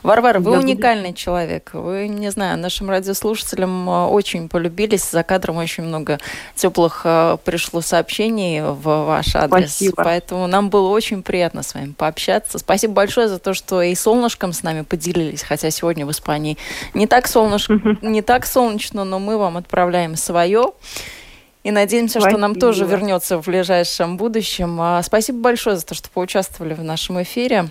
Варвара, 0.03 0.39
вы 0.39 0.51
для 0.51 0.59
уникальный 0.59 1.09
буд... 1.09 1.17
человек. 1.17 1.71
Вы, 1.73 2.07
не 2.07 2.30
знаю, 2.32 2.57
нашим 2.57 2.89
радиослушателям 2.89 3.89
э, 3.89 4.05
очень 4.07 4.49
полюбились. 4.49 5.09
За 5.09 5.23
кадром 5.23 5.57
очень 5.57 5.84
много 5.84 6.19
теплых 6.55 7.01
э, 7.03 7.38
пришло 7.43 7.82
сообщений 7.82 8.61
в 8.61 8.82
ваш 8.82 9.36
адрес. 9.36 9.71
Спасибо. 9.71 10.03
Поэтому 10.03 10.47
нам 10.47 10.69
было 10.69 10.89
очень 10.89 11.23
приятно 11.23 11.63
с 11.63 11.73
вами 11.73 11.93
пообщаться. 11.93 12.59
Спасибо 12.59 12.93
большое 12.93 13.28
за 13.28 13.39
то, 13.39 13.53
что 13.53 13.82
и 13.82 13.95
солнышком 13.95 14.53
с 14.53 14.63
нами 14.63 14.82
поделились, 14.82 15.43
хотя 15.43 15.69
сегодня 15.71 16.05
в 16.05 16.11
Испании 16.11 16.57
не 16.93 17.07
так 17.07 17.28
солнышко, 17.28 17.80
не 18.01 18.21
так 18.21 18.45
солнечно, 18.45 19.03
но 19.03 19.19
мы 19.19 19.38
вам 19.38 19.57
отправляем 19.57 20.15
свое. 20.15 20.73
И 21.68 21.72
надеемся, 21.72 22.22
Спасибо. 22.22 22.30
что 22.30 22.39
нам 22.39 22.55
тоже 22.55 22.86
вернется 22.86 23.41
в 23.41 23.45
ближайшем 23.45 24.15
будущем. 24.15 24.80
А, 24.80 25.03
спасибо 25.03 25.39
большое 25.39 25.76
за 25.76 25.86
то, 25.86 25.95
что 25.95 26.09
поучаствовали 26.09 26.74
в 26.74 26.82
нашем 26.82 27.22
эфире. 27.24 27.65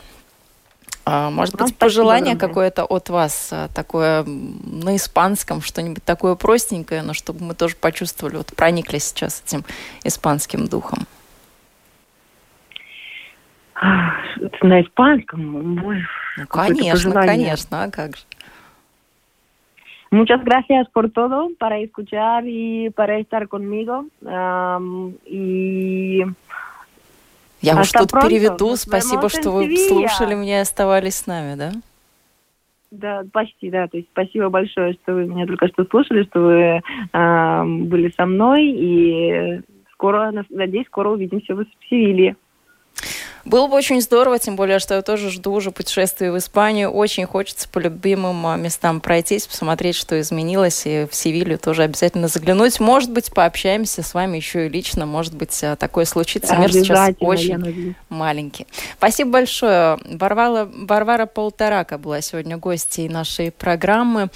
А, 1.06 1.30
может 1.30 1.54
быть, 1.54 1.62
Вам 1.62 1.72
пожелание 1.72 2.36
какое-то 2.36 2.84
от 2.84 3.08
вас, 3.08 3.48
а, 3.52 3.68
такое 3.68 4.22
на 4.24 4.96
испанском, 4.96 5.62
что-нибудь 5.62 6.04
такое 6.04 6.34
простенькое, 6.34 7.00
но 7.00 7.14
чтобы 7.14 7.42
мы 7.42 7.54
тоже 7.54 7.74
почувствовали, 7.74 8.36
вот 8.36 8.54
проникли 8.54 8.98
сейчас 8.98 9.42
этим 9.46 9.64
испанским 10.04 10.66
духом. 10.66 11.06
На 13.80 14.82
испанском? 14.82 15.74
Ну, 15.74 16.46
конечно, 16.48 17.12
конечно, 17.12 17.84
а 17.84 17.90
как 17.90 18.18
же. 18.18 18.24
Muchas 20.10 20.44
gracias 20.44 20.88
por 20.90 21.10
todo, 21.10 21.48
para 21.58 21.78
escuchar 21.78 22.44
y 22.46 22.90
para 22.90 23.18
estar 23.18 23.48
conmigo. 23.48 24.06
Um, 24.22 25.14
y 25.26 26.22
Я 27.60 27.80
уж 27.80 27.90
тут 27.90 28.12
pronto. 28.12 28.28
переведу. 28.28 28.76
Спасибо, 28.76 29.28
что 29.28 29.50
вы 29.50 29.76
слушали 29.76 30.34
меня 30.34 30.58
и 30.58 30.62
оставались 30.62 31.16
с 31.16 31.26
нами, 31.26 31.56
да? 31.56 31.72
Да, 32.92 33.24
почти, 33.32 33.70
да. 33.70 33.88
То 33.88 33.96
есть 33.96 34.08
спасибо 34.12 34.48
большое, 34.48 34.92
что 34.94 35.14
вы 35.14 35.26
меня 35.26 35.46
только 35.46 35.66
что 35.68 35.84
слушали, 35.84 36.22
что 36.24 36.40
вы 36.40 36.82
э, 37.12 37.64
были 37.64 38.12
со 38.16 38.26
мной. 38.26 38.64
И 38.68 39.60
скоро, 39.92 40.32
надеюсь, 40.50 40.86
скоро 40.86 41.10
увидимся 41.10 41.54
в 41.54 41.64
Севилье. 41.90 42.36
Было 43.46 43.68
бы 43.68 43.76
очень 43.76 44.00
здорово, 44.00 44.40
тем 44.40 44.56
более, 44.56 44.80
что 44.80 44.94
я 44.94 45.02
тоже 45.02 45.30
жду 45.30 45.52
уже 45.52 45.70
путешествия 45.70 46.32
в 46.32 46.36
Испанию. 46.36 46.90
Очень 46.90 47.26
хочется 47.26 47.68
по 47.68 47.78
любимым 47.78 48.44
а, 48.44 48.56
местам 48.56 49.00
пройтись, 49.00 49.46
посмотреть, 49.46 49.94
что 49.94 50.20
изменилось, 50.20 50.82
и 50.84 51.06
в 51.08 51.14
Севилью 51.14 51.56
тоже 51.56 51.84
обязательно 51.84 52.26
заглянуть. 52.26 52.80
Может 52.80 53.12
быть, 53.12 53.32
пообщаемся 53.32 54.02
с 54.02 54.14
вами 54.14 54.36
еще 54.36 54.66
и 54.66 54.68
лично, 54.68 55.06
может 55.06 55.32
быть, 55.32 55.62
а, 55.62 55.76
такое 55.76 56.06
случится. 56.06 56.56
Мир 56.56 56.72
сейчас 56.72 57.14
очень 57.20 57.94
маленький. 58.08 58.66
Спасибо 58.98 59.30
большое. 59.30 59.98
Варвара, 60.04 60.68
Варвара 60.72 61.26
Полторака 61.26 61.98
была 61.98 62.20
сегодня 62.22 62.56
гостьей 62.56 63.08
нашей 63.08 63.52
программы. 63.52 64.28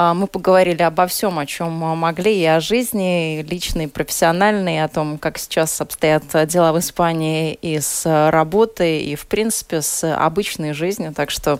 А, 0.00 0.14
мы 0.14 0.28
поговорили 0.28 0.82
обо 0.82 1.08
всем, 1.08 1.40
о 1.40 1.46
чем 1.46 1.72
могли, 1.72 2.40
и 2.40 2.44
о 2.44 2.60
жизни, 2.60 3.42
личной, 3.42 3.86
и 3.86 3.88
профессиональной, 3.88 4.84
о 4.84 4.86
том, 4.86 5.18
как 5.18 5.38
сейчас 5.38 5.80
обстоят 5.80 6.22
дела 6.46 6.72
в 6.72 6.78
Испании 6.78 7.58
и 7.60 7.80
с 7.80 8.30
работой, 8.30 9.00
и, 9.00 9.16
в 9.16 9.26
принципе, 9.26 9.82
с 9.82 10.08
обычной 10.14 10.72
жизнью. 10.72 11.12
Так 11.16 11.32
что 11.32 11.58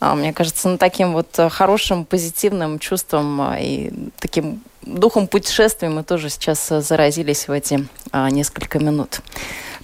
а, 0.00 0.16
мне 0.16 0.32
кажется, 0.32 0.68
ну, 0.68 0.78
таким 0.78 1.12
вот 1.12 1.28
хорошим, 1.50 2.04
позитивным 2.04 2.80
чувством 2.80 3.40
а, 3.40 3.56
и 3.60 3.92
таким 4.18 4.64
духом 4.82 5.28
путешествия 5.28 5.90
мы 5.90 6.02
тоже 6.02 6.28
сейчас 6.28 6.66
заразились 6.66 7.46
в 7.46 7.52
эти 7.52 7.86
несколько 8.12 8.80
минут. 8.80 9.20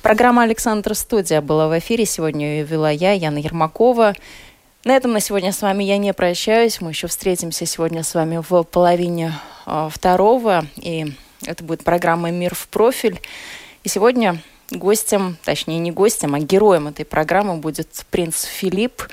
Программа 0.03 0.43
«Александр 0.43 0.97
Студия» 0.97 1.41
была 1.41 1.69
в 1.69 1.79
эфире. 1.79 2.05
Сегодня 2.05 2.59
ее 2.59 2.65
вела 2.65 2.91
я, 2.91 3.13
Яна 3.13 3.39
Ермакова. 3.39 4.15
На 4.87 4.93
этом 4.93 5.13
на 5.13 5.19
сегодня 5.19 5.51
с 5.51 5.63
вами 5.63 5.83
я 5.83 5.99
не 5.99 6.15
прощаюсь. 6.15 6.81
Мы 6.81 6.91
еще 6.91 7.09
встретимся 7.09 7.67
сегодня 7.67 8.05
с 8.05 8.15
вами 8.15 8.41
в 8.49 8.63
половине 8.63 9.33
э, 9.67 9.89
второго. 9.91 10.65
И 10.77 11.13
это 11.45 11.65
будет 11.65 11.83
программа 11.83 12.31
«Мир 12.31 12.55
в 12.55 12.69
профиль». 12.69 13.21
И 13.83 13.89
сегодня 13.89 14.41
гостем, 14.71 15.39
точнее 15.45 15.81
не 15.81 15.91
гостем, 15.91 16.37
а 16.37 16.39
героем 16.39 16.87
этой 16.87 17.05
программы 17.05 17.57
будет 17.57 18.07
принц 18.13 18.45
Филипп. 18.45 19.09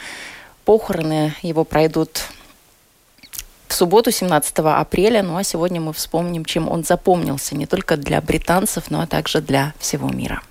Похороны 0.63 1.34
его 1.41 1.63
пройдут 1.63 2.21
в 3.67 3.74
субботу, 3.74 4.11
17 4.11 4.59
апреля. 4.59 5.24
Ну 5.24 5.38
а 5.38 5.43
сегодня 5.43 5.82
мы 5.82 5.93
вспомним, 5.93 6.45
чем 6.45 6.69
он 6.69 6.84
запомнился 6.84 7.55
не 7.55 7.65
только 7.65 7.97
для 7.97 8.21
британцев, 8.21 8.91
но 8.91 9.01
а 9.01 9.07
также 9.07 9.41
для 9.41 9.74
всего 9.80 10.07
мира. 10.09 10.43